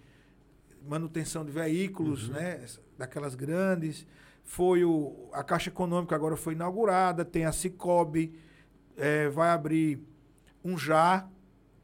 [0.88, 2.36] manutenção de veículos, uhum.
[2.36, 2.66] né?
[2.98, 4.06] Daquelas grandes
[4.50, 8.34] foi o, a Caixa Econômica agora foi inaugurada, tem a Cicobi,
[8.98, 10.02] é, vai abrir
[10.64, 11.30] um JA,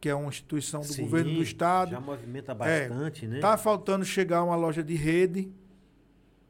[0.02, 1.92] que é uma instituição do Sim, governo do estado.
[1.92, 3.40] Já movimenta bastante, é, né?
[3.40, 5.52] Tá faltando chegar uma loja de rede,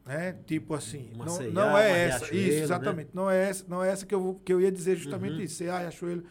[0.06, 0.36] né?
[0.46, 2.62] Tipo assim, uma não, não é essa, isso, né?
[2.62, 3.12] exatamente, né?
[3.12, 5.40] não é essa, não é essa que eu, que eu ia dizer justamente uhum.
[5.40, 6.22] isso, CA Riachuelo.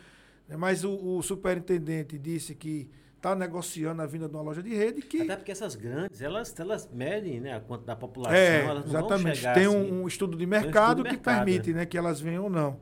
[0.47, 0.55] Né?
[0.55, 5.01] Mas o, o superintendente disse que está negociando a vinda de uma loja de rede
[5.01, 5.23] que...
[5.23, 9.41] Até porque essas grandes, elas, elas medem né, a quanto da população, é, exatamente.
[9.41, 11.79] Tem assim, um, um, estudo de mercado um estudo que mercado, permite né?
[11.79, 11.85] né?
[11.85, 12.79] que elas venham ou não.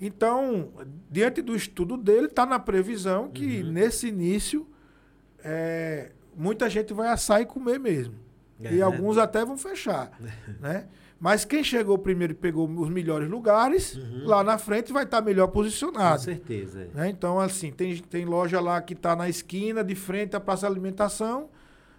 [0.00, 0.70] Então,
[1.10, 3.72] diante do estudo dele, está na previsão que uhum.
[3.72, 4.68] nesse início
[5.42, 8.27] é, muita gente vai assar e comer mesmo.
[8.62, 8.82] É, e né?
[8.82, 10.10] alguns até vão fechar.
[10.60, 10.86] né?
[11.20, 14.22] Mas quem chegou primeiro e pegou os melhores lugares, uhum.
[14.24, 16.18] lá na frente vai estar tá melhor posicionado.
[16.18, 16.82] Com certeza.
[16.94, 16.96] É.
[16.96, 17.08] Né?
[17.10, 20.72] Então, assim, tem, tem loja lá que está na esquina, de frente à praça de
[20.72, 21.48] alimentação,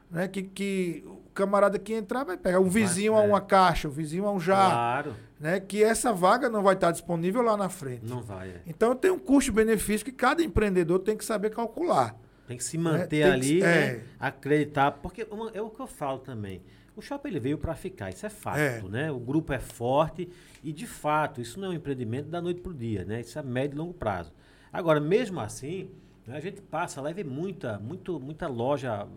[0.09, 0.27] né?
[0.29, 2.61] que, que o camarada que entrar vai pegar.
[2.61, 3.25] Um vizinho Mas, é.
[3.25, 4.71] a uma caixa, o um vizinho a um jarro.
[4.71, 5.15] Claro.
[5.37, 5.59] Né?
[5.59, 8.05] Que essa vaga não vai estar tá disponível lá na frente.
[8.05, 8.47] Não vai.
[8.47, 8.61] É.
[8.65, 12.15] Então, tem um custo-benefício que cada empreendedor tem que saber calcular.
[12.49, 13.31] Tem que se manter né?
[13.31, 13.87] ali, que, né?
[13.87, 14.03] é.
[14.19, 14.91] acreditar.
[14.93, 15.21] Porque
[15.53, 16.63] é o que eu falo também.
[16.95, 18.81] O shopping ele veio para ficar, isso é fato, é.
[18.89, 19.11] né?
[19.11, 20.27] O grupo é forte
[20.63, 23.21] e, de fato, isso não é um empreendimento da noite para o dia, né?
[23.21, 24.33] Isso é médio e longo prazo.
[24.73, 25.91] Agora, mesmo assim,
[26.25, 29.07] né, a gente passa lá e vê muita, muito, muita loja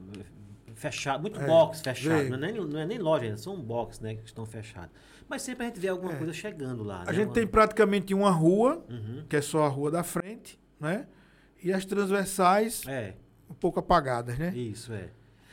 [0.74, 1.46] fechada, muito é.
[1.46, 2.28] box fechado.
[2.28, 4.90] Não é, nem, não é nem loja ainda, são box né, que estão fechados.
[5.26, 6.16] Mas sempre a gente vê alguma é.
[6.16, 7.00] coisa chegando lá.
[7.00, 7.14] A né?
[7.14, 7.34] gente uma...
[7.34, 9.24] tem praticamente uma rua, uhum.
[9.26, 11.06] que é só a rua da frente, né?
[11.64, 13.14] E as transversais é.
[13.52, 14.52] Um pouco apagadas, né?
[14.56, 15.08] Isso, é.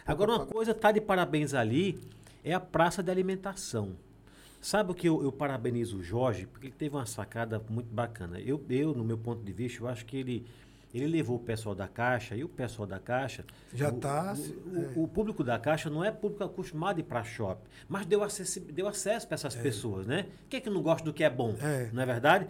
[0.06, 2.00] Agora, uma coisa tá de parabéns ali,
[2.44, 3.96] é a praça de alimentação.
[4.62, 6.46] Sabe o que eu, eu, parabenizo o Jorge?
[6.48, 8.40] Porque ele teve uma sacada muito bacana.
[8.40, 10.46] Eu, eu, no meu ponto de vista, eu acho que ele,
[10.94, 13.46] Ele levou o pessoal da Caixa e o pessoal da Caixa.
[13.74, 14.92] Já o- tá, O, é.
[14.96, 18.60] o- público da Caixa não é público acostumado a ir para shopping, mas deu, acessi-
[18.60, 20.26] deu acesso para essas pessoas, né?
[20.50, 21.56] Quem é que não gosta do que é bom?
[21.62, 21.90] É.
[21.94, 22.48] Não é verdade?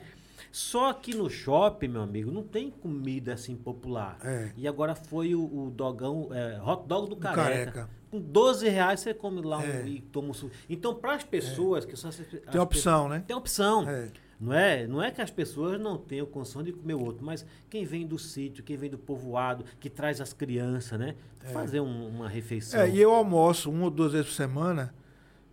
[0.51, 4.17] Só que no shopping, meu amigo, não tem comida assim popular.
[4.23, 4.51] É.
[4.57, 7.43] E agora foi o, o dogão, é, hot dog do careca.
[7.71, 7.89] Careca.
[8.09, 9.87] Com 12 reais você come lá um- É.
[9.87, 10.51] e toma um suco.
[10.67, 12.09] Então, para as pessoas que são.
[12.09, 13.23] as- as Tem opção, né?
[13.27, 13.87] Tem opção.
[13.87, 14.09] É.
[14.39, 17.83] Não é, não é que as pessoas não tenham condição de comer outro, mas quem
[17.85, 21.15] vem do sítio, quem vem do povoado, que traz as crianças, né?
[21.53, 22.79] Fazer um- uma refeição.
[22.79, 24.95] É, e eu almoço uma ou duas vezes por semana,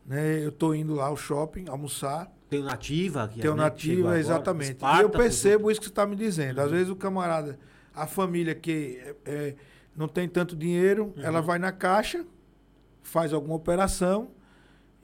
[0.06, 0.43] né?
[0.43, 2.32] Eu tô indo lá ao shopping almoçar.
[2.48, 3.28] Tem o Nativa.
[3.28, 4.78] Que Tem é, o nativa, agora, exatamente.
[4.85, 6.60] E eu percebo isso que você está me dizendo.
[6.60, 7.59] Às vezes o camarada,
[7.94, 9.55] a família que é, é,
[9.97, 11.23] não tem tanto dinheiro, Uhum.
[11.24, 12.24] ela vai na caixa,
[13.02, 14.31] faz alguma operação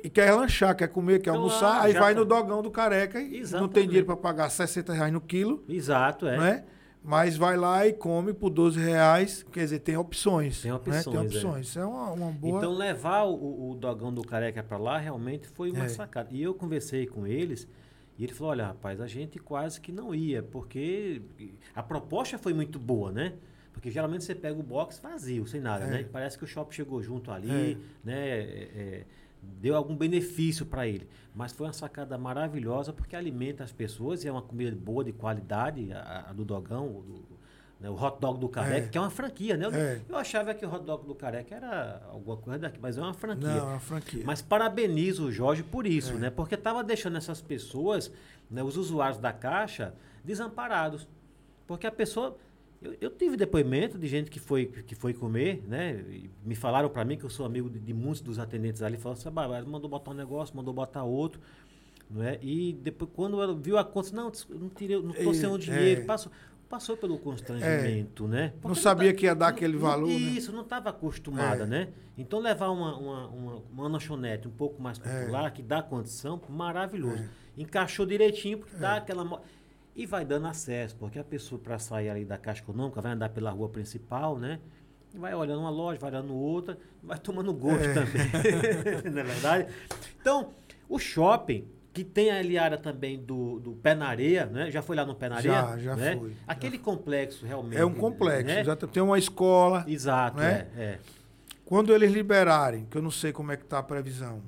[0.02, 2.20] e quer lanchar, quer comer, quer Claro, almoçar, aí vai tá.
[2.20, 3.72] no dogão do careca e não Exatamente.
[3.74, 6.36] tem dinheiro para pagar 60 reais no quilo, Exato, é.
[6.38, 6.64] né?
[7.04, 10.62] Mas vai lá e come por 12 reais, quer dizer, tem opções.
[10.62, 10.76] Tem né?
[10.76, 11.20] opções, Tem é.
[11.20, 11.66] opções.
[11.68, 12.58] Isso é uma, uma boa.
[12.58, 15.88] Então, levar o, o dogão do careca para lá realmente foi uma É.
[15.88, 16.28] sacada.
[16.32, 17.66] E eu conversei com eles
[18.16, 21.22] e ele falou: olha, rapaz, a gente quase que não ia, porque
[21.74, 23.32] a proposta foi muito boa, né?
[23.72, 25.90] Porque geralmente você pega o box vazio, sem nada, É.
[25.90, 26.08] né?
[26.12, 27.76] Parece que o shopping chegou junto ali, É.
[28.04, 29.04] né?
[29.42, 31.08] Deu algum benefício para ele.
[31.34, 35.12] Mas foi uma sacada maravilhosa porque alimenta as pessoas e é uma comida boa, de
[35.12, 37.32] qualidade, a, a do dogão, o, do-
[37.80, 38.88] né, o hot dog do careca, É.
[38.88, 39.66] que é uma franquia, né?
[39.66, 40.00] Eu, É.
[40.08, 43.14] eu achava que o hot dog do careca era alguma coisa daqui, mas é uma
[43.14, 43.48] franquia.
[43.48, 44.22] Não, é uma franquia.
[44.24, 46.16] Mas parabenizo o Jorge por isso, É.
[46.16, 46.30] né?
[46.30, 48.12] Porque estava deixando essas pessoas,
[48.48, 49.94] né, os usuários da Caixa,
[50.24, 51.08] desamparados.
[51.66, 52.36] Porque a pessoa.
[52.82, 56.04] Eu, eu tive depoimento de gente que foi, que foi comer, né?
[56.10, 58.96] E me falaram para mim que eu sou amigo de, de muitos dos atendentes ali.
[58.96, 61.40] Falaram assim, "Ah, mandou botar um negócio, mandou botar outro.
[62.10, 62.38] Não é?
[62.42, 65.56] E depois, quando ela viu a conta, não, não tirei, não tô E- sem o
[65.56, 66.02] dinheiro.
[66.02, 66.04] é.
[66.04, 66.30] Passou,
[66.68, 68.52] passou pelo constrangimento, né?
[68.54, 70.14] Não Porque sabia tá- que ia dar aquele não- valor, né?
[70.14, 71.66] Isso, não estava acostumada, É.
[71.66, 71.88] né?
[72.18, 77.24] Então levar uma, uma, uma, uma lanchonete um pouco mais popular, que dá condição, maravilhoso.
[77.56, 79.40] Encaixou direitinho, porque dá aquela.
[79.94, 83.28] E vai dando acesso, porque a pessoa, para sair ali da Caixa Econômica, vai andar
[83.28, 84.58] pela rua principal, né?
[85.14, 87.92] Vai olhando uma loja, vai olhando outra, vai tomando gosto É.
[87.92, 89.02] também.
[89.12, 89.66] não é verdade?
[90.18, 90.48] Então,
[90.88, 94.70] o shopping, que tem ali a área também do, do Pé na Areia, né?
[94.70, 95.52] Já foi lá no Pé na Areia?
[95.52, 96.16] Já, já né?
[96.16, 97.78] fui, já Aquele complexo realmente.
[97.78, 98.46] É um complexo.
[98.46, 98.64] né?
[98.64, 99.84] Já tem uma escola.
[99.86, 100.68] Exato, né?
[100.74, 100.98] é, é.
[101.66, 104.40] Quando eles liberarem, que eu não sei como é que está a previsão,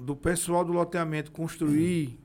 [0.00, 2.18] do pessoal do loteamento construir,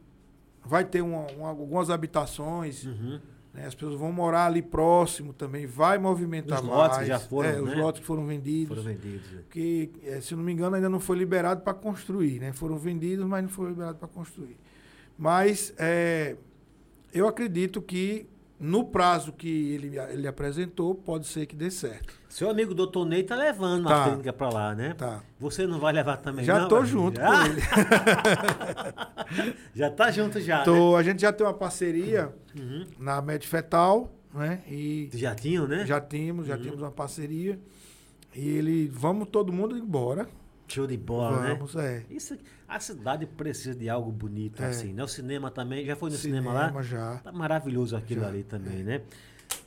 [0.65, 3.19] vai ter uma- uma- algumas habitações, Uhum.
[3.53, 3.65] né?
[3.65, 6.77] as pessoas vão morar ali próximo também, vai movimentar Os mais.
[6.79, 7.75] lotes que já foram, é, Os né?
[7.75, 8.77] lotes que foram vendidos.
[8.77, 9.31] Foram vendidos.
[9.31, 9.41] né?
[9.49, 12.53] que, eh, se não me engano, ainda não foi liberado para construir, né?
[12.53, 14.55] Foram vendidos, mas não foi liberado para construir.
[15.17, 16.35] Mas eh,
[17.13, 18.25] eu acredito que
[18.61, 22.13] no prazo que ele, ele apresentou, pode ser que dê certo.
[22.29, 24.05] Seu amigo doutor Ney tá levando Tá.
[24.05, 24.93] a clínica pra lá, né?
[24.93, 25.21] Tá.
[25.39, 26.67] Você não vai levar também, Já não?
[26.69, 26.93] tô Brasil?
[26.99, 27.27] junto já?
[27.27, 27.61] com ele.
[29.75, 30.65] já tá junto já, né?
[30.65, 32.85] Tô- a gente já tem uma parceria Uhum.
[32.99, 34.61] na Medfetal, né?
[34.67, 35.85] E Já tinham, né?
[35.85, 36.61] já tínhamos, já Uhum.
[36.61, 37.59] tínhamos uma parceria.
[38.35, 40.27] E ele, vamos todo mundo embora.
[40.67, 41.53] Show de bola, né?
[41.53, 42.03] vamos, é.
[42.09, 42.37] Isso,
[42.75, 44.67] a cidade precisa de algo bonito É.
[44.67, 45.03] assim, né?
[45.03, 46.81] O cinema também, já foi no cinema, lá?
[46.81, 47.17] já.
[47.17, 49.01] Tá maravilhoso aquilo Já, ali também, né?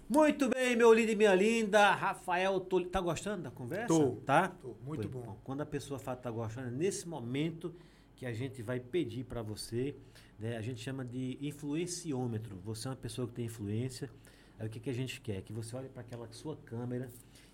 [0.08, 1.92] Muito bem, meu lindo e minha linda.
[1.92, 3.88] Rafael, tô, tá gostando da conversa?
[3.88, 4.48] Tô, Tá?
[4.48, 5.36] tô, muito Pois, bom.
[5.42, 7.74] Quando a pessoa fala que tá gostando, é nesse momento
[8.16, 9.96] que a gente vai pedir para você,
[10.38, 10.56] né?
[10.56, 12.56] A gente chama de influenciômetro.
[12.64, 14.10] Você é uma pessoa que tem influência.
[14.58, 15.42] Aí o que, que a gente quer?
[15.42, 17.08] Que você olhe para aquela sua câmera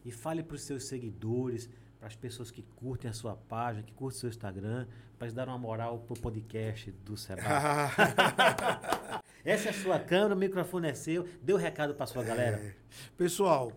[0.05, 1.69] e fale para os seus seguidores,
[2.01, 4.87] para as pessoas que curtem a sua página, que curtem o seu Instagram,
[5.19, 7.43] para eles dar uma moral pro podcast do Seba.
[9.45, 11.29] Essa é a sua câmera, o microfone é seu.
[11.43, 12.57] Dê o recado para sua galera.
[12.57, 12.75] É.
[13.19, 13.73] Pessoal,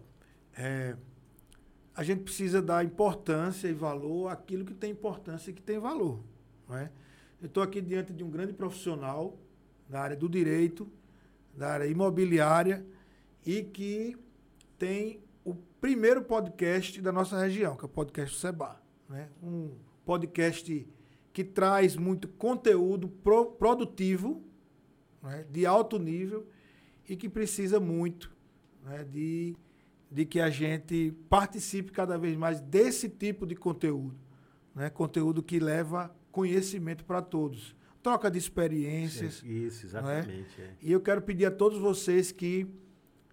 [0.58, 0.96] é,
[1.94, 6.24] a gente precisa dar importância e valor àquilo que tem importância e que tem valor.
[6.68, 6.90] Não é?
[7.42, 9.38] Eu estou aqui diante de um grande profissional
[9.90, 10.90] da área do direito,
[11.54, 12.86] da área imobiliária
[13.46, 14.18] e que
[14.80, 15.23] tem
[15.84, 18.82] primeiro podcast da nossa região, que é o podcast do Seba.
[19.10, 19.28] Né?
[19.44, 19.72] Um
[20.06, 20.88] podcast
[21.34, 24.42] que traz muito conteúdo pro- produtivo,
[25.22, 25.46] né?
[25.52, 26.48] de alto nível
[27.06, 28.34] e que precisa muito
[28.86, 29.58] né, de,
[30.10, 34.16] de que a gente participe cada vez mais desse tipo de conteúdo.
[34.74, 34.90] Né?
[34.90, 37.76] Conteúdo que leva conhecimento para todos.
[38.02, 39.44] Troca de experiências.
[39.44, 40.62] Isso, exatamente.
[40.62, 40.76] é.
[40.82, 42.66] E eu quero pedir a todos vocês que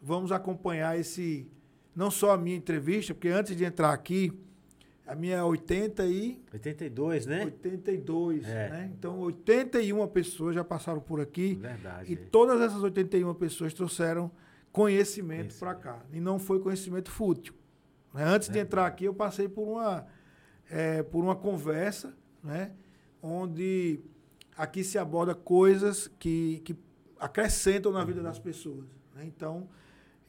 [0.03, 1.49] vamos acompanhar esse,
[1.95, 4.33] não só a minha entrevista, porque antes de entrar aqui,
[5.07, 7.45] a minha é 80 e 82, né?
[7.45, 8.69] 82, É.
[8.71, 8.93] né?
[8.97, 11.55] Então 81 pessoas já passaram por aqui.
[11.55, 12.13] Verdade.
[12.13, 12.17] E é.
[12.17, 14.31] todas essas 81 pessoas trouxeram
[14.71, 16.01] conhecimento para cá.
[16.13, 17.55] E não foi conhecimento fútil.
[18.15, 18.23] Né?
[18.25, 20.07] Antes de entrar aqui, eu passei por uma,
[20.71, 22.73] é, por uma conversa, né?
[23.21, 24.01] onde
[24.57, 26.77] aqui se aborda coisas que, que
[27.19, 28.87] acrescentam na vida das pessoas.
[29.15, 29.25] Né?
[29.25, 29.69] Então,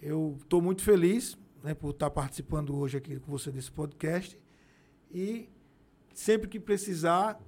[0.02, 4.38] eu estou muito feliz né, por estar participando hoje aqui com você desse podcast.
[5.12, 5.50] E
[6.14, 7.40] sempre que precisar,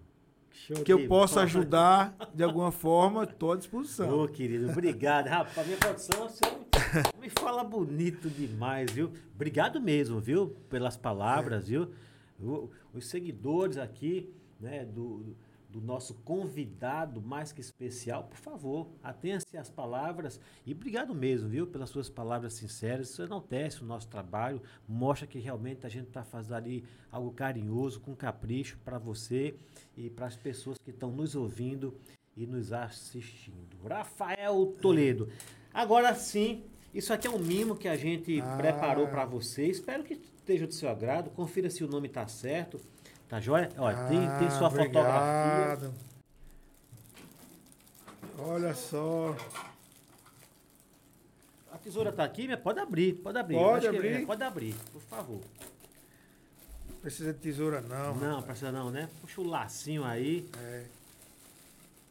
[0.52, 4.19] Show que eu possa ajudar de alguma forma, estou à disposição.
[4.19, 5.27] Ô, querido, obrigado.
[5.27, 6.41] Rapaz, minha produção, você
[7.19, 9.11] me fala bonito demais, viu?
[9.34, 10.56] Obrigado mesmo, viu?
[10.69, 11.68] Pelas palavras, é.
[11.68, 11.91] viu?
[12.94, 15.38] Os seguidores aqui, né, do, do
[15.82, 21.90] nosso convidado mais que especial, por favor, atenha-se às palavras e obrigado mesmo, viu, pelas
[21.90, 23.10] suas palavras sinceras.
[23.10, 28.00] Isso enaltece o nosso trabalho, mostra que realmente a gente está fazendo ali algo carinhoso,
[28.00, 29.56] com capricho para você
[29.98, 31.94] e para as pessoas que estão nos ouvindo
[32.36, 33.78] e nos assistindo.
[33.88, 35.30] Rafael Toledo.
[35.74, 36.64] Agora sim,
[36.94, 38.56] isso aqui é um mimo que a gente ah.
[38.58, 39.66] preparou para você.
[39.66, 41.32] Espero que esteja do seu agrado.
[41.32, 42.80] Confira se o nome está certo.
[43.34, 43.68] Tá joia?
[43.80, 45.92] Olha, ah, tem, tem sua obrigado.
[45.92, 45.92] fotografia.
[48.38, 49.36] Olha só.
[51.72, 53.56] A tesoura tá aqui, pode abrir, pode abrir.
[53.56, 54.08] Pode abrir?
[54.08, 55.42] É, pode abrir, por favor.
[57.02, 58.16] Precisa de tesoura não.
[58.18, 58.46] Não, rapaz.
[58.46, 59.10] precisa não, né?
[59.20, 60.48] Puxa o lacinho aí.
[60.60, 60.84] É.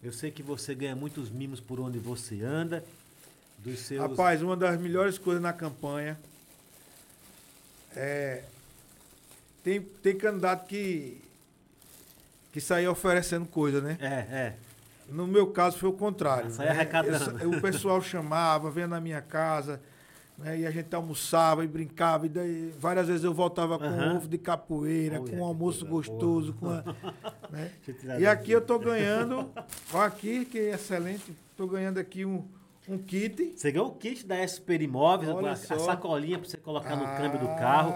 [0.02, 2.84] Eu sei que você ganha muitos mimos por onde você anda.
[3.58, 4.00] Dos seus...
[4.00, 6.18] Rapaz, uma das melhores coisas na campanha
[7.94, 8.42] é
[9.62, 11.20] tem, tem candidato que,
[12.52, 13.96] que saía oferecendo coisa, né?
[14.00, 14.56] É, é.
[15.08, 16.50] No meu caso foi o contrário.
[16.50, 16.76] Saia né?
[16.76, 17.38] arrecadando.
[17.38, 19.80] Eu, o pessoal chamava, vinha na minha casa,
[20.38, 20.58] né?
[20.58, 22.26] e a gente almoçava e brincava.
[22.26, 24.16] E daí, várias vezes eu voltava com uhum.
[24.16, 26.54] ovo de capoeira, com um almoço gostoso.
[26.54, 26.82] Com a,
[27.50, 27.70] né?
[28.18, 29.50] E aqui eu tô ganhando,
[29.92, 32.44] olha aqui, que é excelente, tô ganhando aqui um
[32.88, 33.54] um kit.
[33.56, 37.06] Você ganhou o kit da Super Imóveis, a, a, sacolinha para você colocar ah, no
[37.16, 37.92] câmbio do carro,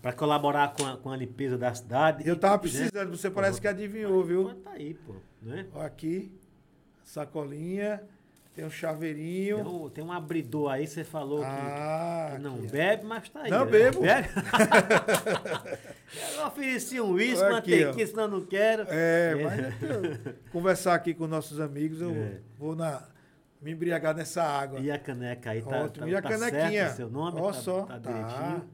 [0.00, 2.26] para colaborar com a, com a limpeza da cidade.
[2.26, 3.16] Eu tava precisando, né?
[3.16, 4.54] você parece que adivinhou, viu?
[4.62, 5.14] Tá aí, pô.
[5.42, 5.66] Né?
[5.74, 6.32] Aqui,
[7.02, 8.00] sacolinha,
[8.54, 9.56] tem um chaveirinho.
[9.56, 13.42] Tem um, tem um abridor aí, você falou ah, que, não aqui, bebe, mas tá
[13.42, 13.50] aí.
[13.50, 13.70] Não né?
[13.70, 14.02] bebo.
[14.02, 14.28] Bebe?
[16.36, 18.86] eu ofereci um uísque, mantequinha, senão eu não quero.
[18.88, 19.44] É, é.
[19.44, 22.38] mas conversar aqui com nossos amigos, eu é.
[22.56, 23.02] vou na
[23.60, 24.80] me embriagar nessa água.
[24.80, 26.06] E a caneca aí tá, Ótimo.
[26.06, 26.70] Tá, e a tá canequinha?
[26.70, 27.40] Certo, seu nome?
[27.40, 27.82] Ó tá, só.
[27.82, 28.60] Tá direitinho.
[28.60, 28.66] Tá.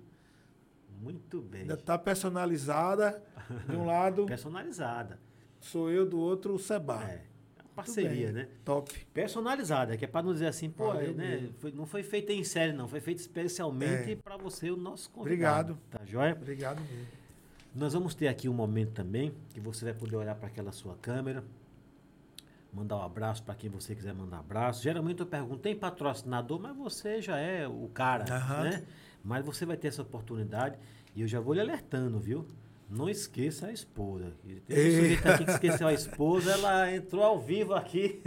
[1.00, 1.62] Muito bem.
[1.62, 3.22] Ainda tá personalizada.
[3.68, 4.24] De um lado.
[4.26, 5.18] personalizada.
[5.60, 7.02] Sou eu, do outro, o Seba.
[7.04, 7.22] É.
[7.74, 8.48] Parceria, né?
[8.64, 8.94] Top.
[9.12, 11.50] Personalizada, que é para não dizer assim, pô, né?
[11.58, 12.86] Foi, não foi feita em série, não.
[12.86, 14.16] Foi feita especialmente é.
[14.16, 15.72] para você, o nosso convidado.
[15.72, 15.78] Obrigado.
[15.90, 16.32] Tá joia?
[16.34, 17.06] Obrigado mesmo.
[17.74, 20.94] Nós vamos ter aqui um momento também que você vai poder olhar para aquela sua
[21.02, 21.42] câmera
[22.74, 24.82] mandar um abraço para quem você quiser mandar um abraço.
[24.82, 28.64] Geralmente eu pergunto, tem patrocinador, mas você já é o cara, uhum.
[28.64, 28.84] né?
[29.22, 30.76] Mas você vai ter essa oportunidade
[31.14, 32.46] e eu já vou lhe alertando, viu?
[32.90, 34.32] Não esqueça a esposa.
[34.66, 38.20] Tem um sujeito aqui que esqueceu a esposa, ela entrou ao vivo aqui.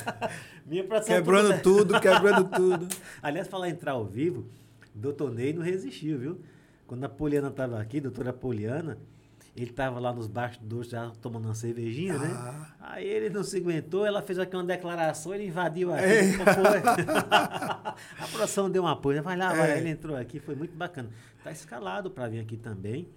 [0.64, 2.88] Minha quebrando tudo, quebrando tudo.
[3.22, 4.46] Aliás, falar entrar ao vivo,
[4.94, 6.40] doutor Ney não resistiu, viu?
[6.86, 8.98] Quando a Poliana estava aqui, doutora Poliana,
[9.62, 12.30] ele estava lá nos bastidores já tomando uma cervejinha, né?
[12.32, 12.52] ah.
[12.52, 12.66] né?
[12.80, 16.04] Aí ele não se aguentou, ela fez aqui uma declaração, ele invadiu aqui.
[16.04, 16.34] É.
[18.22, 19.22] a produção deu um apoio.
[19.22, 19.72] Vai lá, vai.
[19.72, 19.78] É.
[19.78, 21.08] Ele entrou aqui, foi muito bacana.
[21.38, 23.08] Está escalado para vir aqui também,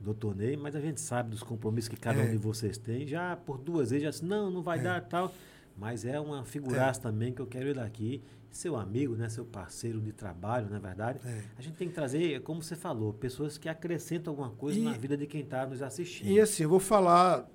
[0.00, 2.24] doutor Ney, mas a gente sabe dos compromissos que cada é.
[2.24, 3.06] um de vocês tem.
[3.06, 4.82] Já por duas vezes já disse, não, não vai é.
[4.82, 5.32] dar tal.
[5.76, 7.02] Mas é uma figuraça é.
[7.02, 8.22] também que eu quero ir daqui
[8.52, 11.18] seu amigo, né, seu parceiro de trabalho, na é verdade.
[11.24, 11.42] É.
[11.56, 14.92] A gente tem que trazer, como você falou, pessoas que acrescentam alguma coisa e, na
[14.92, 16.28] vida de quem está nos assistindo.
[16.28, 17.48] E assim, eu vou falar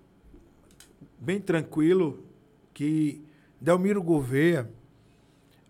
[1.19, 2.25] bem tranquilo
[2.73, 3.23] que
[3.61, 4.69] Delmiro Gouveia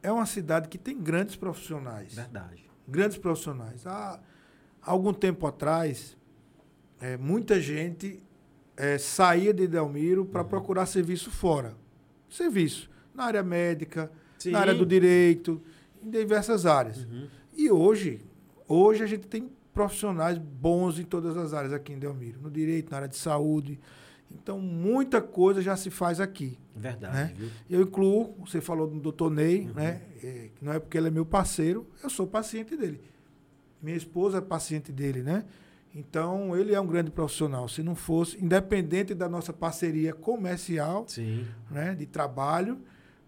[0.02, 2.16] é uma cidade que tem grandes profissionais.
[2.16, 2.66] Verdade.
[2.88, 3.86] Grandes profissionais.
[3.86, 4.22] Há
[4.82, 6.16] algum tempo atrás,
[7.02, 8.24] é, muita gente
[8.78, 10.48] é, saía de Delmiro para uhum.
[10.48, 11.76] procurar serviço fora.
[12.30, 14.51] Serviço na área médica, Sim.
[14.51, 15.61] na área do direito,
[16.03, 17.03] em diversas áreas.
[17.03, 17.27] Uhum.
[17.55, 18.22] E hoje,
[18.68, 22.89] hoje a gente tem profissionais bons em todas as áreas aqui em Delmiro, no direito,
[22.89, 23.80] na área de saúde.
[24.31, 26.57] Então, muita coisa já se faz aqui.
[26.76, 27.14] Verdade.
[27.14, 27.51] Né?
[27.69, 29.73] Eu incluo, você falou do doutor Ney, uhum.
[29.73, 30.01] né?
[30.23, 33.01] É, não é porque ele é meu parceiro, eu sou paciente dele.
[33.81, 35.45] Minha esposa é paciente dele, né?
[35.93, 37.68] Então, ele é um grande profissional.
[37.68, 41.45] Se não fosse, independente da nossa parceria comercial, Sim.
[41.72, 42.80] Né, de trabalho,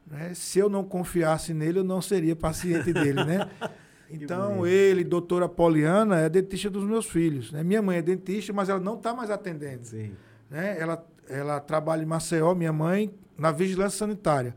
[0.09, 0.33] né?
[0.33, 3.49] Se eu não confiasse nele, eu não seria paciente dele, né?
[4.11, 7.51] Então, ele, doutora Poliana, é dentista dos meus filhos.
[7.51, 7.63] Né?
[7.63, 9.85] Minha mãe é dentista, mas ela não está mais atendendo.
[9.85, 10.13] Sim.
[10.49, 10.79] Né?
[10.79, 14.55] Ela, ela trabalha em Maceió, minha mãe, na vigilância sanitária.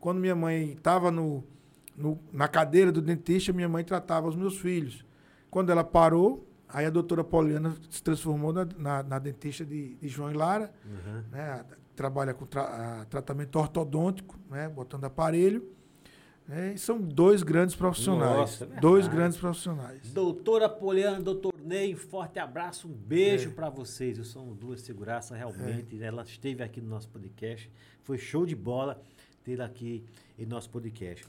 [0.00, 1.44] Quando minha mãe estava no,
[1.94, 5.04] no, na cadeira do dentista, minha mãe tratava os meus filhos.
[5.50, 10.08] Quando ela parou, aí a doutora Poliana se transformou na, na, na dentista de, de,
[10.08, 11.22] João e Lara, uhum.
[11.30, 11.64] né?
[11.96, 14.68] Trabalha com tra, tratamento ortodôntico, né?
[14.68, 15.66] botando aparelho.
[16.46, 16.74] Né?
[16.74, 18.36] E são dois grandes profissionais.
[18.36, 20.12] Nossa, é dois grandes profissionais.
[20.12, 23.52] Doutora Poliana, doutor Ney, forte abraço, um beijo é.
[23.52, 24.24] para vocês.
[24.28, 26.00] São duas seguranças, realmente.
[26.00, 26.06] É.
[26.06, 27.68] Ela esteve aqui no nosso podcast.
[28.04, 29.02] Foi show de bola
[29.42, 30.04] ter aqui
[30.38, 31.24] em nosso podcast.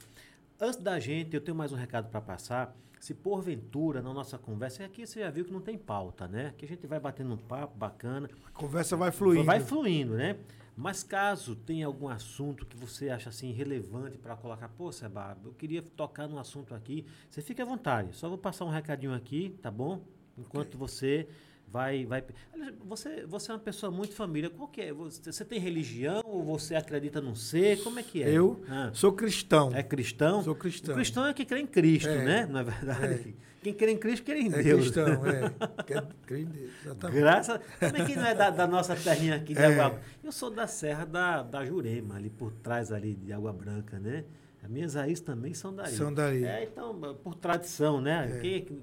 [0.60, 2.76] Antes da gente, eu tenho mais um recado para passar.
[3.00, 6.52] Se porventura, na nossa conversa, aqui você já viu que não tem pauta, né?
[6.56, 8.28] Que a gente vai batendo um papo bacana.
[8.46, 9.44] A conversa vai fluindo.
[9.44, 10.36] Vai fluindo, né?
[10.76, 15.52] Mas caso tenha algum assunto que você acha assim relevante para colocar, pô, Seba, eu
[15.52, 18.14] queria tocar num assunto aqui, você fica à vontade.
[18.14, 20.00] Só vou passar um recadinho aqui, tá bom?
[20.36, 20.78] Enquanto okay.
[20.78, 21.28] você
[21.70, 22.24] vai vai
[22.84, 24.92] você você é uma pessoa muito família qual que é?
[24.92, 27.82] Você, você tem religião ou você acredita num ser?
[27.82, 28.30] Como é que é?
[28.30, 28.90] Eu ah.
[28.92, 29.70] sou cristão.
[29.74, 30.42] É cristão?
[30.42, 30.94] Sou cristão.
[30.94, 32.24] O cristão é que crê em Cristo é.
[32.24, 32.46] né?
[32.46, 33.34] Na é verdade?
[33.36, 33.62] é.
[33.62, 34.90] quem crê em Cristo crê em é Deus.
[34.90, 35.52] cristão é.
[36.26, 37.20] Crê em Deus exatamente.
[37.20, 39.66] graças também quem não é da, da nossa terrinha aqui de é.
[39.66, 43.98] Água eu sou da Serra da, da Jurema ali por trás ali de Água Branca
[43.98, 44.24] né?
[44.62, 48.38] As minhas raízes também são daí são daí é então por tradição né?
[48.38, 48.40] É.
[48.40, 48.82] quem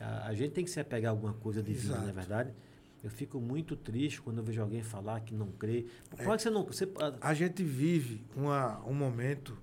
[0.00, 2.50] a, a, gente tem que se apegar a alguma coisa divina, não é verdade?
[3.02, 5.86] Eu fico muito triste quando eu vejo alguém falar que não crê.
[6.08, 6.64] Por é, que você não.
[6.64, 9.56] Você, a, a gente vive uma, um momento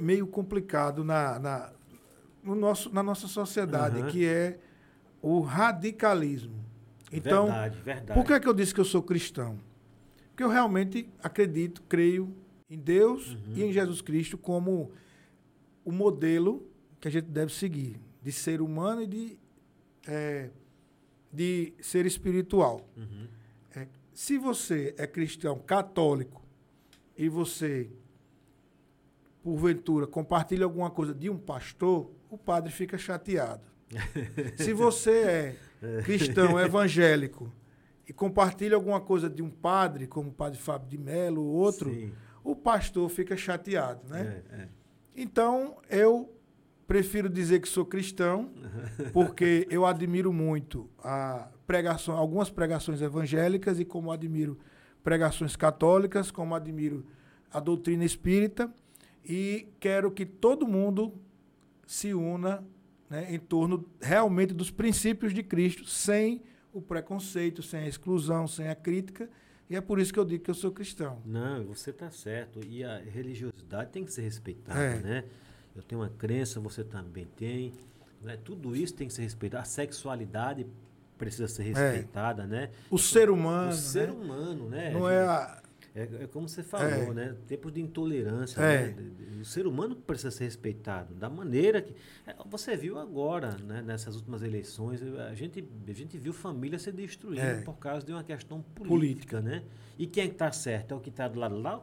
[0.00, 1.72] meio complicado na, na,
[2.42, 4.08] no nosso, na nossa sociedade, uhum.
[4.08, 4.58] que é
[5.20, 6.64] o radicalismo.
[7.12, 8.18] Então, verdade, verdade.
[8.18, 9.58] por que, é que eu disse que eu sou cristão?
[10.30, 12.34] Porque eu realmente acredito, creio
[12.68, 13.54] em Deus uhum.
[13.54, 14.90] e em Jesus Cristo como
[15.84, 16.66] o modelo
[16.98, 19.38] que a gente deve seguir de ser humano e de,
[20.08, 20.48] é,
[21.30, 22.80] de ser espiritual.
[22.96, 23.28] Uhum.
[23.76, 26.42] É, se você é cristão católico
[27.18, 27.90] e você,
[29.42, 33.62] porventura, compartilha alguma coisa de um pastor, o padre fica chateado.
[34.56, 37.52] se você é cristão evangélico
[38.08, 41.92] e compartilha alguma coisa de um padre, como o padre Fábio de Mello ou outro,
[41.92, 42.10] Sim.
[42.42, 44.42] o pastor fica chateado, né?
[44.50, 44.68] É, é.
[45.14, 46.33] Então, eu
[46.86, 48.50] Prefiro dizer que sou cristão,
[49.12, 54.58] porque eu admiro muito a pregação, algumas pregações evangélicas e como admiro
[55.02, 57.04] pregações católicas, como admiro
[57.50, 58.72] a doutrina espírita
[59.24, 61.14] e quero que todo mundo
[61.86, 62.62] se una
[63.08, 66.42] né, em torno realmente dos princípios de Cristo, sem
[66.72, 69.28] o preconceito, sem a exclusão, sem a crítica.
[69.68, 71.22] E é por isso que eu digo que eu sou cristão.
[71.24, 72.60] Não, você está certo.
[72.66, 75.00] E a religiosidade tem que ser respeitada, é.
[75.00, 75.24] né?
[75.74, 77.72] Eu tenho uma crença, você também tem.
[78.22, 78.38] Né?
[78.42, 79.62] Tudo isso tem que ser respeitado.
[79.62, 80.66] A sexualidade
[81.18, 81.66] precisa ser é.
[81.66, 82.46] respeitada, é.
[82.46, 82.70] né?
[82.90, 83.70] O ser humano.
[83.70, 84.14] O ser né?
[84.14, 84.90] humano, né?
[84.90, 85.60] Não é a.
[85.96, 87.14] É, é, como você falou, é.
[87.14, 87.36] né?
[87.46, 88.60] Tempos de intolerância.
[88.60, 88.88] É.
[88.88, 89.10] Né?
[89.40, 91.94] O ser humano precisa ser respeitado da maneira que.
[92.26, 93.82] É, você viu agora, né?
[93.82, 97.60] nessas últimas eleições, a gente, a gente viu família ser destruída é.
[97.62, 99.40] por causa de uma questão política, política.
[99.40, 99.62] né?
[99.96, 100.92] E quem está certo?
[100.92, 101.80] É o que está do lado lá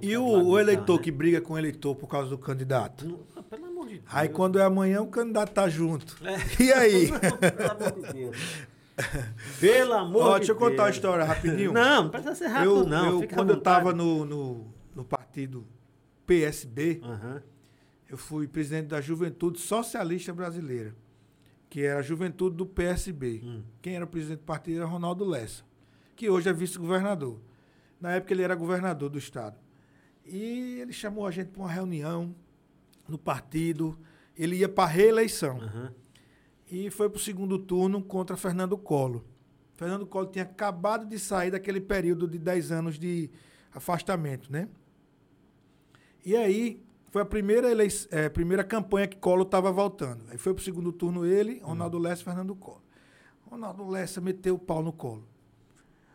[0.00, 1.02] e o, o eleitor né?
[1.02, 3.06] que briga com o eleitor por causa do candidato?
[3.06, 4.04] Não, ah, pelo amor de Deus.
[4.08, 6.16] Aí quando é amanhã, o candidato tá junto.
[6.24, 6.62] É.
[6.62, 7.10] E aí?
[7.18, 8.66] pelo amor de Deus.
[9.58, 11.72] Pelo amor Ó, de deixa eu contar uma história rapidinho.
[11.72, 13.22] Não, não precisa ser rápido, eu, não.
[13.22, 15.66] Eu, quando eu estava no, no, no, partido
[16.26, 17.40] PSB, uhum.
[18.08, 20.94] eu fui presidente da Juventude Socialista Brasileira,
[21.68, 23.40] que era a juventude do PSB.
[23.42, 23.62] Hum.
[23.80, 25.64] Quem era o presidente do partido era Ronaldo Lessa,
[26.14, 27.40] que hoje é vice-governador.
[28.00, 29.56] Na época ele era governador do estado.
[30.30, 32.34] E ele chamou a gente para uma reunião
[33.08, 33.98] no partido.
[34.36, 35.58] Ele ia para reeleição.
[35.58, 35.90] Uhum.
[36.70, 39.22] E foi para o segundo turno contra Fernando Collor.
[39.74, 43.28] Fernando Collor tinha acabado de sair daquele período de 10 anos de
[43.74, 44.68] afastamento, né?
[46.24, 46.80] E aí
[47.10, 47.68] foi a primeira,
[48.10, 50.24] é, primeira campanha que Collor estava voltando.
[50.30, 52.04] Aí foi para o segundo turno ele, Ronaldo uhum.
[52.04, 52.82] Lessa e Fernando Collor.
[53.50, 55.26] Ronaldo Lessa meteu o pau no colo.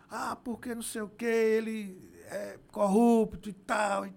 [0.09, 4.13] Ah, porque não sei o quê, ele é, corrupto e tal, e,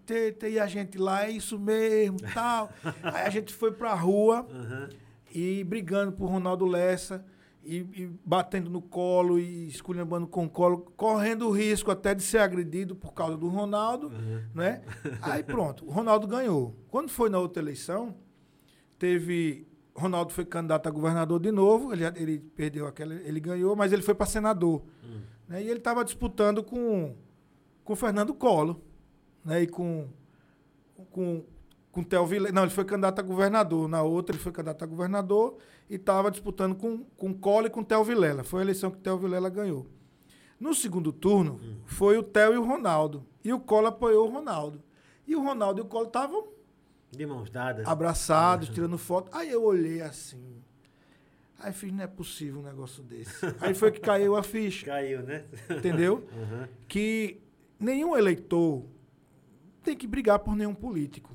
[0.50, 2.70] e a gente lá, é isso mesmo, tal.
[3.02, 4.88] Aí a gente foi pra rua uhum.
[5.34, 7.24] e brigando por Ronaldo Lessa
[7.64, 12.22] e, e, batendo no colo e esculhambando com o colo, correndo o risco até de
[12.22, 14.42] ser agredido por causa do Ronaldo, uhum.
[14.54, 14.82] né?
[15.20, 16.74] Aí pronto, o Ronaldo ganhou.
[16.88, 18.16] Quando foi na outra eleição,
[18.98, 23.92] teve Ronaldo foi candidato a governador de novo, ele, ele perdeu aquela, ele ganhou, mas
[23.92, 24.82] ele foi para senador.
[25.02, 25.20] Uhum.
[25.48, 25.62] Né?
[25.62, 27.16] E ele estava disputando com
[27.88, 28.76] com Fernando Collor,
[29.42, 29.62] né?
[29.62, 30.06] E com
[31.10, 31.42] com
[31.90, 32.52] com Theo Vilela.
[32.52, 33.88] Não, ele foi candidato a governador.
[33.88, 35.56] Na outra ele foi candidato a governador
[35.88, 38.44] e estava disputando com com Collor e com Theo Vilela.
[38.44, 39.86] Foi a eleição que Theo Vilela ganhou.
[40.60, 41.76] No segundo turno hum.
[41.86, 43.24] foi o Theo e o Ronaldo.
[43.42, 44.82] E o Collor apoiou o Ronaldo.
[45.26, 46.46] E o Ronaldo e o Collor estavam
[47.10, 47.86] De mãos dadas.
[47.86, 49.30] Abraçados, tirando foto.
[49.34, 50.62] Aí eu olhei assim.
[51.58, 53.32] Aí fiz, não é possível um negócio desse.
[53.60, 54.84] Aí foi que caiu a ficha.
[54.84, 55.46] Caiu, né?
[55.70, 56.28] Entendeu?
[56.36, 56.68] Uhum.
[56.86, 57.47] Que
[57.78, 58.84] nenhum eleitor
[59.82, 61.34] tem que brigar por nenhum político.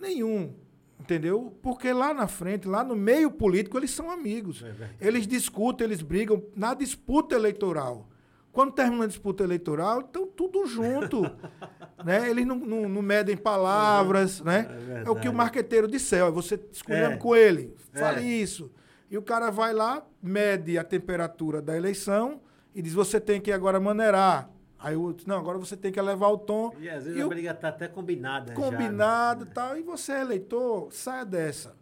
[0.00, 0.54] Nenhum.
[1.00, 1.56] Entendeu?
[1.62, 4.62] Porque lá na frente, lá no meio político, eles são amigos.
[4.62, 8.08] É eles discutem, eles brigam na disputa eleitoral.
[8.52, 11.22] Quando termina a disputa eleitoral, estão tudo junto.
[12.04, 12.28] né?
[12.28, 14.40] Eles não, não, não medem palavras.
[14.40, 14.46] Uhum.
[14.46, 14.68] Né?
[14.88, 16.30] É, é, o que o marqueteiro disser.
[16.32, 17.16] Você escolhendo é.
[17.16, 18.42] com ele, fale é.
[18.42, 18.70] isso.
[19.10, 22.40] E o cara vai lá, mede a temperatura da eleição
[22.74, 24.50] e diz: você tem que agora maneirar.
[24.78, 26.72] Aí o outro, não, agora você tem que elevar o tom.
[26.78, 28.54] E às vezes e a briga está até combinada.
[28.54, 29.52] Combinado e né?
[29.52, 29.76] tal.
[29.76, 31.76] E você é eleitor, saia dessa.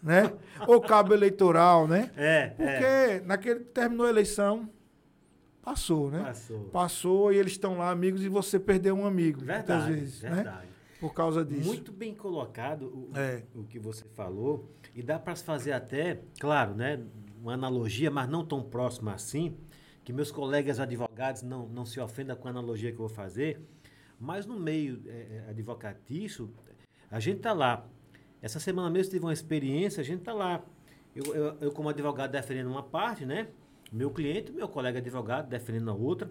[0.00, 0.32] Né?
[0.68, 2.12] Ou cabo eleitoral, né?
[2.16, 2.48] É.
[2.50, 3.20] Porque é.
[3.22, 4.70] naquele terminou a eleição,
[5.60, 6.22] passou, né?
[6.22, 6.60] Passou.
[6.66, 9.44] Passou e eles estão lá amigos e você perdeu um amigo.
[9.44, 9.92] Verdade.
[9.92, 10.30] Vezes, né?
[10.30, 10.66] verdade.
[10.66, 10.72] Né?
[11.00, 11.66] Por causa disso.
[11.66, 13.42] Muito bem colocado o, é.
[13.54, 14.68] o que você falou.
[14.94, 17.00] E dá para se fazer até, claro, né?
[17.40, 19.56] Uma analogia, mas não tão próxima assim
[20.08, 23.60] que meus colegas advogados não, não se ofendam com a analogia que eu vou fazer,
[24.18, 26.50] mas no meio é, é advocatício,
[27.10, 27.86] a gente está lá.
[28.40, 30.64] Essa semana mesmo tive uma experiência, a gente está lá.
[31.14, 33.48] Eu, eu, eu, como advogado, defendendo uma parte, né?
[33.92, 36.30] Meu cliente, meu colega advogado, defendendo a outra.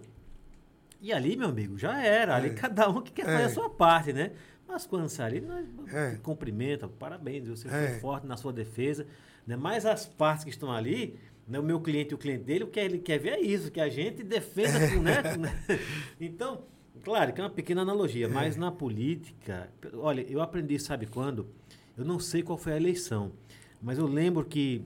[1.00, 2.34] E ali, meu amigo, já era.
[2.34, 2.54] Ali é.
[2.54, 3.32] cada um que quer é.
[3.32, 4.32] fazer a sua parte, né?
[4.66, 5.64] Mas quando sair, nós
[5.94, 6.18] é.
[6.20, 8.00] cumprimenta, parabéns, você foi é.
[8.00, 9.06] forte na sua defesa.
[9.46, 9.56] Né?
[9.56, 11.16] Mas as partes que estão ali,
[11.48, 13.70] né, o meu cliente e o cliente dele, o que ele quer ver é isso,
[13.70, 15.22] que a gente defenda, né?
[16.20, 16.62] então,
[17.02, 18.28] claro que é uma pequena analogia, é.
[18.28, 21.48] mas na política, olha, eu aprendi, sabe quando?
[21.96, 23.32] Eu não sei qual foi a eleição,
[23.80, 24.84] mas eu lembro que,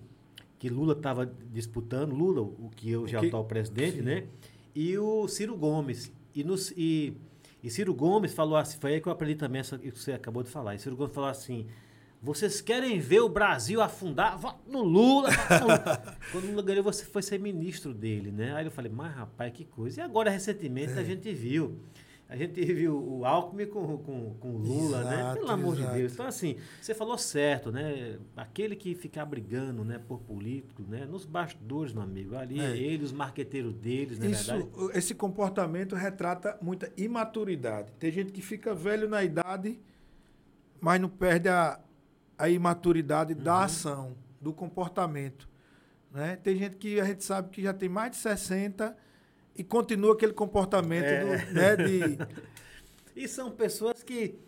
[0.59, 4.03] que Lula estava disputando, Lula, o que eu já atual presidente, sim.
[4.03, 4.25] né?
[4.75, 6.13] E o Ciro Gomes.
[6.35, 7.13] E, nos, e,
[7.63, 10.43] e Ciro Gomes falou assim, foi aí que eu aprendi também isso que você acabou
[10.43, 10.75] de falar.
[10.75, 11.67] E Ciro Gomes falou assim,
[12.23, 14.39] vocês querem ver o Brasil afundar?
[14.39, 15.29] Voto no Lula.
[15.61, 16.17] no Lula.
[16.31, 18.55] Quando o Lula ganhou, você foi ser ministro dele, né?
[18.55, 20.01] Aí eu falei, mas rapaz, que coisa.
[20.01, 21.01] E agora, recentemente, é.
[21.01, 21.81] a gente viu.
[22.29, 25.15] A gente viu o Alckmin com, com, com o Lula, né?
[25.15, 25.35] exato, né?
[25.35, 25.91] Pelo amor exato.
[25.91, 26.13] de Deus.
[26.13, 28.19] Então, assim, você falou certo, né?
[28.37, 31.05] Aquele que ficar brigando né, por político, né?
[31.05, 32.37] Nos bastidores, meu amigo.
[32.37, 32.77] Ali, é.
[32.77, 34.31] ele, os marqueteiros deles, né?
[34.31, 34.53] Isso,
[34.95, 37.93] esse comportamento retrata muita imaturidade.
[37.99, 39.79] Tem gente que fica velho na idade,
[40.81, 41.79] mas não perde a,
[42.39, 43.43] a imaturidade uhum.
[43.43, 45.49] da ação, do comportamento.
[46.11, 46.37] Né?
[46.37, 48.97] Tem gente que a gente sabe que já tem mais de 60
[49.57, 51.21] e continua aquele comportamento é.
[51.21, 52.19] do, né, de...
[53.15, 54.39] E são pessoas que,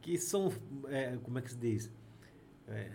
[0.00, 0.50] que são,
[0.88, 1.90] é, como é que se diz?
[2.66, 2.88] É,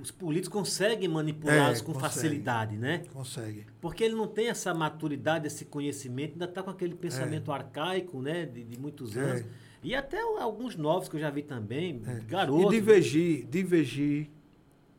[0.00, 3.02] os políticos conseguem manipulá-los é, com consegue, facilidade, né?
[3.12, 3.66] Consegue.
[3.80, 7.54] Porque ele não tem essa maturidade, esse conhecimento, ainda está com aquele pensamento é.
[7.54, 8.46] arcaico, né?
[8.46, 9.44] De, de muitos anos.
[9.86, 12.18] E até alguns novos que eu já vi também, é.
[12.26, 12.74] garotos.
[12.74, 14.28] E divergir, divergir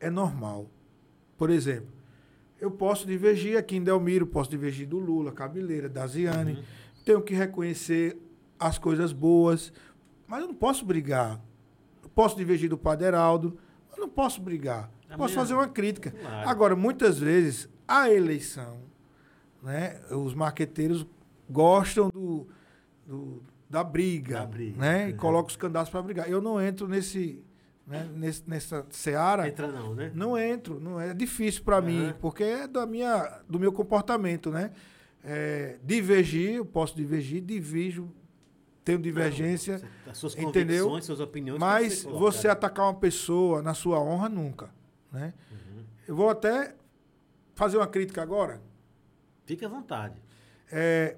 [0.00, 0.70] é normal.
[1.36, 1.92] Por exemplo,
[2.58, 6.52] eu posso divergir aqui em Delmiro, posso divergir do Lula, Cabeleira, da Ziane.
[6.54, 6.62] Uhum.
[7.04, 8.16] Tenho que reconhecer
[8.58, 9.74] as coisas boas,
[10.26, 11.38] mas eu não posso brigar.
[12.02, 13.58] Eu posso divergir do Padre Heraldo,
[13.90, 14.90] mas não posso brigar.
[15.10, 16.12] É posso fazer uma crítica.
[16.12, 16.48] Claro.
[16.48, 18.78] Agora, muitas vezes, a eleição,
[19.62, 21.06] né, os marqueteiros
[21.46, 22.46] gostam do,
[23.06, 25.04] do da briga, da briga né?
[25.04, 25.10] Uhum.
[25.10, 26.28] E coloca os candidatos para brigar.
[26.28, 27.44] Eu não entro nesse,
[27.86, 28.08] né?
[28.14, 29.48] Nesse, nessa seara.
[29.48, 30.10] Entra não, né?
[30.14, 31.84] Não entro, não é difícil para uhum.
[31.84, 34.72] mim, porque é da minha, do meu comportamento, né?
[35.22, 38.10] É, divergir, eu posso divergir, divijo,
[38.84, 41.00] tenho divergência, não, as suas entendeu?
[41.02, 41.60] suas opiniões.
[41.60, 44.70] Mas você atacar uma pessoa na sua honra nunca,
[45.12, 45.34] né?
[45.50, 45.84] Uhum.
[46.06, 46.74] Eu vou até
[47.54, 48.62] fazer uma crítica agora.
[49.44, 50.22] Fique à vontade.
[50.70, 51.16] É,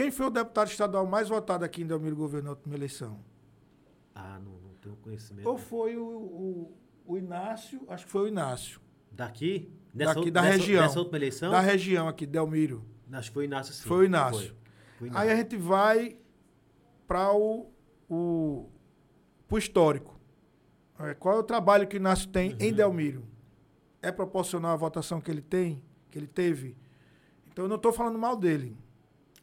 [0.00, 3.20] quem foi o deputado estadual mais votado aqui em Delmiro Governo na última eleição?
[4.14, 5.46] Ah, não, não tenho conhecimento.
[5.46, 8.80] Ou foi o, o, o, Inácio, acho que foi o Inácio.
[9.12, 9.70] Daqui?
[9.92, 10.86] Dessa, Daqui da região.
[10.86, 11.50] Dessa última eleição?
[11.50, 12.82] Da região aqui, Delmiro.
[13.12, 13.86] Acho que foi o Inácio, sim.
[13.86, 14.48] Foi o Inácio.
[14.48, 14.56] Foi.
[15.00, 15.28] Foi Inácio.
[15.28, 16.16] Aí a gente vai
[17.06, 17.70] para o,
[18.08, 18.70] o
[19.46, 20.18] pro histórico.
[20.98, 22.56] É, qual é o trabalho que o Inácio tem uhum.
[22.58, 23.26] em Delmiro?
[24.00, 26.74] É proporcional à votação que ele tem, que ele teve?
[27.52, 28.78] Então eu não estou falando mal dele.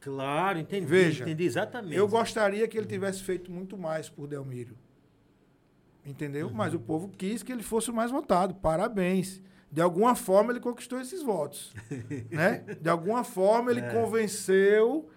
[0.08, 0.86] Claro, entendi.
[0.86, 1.94] Veja, entendi exatamente.
[1.94, 4.78] Eu gostaria que ele tivesse feito muito mais por Delmiro.
[6.06, 6.48] Entendeu?
[6.48, 6.54] Uhum.
[6.54, 8.56] Mas o povo quis que ele fosse o mais votado.
[8.56, 9.42] Parabéns.
[9.70, 11.74] De alguma forma ele conquistou esses votos.
[12.32, 12.64] né?
[12.80, 13.92] De alguma forma ele é.
[13.92, 15.10] convenceu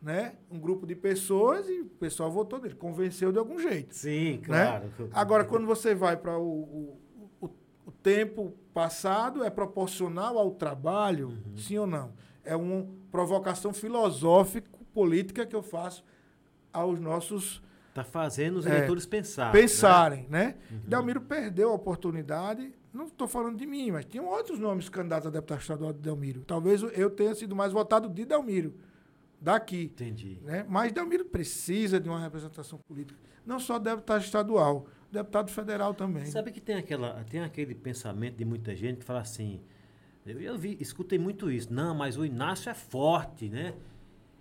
[0.00, 2.74] né, um grupo de pessoas e o pessoal votou nele.
[2.74, 3.94] Convenceu de algum jeito.
[3.94, 4.42] Sim, né?
[4.46, 4.84] claro.
[4.98, 5.08] Né?
[5.12, 7.00] Agora, quando você vai para o, o,
[7.42, 7.50] o,
[7.84, 11.28] o, tempo passado, é proporcional ao trabalho?
[11.28, 11.56] Uhum.
[11.58, 12.14] Sim ou não?
[12.48, 16.02] É uma provocação filosófico-política que eu faço
[16.72, 20.26] aos nossos Está fazendo os é, eleitores pensar, pensarem.
[20.28, 20.46] Né?
[20.46, 20.54] né?
[20.70, 20.80] Uhum.
[20.86, 22.72] Delmiro perdeu a oportunidade.
[22.92, 26.44] Não estou falando de mim, mas tinham outros nomes candidatos a deputado estadual de Delmiro.
[26.44, 28.74] Talvez eu tenha sido mais votado de Delmiro,
[29.40, 29.84] daqui.
[29.84, 30.38] Entendi.
[30.42, 30.64] Né?
[30.68, 33.18] Mas Delmiro precisa de uma representação política.
[33.44, 36.26] Não só deputado estadual, deputado federal também.
[36.26, 39.60] Sabe que tem, aquela, tem aquele pensamento de muita gente que fala assim.
[40.32, 41.72] Eu, eu vi, escutei muito isso.
[41.72, 43.74] Não, mas o Inácio é forte, né?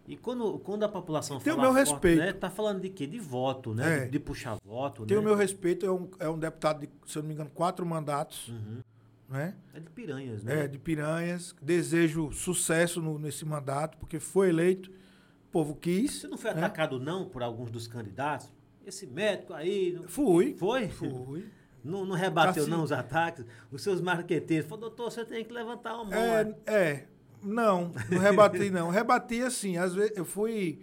[0.08, 1.56] E quando, quando a população tem fala.
[1.56, 2.20] Tem o meu forte, respeito.
[2.20, 3.06] Né, tá falando de quê?
[3.06, 3.98] De voto, né?
[3.98, 4.06] É.
[4.06, 5.06] De, de, puxar voto.
[5.06, 5.22] Tem né?
[5.22, 7.86] o meu respeito, é um, é um deputado de, se eu não me engano, quatro
[7.86, 8.48] mandatos.
[8.48, 8.82] Uhum.
[9.28, 9.54] Né?
[9.74, 10.64] É de Piranhas, né?
[10.64, 11.54] É, de Piranhas.
[11.62, 16.22] Desejo sucesso no, nesse mandato, porque foi eleito, o povo quis.
[16.22, 16.60] Você não foi né?
[16.60, 18.50] atacado, não, por alguns dos candidatos?
[18.86, 19.92] Esse médico aí.
[19.92, 20.08] Não...
[20.08, 20.56] Fui.
[20.58, 20.88] Foi?
[20.88, 21.46] Fui.
[21.88, 23.46] Não, não rebateu, não, os ataques?
[23.72, 24.70] Os seus marqueteiros.
[24.70, 26.14] Falou, doutor, você tem que levantar a mão.
[26.14, 27.08] É, é.
[27.42, 28.90] Não, não rebati, não.
[28.90, 30.82] rebati assim, às vezes eu fui.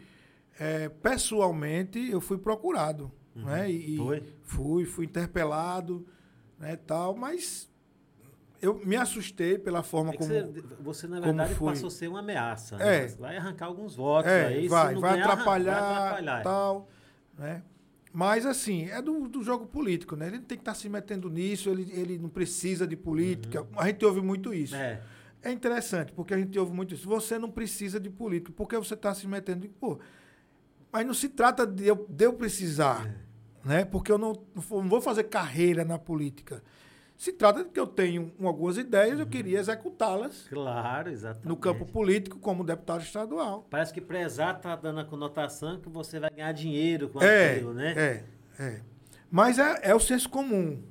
[0.59, 3.10] É, pessoalmente, eu fui procurado.
[3.35, 3.44] Uhum.
[3.44, 3.70] Né?
[3.70, 4.22] E, Foi?
[4.43, 6.06] Fui, fui interpelado,
[6.59, 7.68] né, tal, mas
[8.64, 10.31] eu me assustei pela forma é como.
[10.31, 12.76] Você, você, na verdade, passou a ser uma ameaça.
[12.76, 13.05] Né?
[13.05, 13.06] É.
[13.09, 14.68] Vai arrancar alguns votos é, aí.
[14.68, 16.43] Vai, vai, ganhar, atrapalhar, vai atrapalhar.
[16.43, 16.89] Tal,
[17.36, 17.62] né?
[18.16, 20.28] Mas, assim, é do, do jogo político, né?
[20.28, 23.62] Ele tem que estar tá se metendo nisso, ele, ele não precisa de política.
[23.62, 23.69] Uhum.
[23.77, 24.77] A gente ouve muito isso.
[24.77, 25.03] É.
[25.43, 27.09] É interessante, porque a gente ouve muito isso.
[27.09, 29.69] Você não precisa de política, porque você está se metendo.
[29.81, 29.99] Pô,
[30.93, 33.69] mas não se trata de eu, de eu precisar, é.
[33.69, 33.85] né?
[33.85, 36.62] Porque eu não, não vou fazer carreira na política.
[37.25, 39.21] Se trata de que eu tenho algumas ideias, uhum.
[39.21, 40.47] eu queria executá-las.
[40.47, 41.49] Claro, exatamente.
[41.49, 43.67] No campo político, como deputado estadual.
[43.71, 47.73] Parece que prezar está dando a conotação que você vai ganhar dinheiro com é, aquilo,
[47.73, 47.95] né?
[47.97, 48.25] É,
[48.63, 48.81] é.
[49.31, 50.83] Mas é, é o senso comum.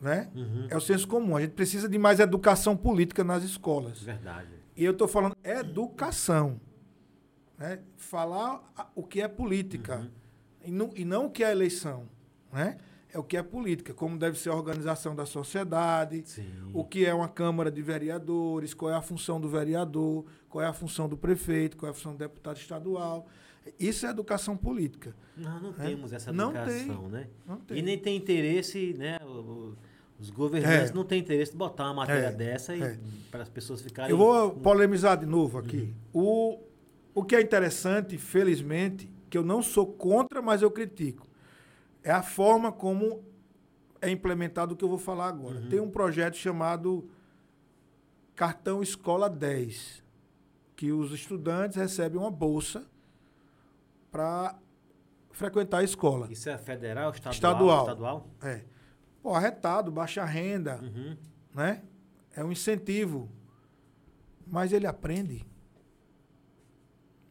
[0.00, 0.28] Né?
[0.34, 0.66] Uhum.
[0.68, 1.36] É o senso comum.
[1.36, 4.02] A gente precisa de mais educação política nas escolas.
[4.02, 4.48] Verdade.
[4.76, 6.60] E eu estou falando educação.
[7.56, 7.78] Né?
[7.96, 8.64] Falar
[8.96, 9.98] o que é política.
[9.98, 10.10] Uhum.
[10.64, 12.08] E, não, e não o que é eleição.
[12.52, 12.78] Né?
[13.12, 16.46] É o que é política, como deve ser a organização da sociedade, Sim.
[16.74, 20.66] o que é uma Câmara de Vereadores, qual é a função do vereador, qual é
[20.66, 23.26] a função do prefeito, qual é a função do deputado estadual.
[23.78, 25.14] Isso é educação política.
[25.36, 25.88] Não, não é?
[25.88, 27.26] temos essa educação, não tem, né?
[27.46, 27.78] Não tem.
[27.78, 29.18] E nem tem interesse, né?
[30.18, 30.94] Os governantes é.
[30.94, 32.32] não têm interesse de botar uma matéria é.
[32.32, 32.98] dessa e é.
[33.30, 34.10] para as pessoas ficarem.
[34.10, 35.94] Eu vou polemizar de novo aqui.
[36.12, 36.56] Uhum.
[37.14, 41.27] O, o que é interessante, felizmente, que eu não sou contra, mas eu critico,
[42.02, 43.24] é a forma como
[44.00, 45.60] é implementado o que eu vou falar agora.
[45.60, 45.68] Uhum.
[45.68, 47.10] Tem um projeto chamado
[48.34, 50.04] Cartão Escola 10,
[50.76, 52.86] que os estudantes recebem uma bolsa
[54.10, 54.56] para
[55.32, 56.28] frequentar a escola.
[56.30, 57.34] Isso é federal, estadual?
[57.34, 57.80] Estadual.
[57.80, 58.30] estadual?
[58.42, 58.78] É
[59.28, 61.16] pô, arretado, baixa renda, uhum.
[61.54, 61.82] né?
[62.34, 63.28] É um incentivo.
[64.46, 65.44] Mas ele aprende.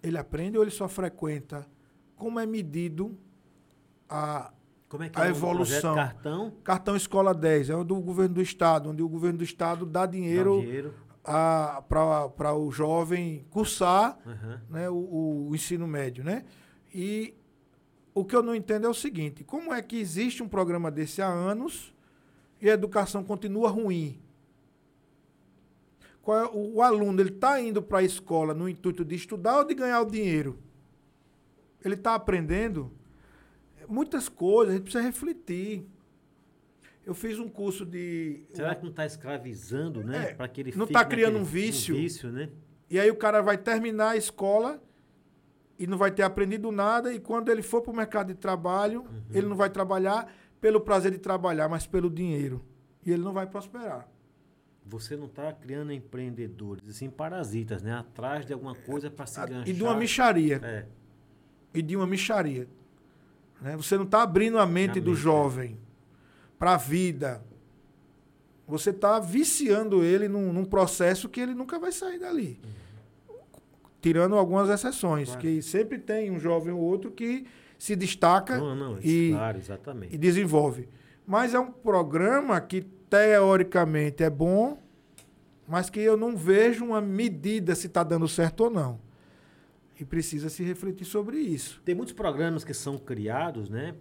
[0.04, 1.68] Ele aprende ou ele só frequenta?
[2.16, 3.18] Como é medido
[4.08, 4.54] a,
[4.90, 5.96] Como é que a é evolução?
[5.96, 6.54] Cartão?
[6.64, 10.06] Cartão Escola 10, é o do governo do estado, onde o governo do estado dá
[10.06, 10.94] dinheiro, dinheiro.
[11.24, 14.58] para o jovem cursar uhum.
[14.70, 16.46] né, o, o ensino médio, né?
[16.94, 17.34] E
[18.14, 21.22] o que eu não entendo é o seguinte: como é que existe um programa desse
[21.22, 21.94] há anos
[22.62, 24.22] e a educação continua ruim?
[26.28, 29.64] É, o, o, aluno ele está indo para a escola no intuito de estudar ou
[29.64, 30.60] de ganhar o dinheiro?
[31.84, 32.92] Ele está aprendendo
[33.88, 35.86] muitas coisas, a gente precisa refletir.
[37.06, 38.44] Eu fiz um curso de.
[38.54, 40.32] Será que não está escravizando, né?
[40.32, 41.96] É, para que ele não está criando um vício.
[41.96, 42.50] Um vício, né?
[42.90, 44.82] E aí o cara vai terminar a escola
[45.80, 49.02] e não vai ter aprendido nada, e quando ele for para o mercado de trabalho,
[49.02, 49.22] uhum.
[49.32, 52.66] ele não vai trabalhar pelo prazer de trabalhar, mas pelo dinheiro.
[53.06, 54.10] E ele não vai prosperar.
[54.86, 57.94] Você não está criando empreendedores, assim, parasitas, né?
[57.94, 59.68] Atrás de alguma coisa para se ganhar.
[59.68, 60.60] E de uma micharia.
[60.64, 60.86] É.
[61.74, 62.68] E de uma micharia.
[63.62, 63.76] Né?
[63.78, 65.78] Você não está abrindo a mente a do mente, jovem é.
[66.58, 67.44] para a vida.
[68.68, 72.60] Você está viciando ele num, num, processo que ele nunca vai sair dali.
[72.64, 72.88] Uhum
[74.02, 75.42] tirando algumas exceções, claro.
[75.42, 77.46] que sempre tem um jovem ou outro que
[77.78, 79.60] se destaca não, não, e, claro,
[80.10, 80.88] e desenvolve.
[81.26, 84.82] Mas é um programa que teoricamente é bom,
[85.68, 89.00] mas que eu não vejo uma medida se está dando certo ou não.
[90.00, 91.82] E precisa se refletir sobre isso.
[91.84, 93.96] Tem muitos programas que são criados, né?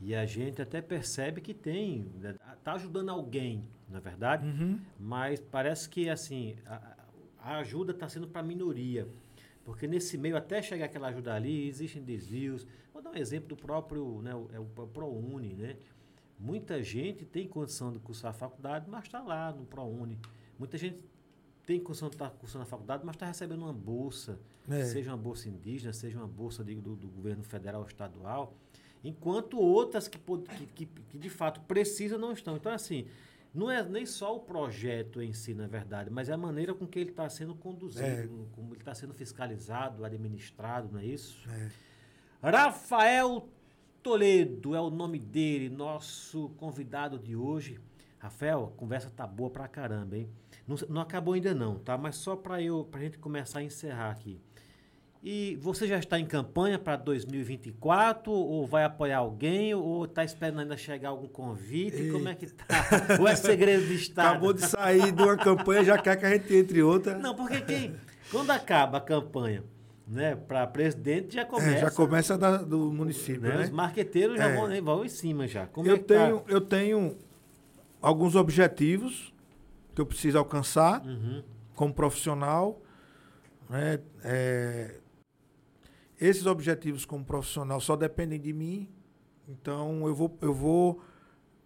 [0.00, 2.10] E a gente até percebe que tem,
[2.56, 4.78] está ajudando alguém, na é verdade, uhum.
[4.98, 6.96] mas parece que assim a,
[7.38, 9.06] a ajuda está sendo para a minoria.
[9.64, 12.66] Porque nesse meio, até chegar aquela ajuda ali, existem desvios.
[12.92, 15.54] Vou dar um exemplo do próprio né, o, é o ProUni.
[15.54, 15.76] Né?
[16.38, 20.18] Muita gente tem condição de cursar a faculdade, mas está lá no ProUni.
[20.58, 20.98] Muita gente
[21.70, 24.82] tem condição de estar cursando a faculdade, mas está recebendo uma bolsa, é.
[24.86, 28.56] seja uma bolsa indígena, seja uma bolsa de, do, do, governo federal ou estadual.
[29.04, 32.56] enquanto outras que, que, que, que de fato precisam não estão.
[32.56, 33.06] Então, assim,
[33.54, 36.88] não é nem só o projeto em si, na verdade, mas é a maneira com
[36.88, 38.26] que ele está sendo conduzido, é.
[38.56, 41.48] como ele está sendo fiscalizado, administrado, não é isso?
[41.48, 42.50] É.
[42.50, 43.48] Rafael
[44.02, 47.78] Toledo é o nome dele, nosso convidado de hoje.
[48.18, 50.28] Rafael, a conversa tá boa pra caramba, hein?
[50.66, 51.96] Não, não acabou ainda não, tá?
[51.98, 54.40] Mas só para eu, pra gente começar a encerrar aqui.
[55.22, 60.60] E você já está em campanha para 2024 ou vai apoiar alguém ou está esperando
[60.60, 62.10] ainda chegar algum convite?
[62.10, 62.66] Como é que tá?
[63.20, 64.28] ou é segredo de Estado?
[64.28, 67.18] Acabou de sair de uma campanha, já quer que a gente entre outra.
[67.18, 67.94] Não, porque quem,
[68.30, 69.62] quando acaba a campanha
[70.08, 71.70] né, para presidente já começa.
[71.70, 73.58] É, já começa da, do município, né?
[73.58, 73.64] né?
[73.64, 74.56] Os marqueteiros já é.
[74.56, 75.66] vão, vão em cima já.
[75.66, 76.44] Como eu, é tenho, tá?
[76.50, 77.16] eu tenho
[78.00, 79.29] alguns objetivos
[80.00, 81.42] que eu preciso alcançar uhum.
[81.74, 82.80] como profissional.
[83.68, 84.00] Né?
[84.24, 84.98] É,
[86.18, 88.88] esses objetivos como profissional só dependem de mim,
[89.46, 91.02] então eu vou, eu vou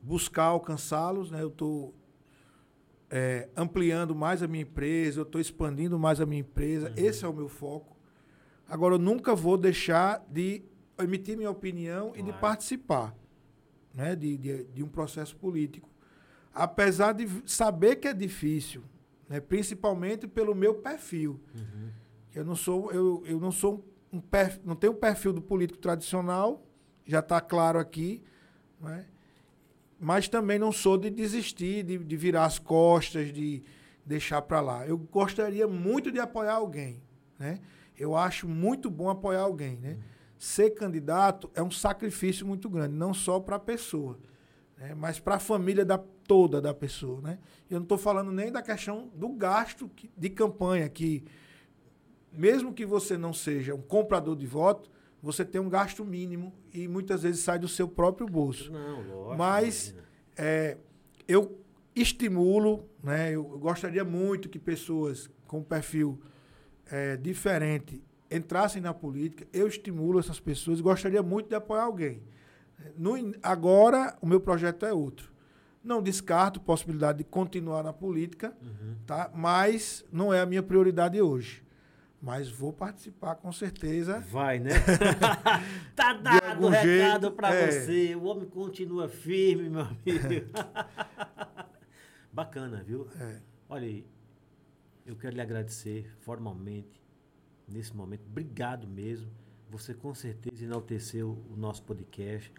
[0.02, 1.31] buscar alcançá-los.
[1.31, 1.43] Né?
[1.43, 1.94] Eu estou
[3.09, 6.89] é, ampliando mais a minha empresa, eu estou expandindo mais a minha empresa.
[6.89, 6.94] Uhum.
[6.97, 7.97] Esse é o meu foco.
[8.69, 10.65] Agora, eu nunca vou deixar de
[10.98, 12.19] emitir minha opinião claro.
[12.19, 13.15] e de participar
[13.94, 14.16] né?
[14.16, 15.89] de, de, de um processo político.
[16.55, 18.82] Apesar de saber que é difícil,
[19.28, 19.40] né?
[19.40, 21.40] principalmente pelo meu perfil.
[21.55, 21.90] Uhum.
[22.35, 25.43] Eu não sou, eu, eu não sou um perfil, não tem o um perfil do
[25.43, 26.64] político tradicional,
[27.05, 28.22] já está claro aqui,
[28.81, 29.06] né?
[29.98, 33.62] mas também não sou de desistir, de, de virar as costas, de
[34.05, 34.86] deixar para lá.
[34.86, 37.02] Eu gostaria muito de apoiar alguém,
[37.39, 37.60] né?
[37.97, 39.98] Eu acho muito bom apoiar alguém, né?
[40.36, 44.18] Ser candidato é um sacrifício muito grande, não só para a pessoa,
[44.76, 44.94] né?
[44.94, 47.38] mas para a família da, toda da pessoa, né?
[47.70, 51.24] Eu não estou falando nem da questão do gasto que, de campanha, que
[52.32, 54.90] mesmo que você não seja um comprador de voto,
[55.22, 58.70] você tem um gasto mínimo e muitas vezes sai do seu próprio bolso.
[58.70, 59.36] Não, lógico.
[59.36, 59.94] Mas
[60.36, 60.76] é,
[61.26, 61.59] eu
[61.94, 66.20] estimulo, né, eu gostaria muito que pessoas com perfil
[66.90, 69.46] é, diferente entrassem na política.
[69.52, 72.22] Eu estimulo essas pessoas e gostaria muito de apoiar alguém.
[72.96, 75.32] No, agora, o meu projeto é outro.
[75.82, 78.96] Não descarto a possibilidade de continuar na política, uhum.
[79.06, 79.30] tá?
[79.34, 81.62] mas não é a minha prioridade hoje.
[82.22, 84.20] Mas vou participar com certeza.
[84.20, 84.70] Vai, né?
[85.94, 87.70] tá dado o recado para é.
[87.70, 88.16] você.
[88.16, 90.51] O homem continua firme, meu amigo.
[92.32, 93.06] Bacana, viu?
[93.20, 93.40] É.
[93.68, 94.06] Olha aí,
[95.05, 96.98] eu quero lhe agradecer formalmente
[97.68, 98.24] nesse momento.
[98.26, 99.30] Obrigado mesmo.
[99.68, 102.51] Você com certeza enalteceu o nosso podcast.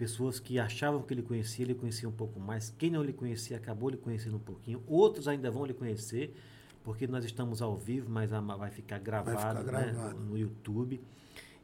[0.00, 2.74] Pessoas que achavam que ele conhecia, ele conhecia um pouco mais.
[2.78, 4.82] Quem não lhe conhecia, acabou lhe conhecendo um pouquinho.
[4.86, 6.34] Outros ainda vão lhe conhecer
[6.82, 10.14] porque nós estamos ao vivo, mas vai ficar gravado, vai ficar gravado.
[10.14, 11.02] Né, no, no YouTube.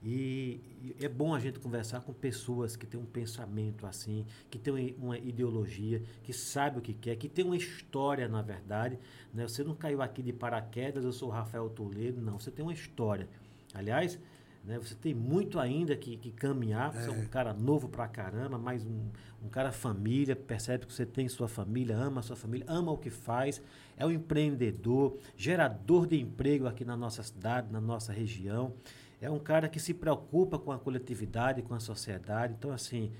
[0.04, 4.58] E, e, é bom a gente conversar com pessoas que têm um pensamento assim, que
[4.58, 8.98] têm uma ideologia, que sabe o que quer, que tem uma história, na verdade.
[9.32, 9.48] Né?
[9.48, 12.38] Você não caiu aqui de paraquedas, eu sou o Rafael Toledo, não.
[12.38, 13.30] Você tem uma história.
[13.72, 14.18] Aliás,
[14.66, 14.78] né?
[14.78, 16.92] Você tem muito ainda que, que caminhar.
[16.92, 17.12] Você é.
[17.12, 19.08] um cara novo pra caramba, mas um,
[19.42, 22.98] um cara família, percebe que você tem sua família, ama a sua família, ama o
[22.98, 23.62] que faz,
[23.96, 28.74] é um empreendedor, gerador de emprego aqui na nossa cidade, na nossa região.
[29.20, 32.54] É um cara que se preocupa com a coletividade, com a sociedade.
[32.58, 33.12] Então, assim,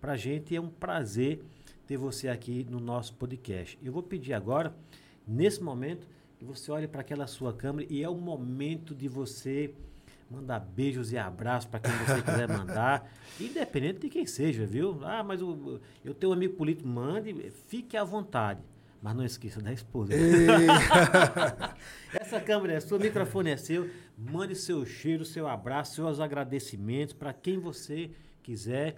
[0.00, 1.44] pra gente é um prazer
[1.86, 3.78] ter você aqui no nosso podcast.
[3.82, 4.74] Eu vou pedir agora,
[5.28, 6.08] nesse momento,
[6.38, 9.72] que você olhe para aquela sua câmera e é o momento de você
[10.30, 15.00] Mandar beijos e abraços para quem você quiser mandar, independente de quem seja, viu?
[15.04, 18.60] Ah, mas o, eu tenho um amigo político, mande, fique à vontade.
[19.04, 20.14] Mas não esqueça da esposa.
[22.14, 23.90] Essa câmera é sua, o microfone é seu.
[24.16, 28.10] Mande seu cheiro, seu abraço, seus agradecimentos para quem você
[28.42, 28.96] quiser.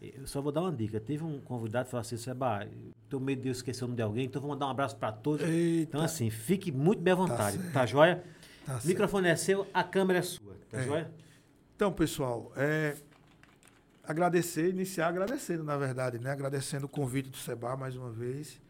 [0.00, 1.00] Eu só vou dar uma dica.
[1.00, 2.68] Teve um convidado que falou assim: Seba,
[3.08, 5.10] tenho medo de eu esquecer o nome de alguém, então vou mandar um abraço para
[5.10, 5.44] todos.
[5.44, 5.82] Eita.
[5.82, 8.22] Então, assim, fique muito bem à vontade, tá, tá joia?
[8.68, 10.54] Tá o microfone é seu, a câmera é sua.
[10.70, 10.84] Tá é.
[10.84, 11.10] joia?
[11.74, 12.94] Então, pessoal, é,
[14.04, 16.30] agradecer, iniciar agradecendo, na verdade, né?
[16.30, 18.60] Agradecendo o convite do Seba mais uma vez.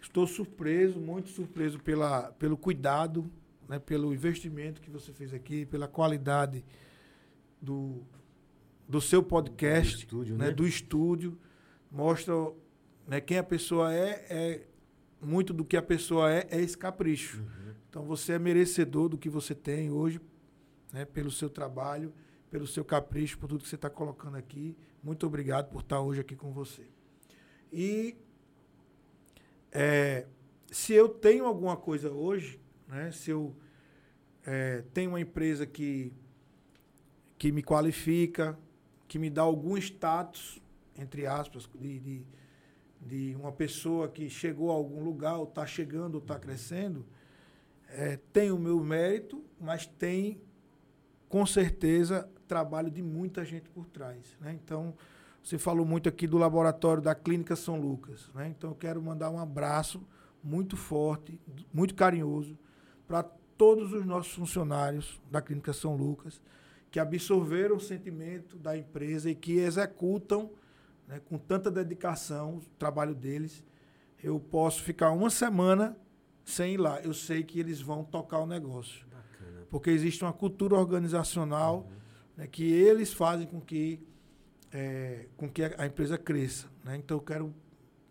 [0.00, 3.30] Estou surpreso, muito surpreso pela, pelo cuidado,
[3.68, 3.78] né?
[3.78, 6.64] pelo investimento que você fez aqui, pela qualidade
[7.62, 8.02] do,
[8.88, 10.46] do seu podcast, do estúdio, né?
[10.46, 10.50] né?
[10.50, 11.38] do estúdio.
[11.92, 12.34] Mostra
[13.06, 14.66] né, quem a pessoa é, é
[15.22, 17.38] muito do que a pessoa é, é esse capricho.
[17.38, 17.57] Uhum.
[17.88, 20.20] Então você é merecedor do que você tem hoje,
[20.92, 22.12] né, pelo seu trabalho,
[22.50, 24.76] pelo seu capricho, por tudo que você está colocando aqui.
[25.02, 26.86] Muito obrigado por estar hoje aqui com você.
[27.72, 28.16] E
[29.72, 30.26] é,
[30.70, 33.54] se eu tenho alguma coisa hoje, né, se eu
[34.44, 36.12] é, tenho uma empresa que,
[37.36, 38.58] que me qualifica,
[39.06, 40.60] que me dá algum status,
[40.96, 42.26] entre aspas, de, de,
[43.00, 47.06] de uma pessoa que chegou a algum lugar, ou está chegando, ou está crescendo,
[47.88, 50.40] é, tem o meu mérito, mas tem,
[51.28, 54.36] com certeza, trabalho de muita gente por trás.
[54.40, 54.58] Né?
[54.62, 54.94] Então,
[55.42, 58.30] você falou muito aqui do laboratório da Clínica São Lucas.
[58.34, 58.48] Né?
[58.48, 60.02] Então, eu quero mandar um abraço
[60.42, 61.40] muito forte,
[61.72, 62.58] muito carinhoso,
[63.06, 66.40] para todos os nossos funcionários da Clínica São Lucas,
[66.90, 70.50] que absorveram o sentimento da empresa e que executam
[71.06, 73.64] né, com tanta dedicação o trabalho deles.
[74.22, 75.96] Eu posso ficar uma semana
[76.48, 77.00] sem ir lá.
[77.00, 79.06] Eu sei que eles vão tocar o negócio.
[79.06, 79.66] Bacana.
[79.70, 81.96] Porque existe uma cultura organizacional uhum.
[82.36, 84.00] né, que eles fazem com que,
[84.72, 86.68] é, com que a empresa cresça.
[86.82, 86.96] Né?
[86.96, 87.54] Então eu quero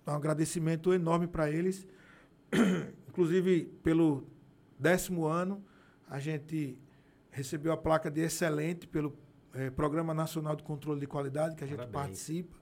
[0.06, 1.88] dar um agradecimento enorme para eles,
[3.10, 4.28] inclusive pelo
[4.80, 5.64] décimo ano,
[6.08, 6.80] a gente
[7.32, 9.18] recebeu a placa de excelente pelo
[9.54, 12.02] é, Programa Nacional de Controle de Qualidade, que a gente Parabéns.
[12.02, 12.56] participa.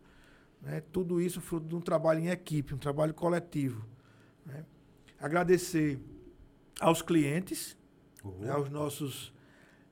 [0.62, 0.82] Né?
[0.92, 3.86] Tudo isso fruto de um trabalho em equipe, um trabalho coletivo.
[4.46, 4.66] Né?
[5.20, 6.00] Agradecer
[6.80, 7.78] aos clientes,
[8.24, 8.52] uhum.
[8.52, 9.34] aos nossos.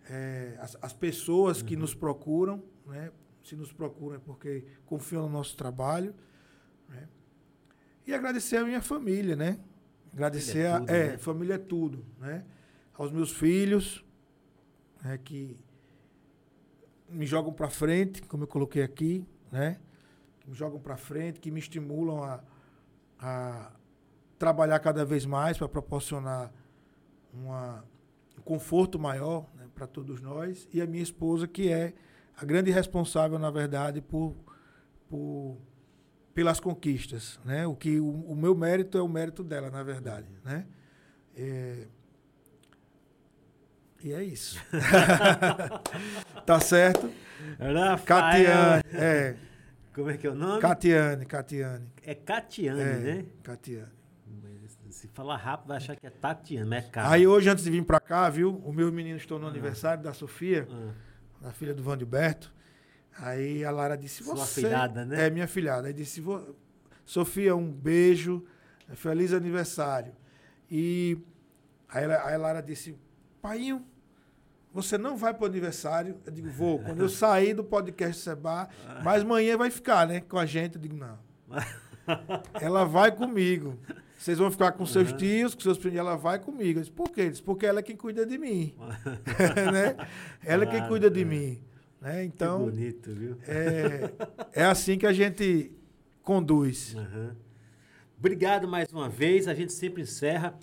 [0.09, 1.65] É, as, as, pessoas uhum.
[1.67, 3.11] que nos procuram, né?
[3.43, 6.13] se nos procuram é porque confiam no nosso trabalho.
[6.89, 7.07] Né?
[8.05, 9.59] E agradecer a minha família, né?
[10.11, 11.17] Agradecer família é, tudo, a, é né?
[11.17, 12.45] família é tudo, né?
[12.93, 14.05] Aos meus filhos,
[15.03, 15.57] né, que
[17.09, 19.79] me jogam para frente, como eu coloquei aqui, né?
[20.39, 22.43] Que me jogam para frente, que me estimulam a,
[23.19, 23.71] a
[24.43, 26.51] trabalhar cada vez mais para proporcionar
[27.33, 27.81] uma,
[28.37, 30.67] um conforto maior né, para todos nós.
[30.73, 31.93] E a minha esposa, que é
[32.35, 34.35] a grande responsável, na verdade, por,
[35.09, 35.57] por
[36.33, 37.65] pelas conquistas, né?
[37.65, 40.65] O que o, o, meu mérito é o mérito dela, na verdade, né?
[41.37, 41.87] É,
[44.03, 44.59] e é isso.
[46.45, 47.09] tá certo?
[47.57, 47.97] Rafael.
[48.05, 49.35] Catiane, é.
[49.93, 50.59] Como é que é o nome?
[50.59, 51.87] Catiane, Catiane.
[52.03, 53.25] É Catiane, é, né?
[53.41, 54.02] Catiane.
[55.03, 57.13] Se falar rápido, vai achar que é Tatiane, mas é Catiane.
[57.13, 58.55] Aí hoje, antes de vir para cá, viu?
[58.63, 59.49] O meu menino estou no ah.
[59.49, 60.93] aniversário da Sofia, ah.
[61.41, 62.53] da filha do Vandelberto.
[63.17, 64.61] Aí a Lara disse, Sua você...
[64.61, 65.25] filhada, né?
[65.25, 65.87] É, minha filhada.
[65.87, 66.23] Aí disse,
[67.05, 68.45] Sofia, um beijo,
[68.95, 70.15] feliz aniversário.
[70.71, 71.17] E
[71.89, 72.97] aí, a Lara disse,
[73.41, 73.85] paiinho,
[74.71, 76.17] você não vai para o aniversário?
[76.25, 76.79] Eu digo, vou.
[76.79, 78.69] Quando eu sair do podcast Seba,
[79.03, 80.21] mas amanhã vai ficar, né?
[80.21, 80.75] Com a gente.
[80.75, 81.19] Eu digo, não.
[82.55, 83.77] Ela vai comigo.
[84.23, 85.99] Vocês vão ficar com seus tios, com seus primos.
[85.99, 86.79] Ela vai comigo.
[86.79, 87.29] Eu disse, por quê?
[87.29, 88.73] Disse, porque ela é quem cuida de mim.
[89.73, 89.97] né?
[90.41, 91.59] Ela é quem cuida de mim.
[91.99, 92.23] Né?
[92.23, 93.37] Então, que bonito, viu?
[93.45, 95.73] É, é assim que a gente
[96.21, 96.93] conduz.
[96.93, 97.31] Uhum.
[98.17, 99.45] Obrigado mais uma vez.
[99.45, 100.57] A gente sempre encerra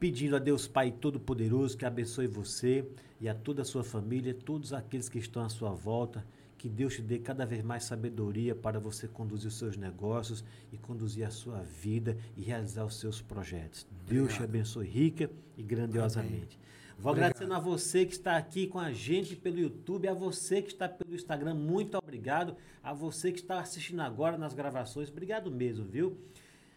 [0.00, 2.84] pedindo a Deus Pai Todo-Poderoso que abençoe você
[3.20, 6.26] e a toda a sua família, todos aqueles que estão à sua volta.
[6.64, 10.42] Que Deus te dê cada vez mais sabedoria para você conduzir os seus negócios
[10.72, 13.86] e conduzir a sua vida e realizar os seus projetos.
[13.90, 14.08] Obrigado.
[14.08, 16.56] Deus te abençoe rica e grandiosamente.
[16.56, 16.96] Amém.
[16.98, 17.32] Vou obrigado.
[17.32, 20.88] agradecendo a você que está aqui com a gente pelo YouTube, a você que está
[20.88, 22.56] pelo Instagram, muito obrigado.
[22.82, 26.16] A você que está assistindo agora nas gravações, obrigado mesmo, viu?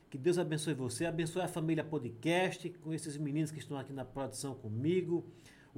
[0.10, 4.04] Que Deus abençoe você, abençoe a família podcast, com esses meninos que estão aqui na
[4.04, 5.26] produção comigo.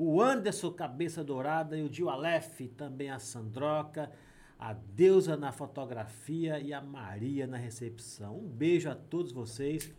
[0.02, 4.10] O Anderson Cabeça Dourada e o Dio Aleph, também a Sandroca,
[4.58, 8.38] a Deusa na fotografia e a Maria na recepção.
[8.38, 9.94] Um beijo a todos vocês.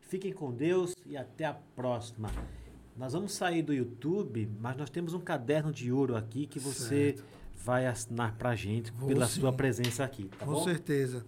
[0.00, 2.32] Fiquem com Deus e até a próxima.
[2.96, 7.12] Nós vamos sair do YouTube, mas nós temos um caderno de ouro aqui que você
[7.12, 7.24] certo.
[7.54, 9.40] vai assinar pra gente Vou pela sim.
[9.40, 10.64] sua presença aqui, tá com bom?
[10.64, 11.24] certeza.